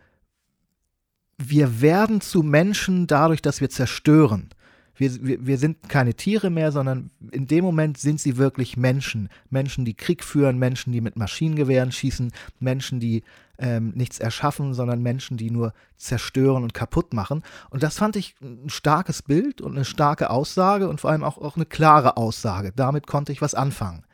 [1.37, 4.51] wir werden zu Menschen dadurch, dass wir zerstören.
[4.99, 9.29] Wir, wir, wir sind keine Tiere mehr, sondern in dem Moment sind sie wirklich Menschen.
[9.49, 13.23] Menschen, die Krieg führen, Menschen, die mit Maschinengewehren schießen, Menschen, die
[13.59, 17.43] ähm, nichts erschaffen, sondern Menschen, die nur zerstören und kaputt machen.
[17.71, 21.39] Und das fand ich ein starkes Bild und eine starke Aussage und vor allem auch,
[21.39, 22.73] auch eine klare Aussage.
[22.75, 24.05] Damit konnte ich was anfangen.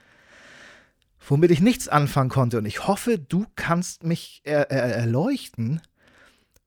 [1.27, 5.81] Womit ich nichts anfangen konnte, und ich hoffe, du kannst mich er, er, erleuchten,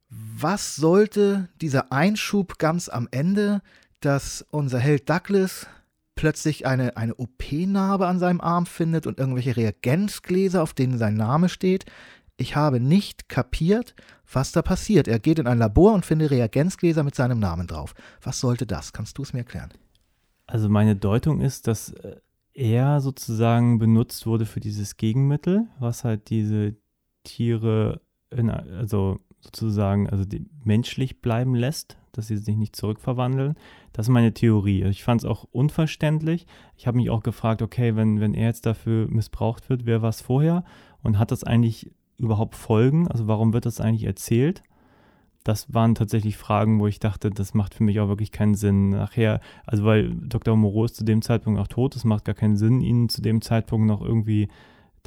[0.10, 3.61] was sollte dieser Einschub ganz am Ende,
[3.99, 5.68] dass unser Held Douglas
[6.15, 11.48] plötzlich eine, eine OP-Narbe an seinem Arm findet und irgendwelche Reagenzgläser, auf denen sein Name
[11.48, 11.86] steht.
[12.36, 13.95] Ich habe nicht kapiert,
[14.32, 15.07] was da passiert.
[15.07, 17.94] Er geht in ein Labor und findet Reagenzgläser mit seinem Namen drauf.
[18.22, 18.94] Was sollte das?
[18.94, 19.69] Kannst du es mir erklären?
[20.45, 22.18] Also meine Deutung ist, dass äh,
[22.53, 26.76] er sozusagen benutzt wurde für dieses Gegenmittel, was halt diese
[27.24, 30.26] Tiere in, also sozusagen also
[30.64, 33.56] menschlich bleiben lässt, dass sie sich nicht zurückverwandeln.
[33.94, 34.84] Das ist meine Theorie.
[34.84, 36.45] Ich fand es auch unverständlich.
[36.76, 40.10] Ich habe mich auch gefragt, okay, wenn, wenn er jetzt dafür missbraucht wird, wer war
[40.10, 40.64] es vorher?
[41.03, 43.07] Und hat das eigentlich überhaupt Folgen?
[43.07, 44.64] Also warum wird das eigentlich erzählt?
[45.44, 48.89] Das waren tatsächlich Fragen, wo ich dachte, das macht für mich auch wirklich keinen Sinn.
[48.89, 50.57] Nachher, also weil Dr.
[50.57, 53.41] Moreau ist zu dem Zeitpunkt auch tot, es macht gar keinen Sinn, ihn zu dem
[53.41, 54.49] Zeitpunkt noch irgendwie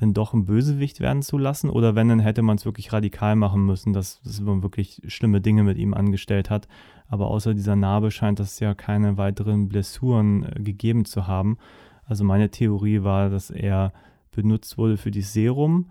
[0.00, 1.70] denn doch ein Bösewicht werden zu lassen?
[1.70, 5.40] Oder wenn, dann hätte man es wirklich radikal machen müssen, dass, dass man wirklich schlimme
[5.40, 6.68] Dinge mit ihm angestellt hat.
[7.10, 11.58] Aber außer dieser Narbe scheint es ja keine weiteren Blessuren äh, gegeben zu haben.
[12.04, 13.92] Also meine Theorie war, dass er
[14.30, 15.90] benutzt wurde für die Serum,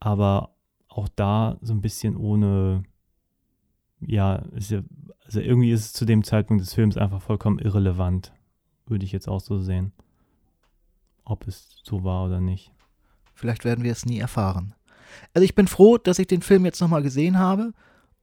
[0.00, 0.54] aber
[0.88, 2.82] auch da so ein bisschen ohne,
[4.00, 4.82] ja, ja,
[5.24, 8.32] also irgendwie ist es zu dem Zeitpunkt des Films einfach vollkommen irrelevant,
[8.86, 9.92] würde ich jetzt auch so sehen.
[11.24, 12.72] Ob es so war oder nicht.
[13.34, 14.74] Vielleicht werden wir es nie erfahren.
[15.32, 17.72] Also ich bin froh, dass ich den Film jetzt nochmal gesehen habe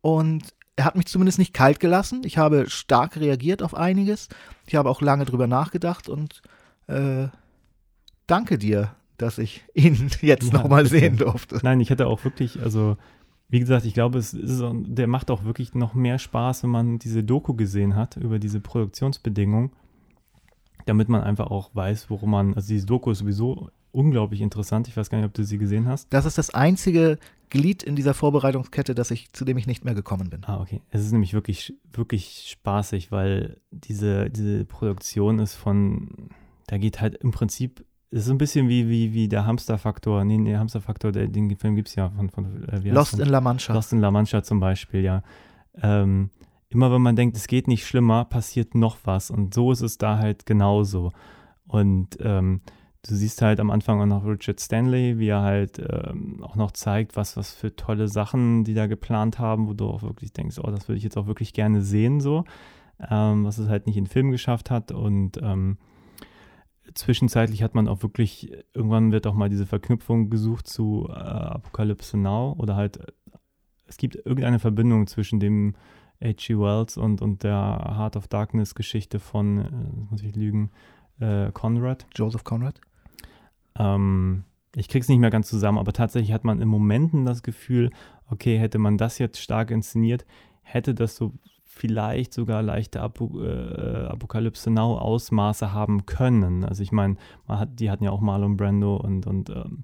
[0.01, 2.21] und er hat mich zumindest nicht kalt gelassen.
[2.23, 4.29] Ich habe stark reagiert auf einiges.
[4.65, 6.41] Ich habe auch lange drüber nachgedacht und
[6.85, 7.27] äh,
[8.27, 11.59] danke dir, dass ich ihn jetzt ja, nochmal sehen durfte.
[11.63, 12.95] Nein, ich hätte auch wirklich, also
[13.49, 16.99] wie gesagt, ich glaube, es ist, der macht auch wirklich noch mehr Spaß, wenn man
[16.99, 19.71] diese Doku gesehen hat über diese Produktionsbedingungen,
[20.85, 24.87] damit man einfach auch weiß, worum man, also diese Doku ist sowieso unglaublich interessant.
[24.87, 26.13] Ich weiß gar nicht, ob du sie gesehen hast.
[26.13, 27.17] Das ist das einzige
[27.49, 30.43] Glied in dieser Vorbereitungskette, dass ich, zu dem ich nicht mehr gekommen bin.
[30.45, 30.81] Ah, okay.
[30.91, 36.29] Es ist nämlich wirklich, wirklich spaßig, weil diese, diese Produktion ist von,
[36.67, 40.23] da geht halt im Prinzip es ist ein bisschen wie, wie, wie der Hamsterfaktor.
[40.23, 43.41] Nee, der Hamsterfaktor, der, den Film gibt es ja von, von äh, Lost in La
[43.41, 43.73] Mancha.
[43.73, 45.23] Lost in La Mancha zum Beispiel, ja.
[45.81, 46.29] Ähm,
[46.69, 49.29] immer wenn man denkt, es geht nicht schlimmer, passiert noch was.
[49.29, 51.11] Und so ist es da halt genauso.
[51.67, 52.61] Und ähm,
[53.03, 56.71] du siehst halt am Anfang auch noch Richard Stanley, wie er halt ähm, auch noch
[56.71, 60.59] zeigt, was, was für tolle Sachen die da geplant haben, wo du auch wirklich denkst,
[60.59, 62.43] oh, das würde ich jetzt auch wirklich gerne sehen, so.
[63.09, 64.91] Ähm, was es halt nicht in Film geschafft hat.
[64.91, 65.77] Und ähm,
[66.95, 72.17] zwischenzeitlich hat man auch wirklich, irgendwann wird auch mal diese Verknüpfung gesucht zu äh, Apocalypse
[72.17, 72.99] Now oder halt,
[73.85, 75.75] es gibt irgendeine Verbindung zwischen dem
[76.23, 76.57] H.G.
[76.57, 79.69] Wells und, und der Heart of Darkness Geschichte von, äh,
[80.09, 80.71] muss ich lügen,
[81.19, 82.05] äh, Conrad.
[82.15, 82.79] Joseph Conrad.
[83.77, 84.43] Ähm,
[84.75, 87.91] ich krieg's nicht mehr ganz zusammen, aber tatsächlich hat man in Momenten das Gefühl,
[88.29, 90.25] okay, hätte man das jetzt stark inszeniert,
[90.61, 91.33] hätte das so
[91.63, 96.63] vielleicht sogar leichte Apo äh, Apokalypse Now Ausmaße haben können.
[96.63, 97.17] Also ich meine,
[97.47, 99.83] hat, die hatten ja auch Marlon Brando und, und ähm,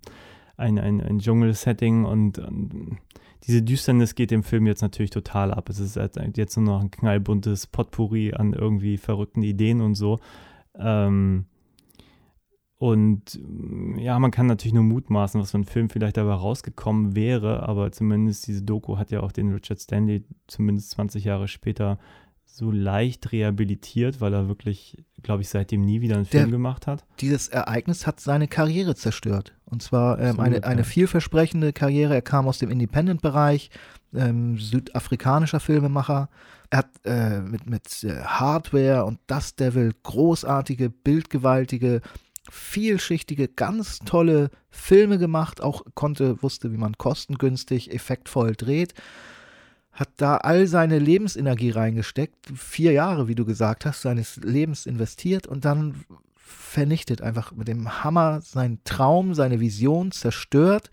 [0.58, 2.98] ein, ein, ein Dschungel-Setting und ähm,
[3.46, 5.70] diese Düsternis geht dem Film jetzt natürlich total ab.
[5.70, 10.20] Es ist halt jetzt nur noch ein knallbuntes Potpourri an irgendwie verrückten Ideen und so.
[10.76, 11.46] Ähm,
[12.78, 13.40] und
[13.96, 17.92] ja, man kann natürlich nur mutmaßen, was für ein Film vielleicht dabei rausgekommen wäre, aber
[17.94, 21.98] zumindest diese Doku hat ja auch den Richard Stanley zumindest 20 Jahre später
[22.46, 26.86] so leicht rehabilitiert, weil er wirklich, glaube ich, seitdem nie wieder einen Film Der, gemacht
[26.86, 27.04] hat.
[27.20, 29.54] Dieses Ereignis hat seine Karriere zerstört.
[29.66, 30.86] Und zwar ähm, Absolut, eine, eine ja.
[30.86, 32.14] vielversprechende Karriere.
[32.14, 33.72] Er kam aus dem Independent-Bereich,
[34.14, 36.30] ähm, südafrikanischer Filmemacher.
[36.74, 42.02] Er hat äh, mit, mit äh, Hardware und Dust Devil großartige, bildgewaltige,
[42.50, 45.62] vielschichtige, ganz tolle Filme gemacht.
[45.62, 48.96] Auch konnte, wusste, wie man kostengünstig, effektvoll dreht
[49.92, 55.46] hat da all seine Lebensenergie reingesteckt, vier Jahre, wie du gesagt hast, seines Lebens investiert
[55.46, 56.04] und dann
[56.36, 60.90] vernichtet einfach mit dem Hammer seinen Traum, seine Vision zerstört.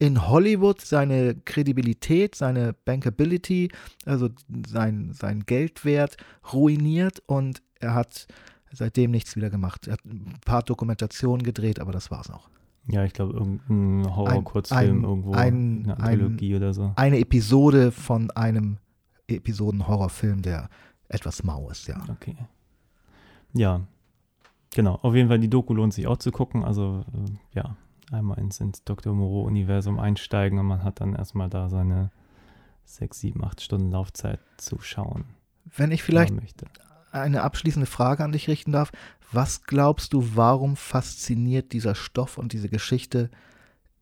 [0.00, 3.70] In Hollywood seine Kredibilität, seine Bankability,
[4.04, 4.28] also
[4.66, 6.16] sein, sein Geldwert
[6.52, 8.26] ruiniert und er hat
[8.72, 9.86] seitdem nichts wieder gemacht.
[9.88, 12.48] Er hat ein paar Dokumentationen gedreht, aber das war's auch.
[12.90, 16.92] Ja, ich glaube, irgendein Horror-Kurzfilm ein- irgendwo, ein- eine ein- Anthologie oder so.
[16.96, 18.78] Eine Episode von einem
[19.26, 20.68] Episoden-Horrorfilm, der
[21.08, 22.02] etwas mau ist, ja.
[22.10, 22.36] Okay.
[23.54, 23.80] Ja,
[24.74, 24.98] genau.
[25.02, 26.64] Auf jeden Fall, die Doku lohnt sich auch zu gucken.
[26.64, 27.76] Also, äh, ja,
[28.10, 29.14] einmal ins, ins Dr.
[29.14, 32.10] Moreau-Universum einsteigen und man hat dann erstmal da seine
[32.84, 35.24] sechs, sieben, acht Stunden Laufzeit zu schauen.
[35.64, 36.32] Wenn ich vielleicht
[37.12, 38.92] eine abschließende Frage an dich richten darf.
[39.30, 43.30] Was glaubst du, warum fasziniert dieser Stoff und diese Geschichte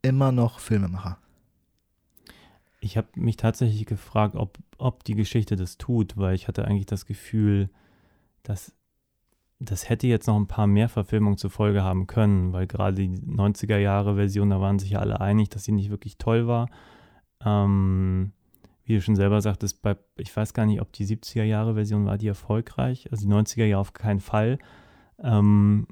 [0.03, 1.19] immer noch Filmemacher?
[2.81, 6.87] Ich habe mich tatsächlich gefragt, ob, ob die Geschichte das tut, weil ich hatte eigentlich
[6.87, 7.71] das Gefühl,
[8.43, 8.73] dass
[9.59, 13.09] das hätte jetzt noch ein paar mehr Verfilmungen zur Folge haben können, weil gerade die
[13.09, 16.69] 90er Jahre Version, da waren sich ja alle einig, dass sie nicht wirklich toll war.
[17.45, 18.33] Ähm,
[18.85, 22.07] wie du schon selber sagtest, bei, ich weiß gar nicht, ob die 70er Jahre Version
[22.07, 24.59] war die erfolgreich, also die 90er Jahre auf keinen Fall.
[25.19, 25.89] Ähm,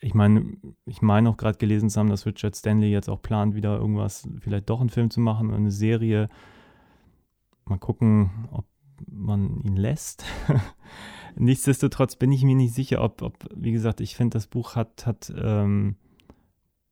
[0.00, 3.54] ich meine, ich meine auch gerade gelesen zu haben, dass Richard Stanley jetzt auch plant,
[3.54, 6.28] wieder irgendwas, vielleicht doch einen Film zu machen eine Serie.
[7.64, 8.66] Mal gucken, ob
[9.06, 10.24] man ihn lässt.
[11.36, 15.06] Nichtsdestotrotz bin ich mir nicht sicher, ob, ob wie gesagt, ich finde, das Buch hat,
[15.06, 15.96] hat ähm,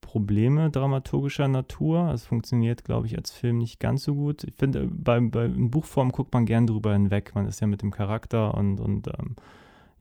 [0.01, 2.11] Probleme dramaturgischer Natur.
[2.13, 4.45] Es funktioniert, glaube ich, als Film nicht ganz so gut.
[4.45, 7.35] Ich finde, bei, bei in Buchform guckt man gern drüber hinweg.
[7.35, 9.37] Man ist ja mit dem Charakter und, und ähm,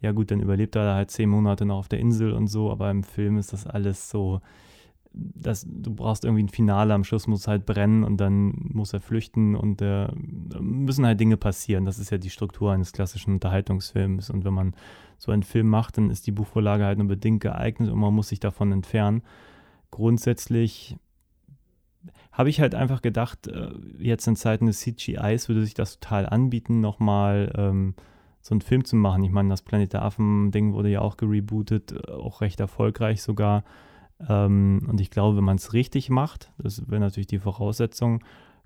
[0.01, 2.89] ja gut, dann überlebt er halt zehn Monate noch auf der Insel und so, aber
[2.89, 4.41] im Film ist das alles so,
[5.13, 8.93] das, du brauchst irgendwie ein Finale, am Schluss muss es halt brennen und dann muss
[8.93, 10.07] er flüchten und äh,
[10.59, 11.85] müssen halt Dinge passieren.
[11.85, 14.73] Das ist ja die Struktur eines klassischen Unterhaltungsfilms und wenn man
[15.17, 18.29] so einen Film macht, dann ist die Buchvorlage halt nur bedingt geeignet und man muss
[18.29, 19.21] sich davon entfernen.
[19.91, 20.95] Grundsätzlich
[22.31, 26.25] habe ich halt einfach gedacht, äh, jetzt in Zeiten des CGIs würde sich das total
[26.25, 27.95] anbieten, nochmal ähm,
[28.41, 29.23] so einen Film zu machen.
[29.23, 33.63] Ich meine, das Planet der Affen-Ding wurde ja auch gerebootet, äh, auch recht erfolgreich sogar.
[34.27, 38.23] Ähm, und ich glaube, wenn man es richtig macht, das wäre natürlich die Voraussetzung,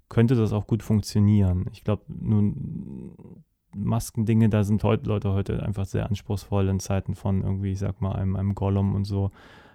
[0.10, 1.66] könnte das auch gut funktionieren.
[1.72, 3.44] Ich glaube, nun
[3.76, 8.02] Maskendinge, da sind heute Leute heute einfach sehr anspruchsvoll in Zeiten von irgendwie, ich sag
[8.02, 9.32] mal, einem, einem Gollum und so.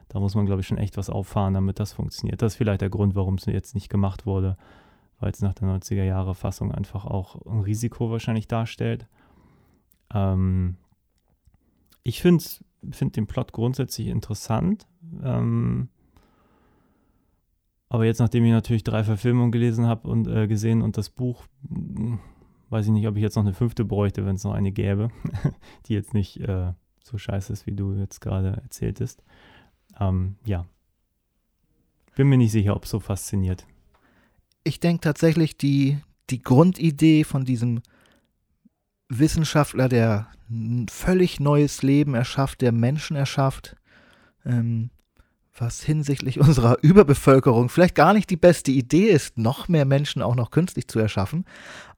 [0.09, 2.43] Da muss man, glaube ich, schon echt was auffahren, damit das funktioniert.
[2.43, 4.57] Das ist vielleicht der Grund, warum es jetzt nicht gemacht wurde,
[5.21, 9.07] weil es nach der 90er Jahre Fassung einfach auch ein Risiko wahrscheinlich darstellt.
[10.13, 10.77] Ähm,
[12.03, 12.45] ich finde
[12.91, 14.87] find den Plot grundsätzlich interessant.
[15.23, 15.89] Ähm,
[17.89, 21.45] aber jetzt, nachdem ich natürlich drei Verfilmungen gelesen habe und äh, gesehen und das Buch,
[21.69, 22.19] mh,
[22.71, 25.11] weiß ich nicht, ob ich jetzt noch eine fünfte bräuchte, wenn es noch eine gäbe,
[25.87, 26.73] die jetzt nicht äh,
[27.03, 29.25] so scheiße ist, wie du jetzt gerade erzähltest.
[29.99, 30.67] Ähm, ja.
[32.15, 33.67] Bin mir nicht sicher, ob es so fasziniert.
[34.63, 35.99] Ich denke tatsächlich, die,
[36.29, 37.83] die Grundidee von diesem
[39.09, 43.77] Wissenschaftler, der ein völlig neues Leben erschafft, der Menschen erschafft,
[44.45, 44.91] ähm,
[45.57, 50.37] was hinsichtlich unserer Überbevölkerung vielleicht gar nicht die beste Idee ist, noch mehr Menschen auch
[50.37, 51.45] noch künstlich zu erschaffen.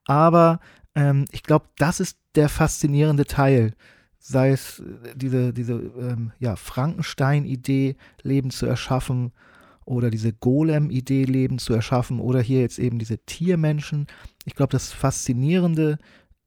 [0.04, 0.60] Aber
[0.94, 3.74] ähm, ich glaube, das ist der faszinierende Teil.
[4.18, 9.32] Sei es äh, diese, diese ähm, ja, Frankenstein-Idee, Leben zu erschaffen,
[9.84, 14.06] oder diese Golem-Idee, Leben zu erschaffen, oder hier jetzt eben diese Tiermenschen.
[14.44, 15.98] Ich glaube, das Faszinierende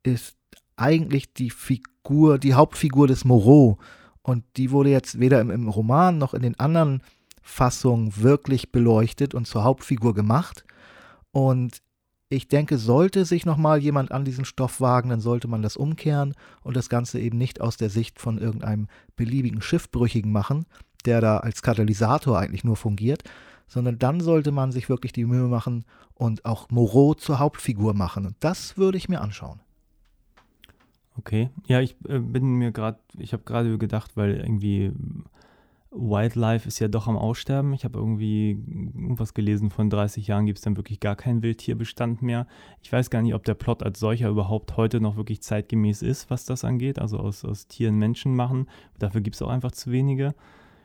[0.04, 0.38] ist
[0.78, 3.78] eigentlich die Figur, die Hauptfigur des Moreau.
[4.26, 7.04] Und die wurde jetzt weder im, im Roman noch in den anderen
[7.44, 10.66] Fassungen wirklich beleuchtet und zur Hauptfigur gemacht.
[11.30, 11.84] Und
[12.30, 16.34] ich denke, sollte sich nochmal jemand an diesen Stoff wagen, dann sollte man das umkehren
[16.64, 20.66] und das Ganze eben nicht aus der Sicht von irgendeinem beliebigen Schiffbrüchigen machen,
[21.06, 23.22] der da als Katalysator eigentlich nur fungiert,
[23.68, 25.86] sondern dann sollte man sich wirklich die Mühe machen
[26.16, 28.26] und auch Moreau zur Hauptfigur machen.
[28.26, 29.60] Und das würde ich mir anschauen.
[31.18, 34.92] Okay, ja, ich äh, bin mir gerade, ich habe gerade gedacht, weil irgendwie
[35.96, 37.74] Wildlife ist ja doch am Aussterben.
[37.74, 42.22] Ich habe irgendwie irgendwas gelesen, von 30 Jahren gibt es dann wirklich gar keinen Wildtierbestand
[42.22, 42.48] mehr.
[42.82, 46.30] Ich weiß gar nicht, ob der Plot als solcher überhaupt heute noch wirklich zeitgemäß ist,
[46.30, 47.00] was das angeht.
[47.00, 48.68] Also aus, aus Tieren Menschen machen.
[49.00, 50.36] Dafür gibt es auch einfach zu wenige.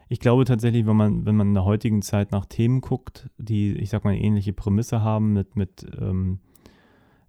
[0.09, 3.75] Ich glaube tatsächlich, wenn man, wenn man in der heutigen Zeit nach Themen guckt, die,
[3.75, 6.39] ich sag mal, ähnliche Prämisse haben mit, mit ähm,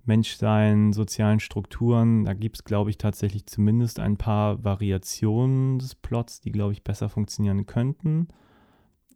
[0.05, 2.25] Menschsein, sozialen Strukturen.
[2.25, 6.83] Da gibt es, glaube ich, tatsächlich zumindest ein paar Variationen des Plots, die, glaube ich,
[6.83, 8.27] besser funktionieren könnten.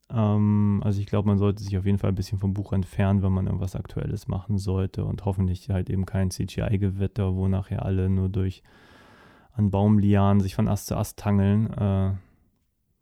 [0.10, 3.24] Ähm, also ich glaube, man sollte sich auf jeden Fall ein bisschen vom Buch entfernen,
[3.24, 8.10] wenn man irgendwas Aktuelles machen sollte und hoffentlich halt eben kein CGI-Gewetter, wo nachher alle
[8.10, 8.64] nur durch
[9.54, 12.12] an Baumlianen sich von Ast zu Ast tangeln, äh,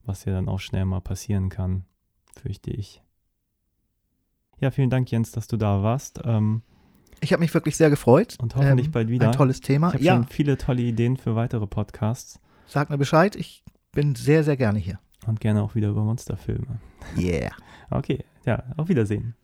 [0.06, 1.86] was ja dann auch schnell mal passieren kann,
[2.36, 3.02] fürchte ich.
[4.60, 6.22] Ja, vielen Dank, Jens, dass du da warst.
[6.24, 6.62] Ähm,
[7.24, 8.36] ich habe mich wirklich sehr gefreut.
[8.42, 9.28] Und hoffentlich ähm, bald wieder.
[9.28, 9.88] Ein tolles Thema.
[9.90, 10.16] Ich habe ja.
[10.16, 12.40] schon viele tolle Ideen für weitere Podcasts.
[12.68, 15.00] Sag mir Bescheid, ich bin sehr, sehr gerne hier.
[15.26, 16.80] Und gerne auch wieder über Monsterfilme.
[17.18, 17.52] Yeah.
[17.90, 19.36] Okay, ja, auf Wiedersehen.